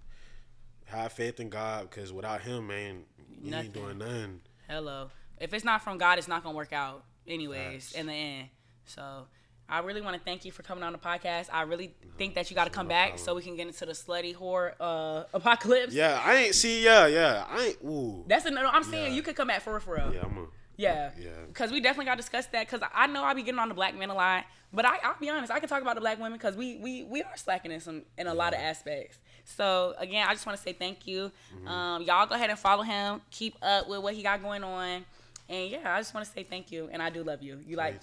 Have 0.85 1.13
faith 1.13 1.39
in 1.39 1.49
God, 1.49 1.89
because 1.89 2.11
without 2.11 2.41
Him, 2.41 2.67
man, 2.67 3.03
you 3.43 3.53
ain't 3.53 3.73
doing 3.73 3.99
nothing. 3.99 4.41
Hello. 4.67 5.09
If 5.39 5.53
it's 5.53 5.63
not 5.63 5.83
from 5.83 5.97
God, 5.99 6.17
it's 6.17 6.27
not 6.27 6.43
gonna 6.43 6.55
work 6.57 6.73
out 6.73 7.03
anyways 7.27 7.89
Facts. 7.89 7.91
in 7.93 8.07
the 8.07 8.13
end. 8.13 8.49
So 8.85 9.27
I 9.69 9.79
really 9.79 10.01
want 10.01 10.15
to 10.17 10.21
thank 10.23 10.45
you 10.45 10.51
for 10.51 10.63
coming 10.63 10.83
on 10.83 10.91
the 10.93 10.97
podcast. 10.99 11.47
I 11.51 11.61
really 11.63 11.93
think 12.17 12.35
that 12.35 12.49
you 12.49 12.55
got 12.55 12.65
to 12.65 12.69
come 12.71 12.87
no 12.87 12.89
back 12.89 13.09
problem. 13.09 13.25
so 13.25 13.35
we 13.35 13.41
can 13.41 13.55
get 13.55 13.67
into 13.67 13.85
the 13.85 13.91
slutty 13.93 14.35
whore 14.35 14.73
uh, 14.79 15.23
apocalypse. 15.33 15.93
Yeah, 15.93 16.21
I 16.23 16.35
ain't 16.35 16.55
see. 16.55 16.83
Yeah, 16.83 17.05
yeah, 17.07 17.45
I 17.47 17.67
ain't. 17.67 17.77
Ooh. 17.85 18.23
That's 18.27 18.45
a 18.45 18.51
no. 18.51 18.65
I'm 18.67 18.83
saying 18.83 19.11
Yeah. 19.11 19.15
you 19.15 19.21
could 19.21 19.35
come 19.35 19.47
back 19.49 19.61
for 19.61 19.71
real, 19.73 19.79
for 19.79 19.95
real. 19.95 20.13
yeah, 20.13 20.21
I'm 20.23 20.37
a. 20.37 20.45
Yeah. 20.77 21.11
Yeah. 21.19 21.29
Because 21.47 21.71
we 21.71 21.81
definitely 21.81 22.05
got 22.05 22.15
to 22.15 22.21
discuss 22.21 22.45
that. 22.47 22.65
Because 22.69 22.87
I 22.95 23.07
know 23.07 23.23
I 23.23 23.33
be 23.33 23.43
getting 23.43 23.59
on 23.59 23.67
the 23.67 23.75
black 23.75 23.95
men 23.97 24.09
a 24.09 24.13
lot, 24.13 24.45
but 24.71 24.85
I, 24.85 24.95
I'll 25.03 25.19
be 25.19 25.29
honest, 25.29 25.51
I 25.51 25.59
can 25.59 25.67
talk 25.67 25.81
about 25.81 25.95
the 25.95 26.01
black 26.01 26.17
women 26.19 26.37
because 26.37 26.55
we 26.55 26.77
we 26.77 27.03
we 27.03 27.21
are 27.21 27.35
slacking 27.35 27.71
in 27.71 27.81
some 27.81 28.03
in 28.17 28.27
a 28.27 28.33
lot 28.33 28.53
of 28.53 28.59
aspects. 28.61 29.17
So 29.43 29.93
again, 29.97 30.25
I 30.27 30.33
just 30.33 30.45
want 30.45 30.57
to 30.57 30.63
say 30.63 30.71
thank 30.73 31.05
you. 31.05 31.31
Mm-hmm. 31.55 31.67
Um, 31.67 32.01
y'all 32.03 32.25
go 32.27 32.35
ahead 32.35 32.49
and 32.49 32.57
follow 32.57 32.83
him. 32.83 33.21
Keep 33.29 33.57
up 33.61 33.89
with 33.89 33.99
what 34.01 34.13
he 34.13 34.23
got 34.23 34.41
going 34.41 34.63
on. 34.63 35.03
And 35.49 35.69
yeah, 35.69 35.93
I 35.95 35.99
just 35.99 36.13
want 36.13 36.25
to 36.25 36.31
say 36.31 36.43
thank 36.43 36.71
you, 36.71 36.87
and 36.91 37.01
I 37.03 37.09
do 37.09 37.23
love 37.23 37.41
you. 37.43 37.59
You 37.67 37.75
like. 37.75 37.95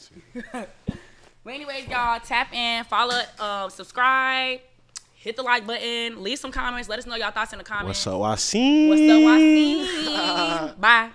but 1.47 1.55
anyways, 1.55 1.87
y'all 1.87 2.19
tap 2.19 2.53
in, 2.53 2.83
follow, 2.87 3.23
uh, 3.39 3.69
subscribe, 3.69 4.59
hit 5.15 5.37
the 5.37 5.45
like 5.45 5.65
button, 5.65 6.21
leave 6.21 6.41
some 6.41 6.51
comments. 6.51 6.89
Let 6.89 6.99
us 6.99 7.07
know 7.07 7.15
y'all 7.15 7.31
thoughts 7.31 7.53
in 7.53 7.59
the 7.59 7.65
comments. 7.65 8.05
What's 8.05 8.07
up, 8.09 8.15
Waseem? 8.21 8.89
What's 8.89 9.01
up, 9.03 10.75
Waseem? 10.75 10.81
Bye. 10.81 11.11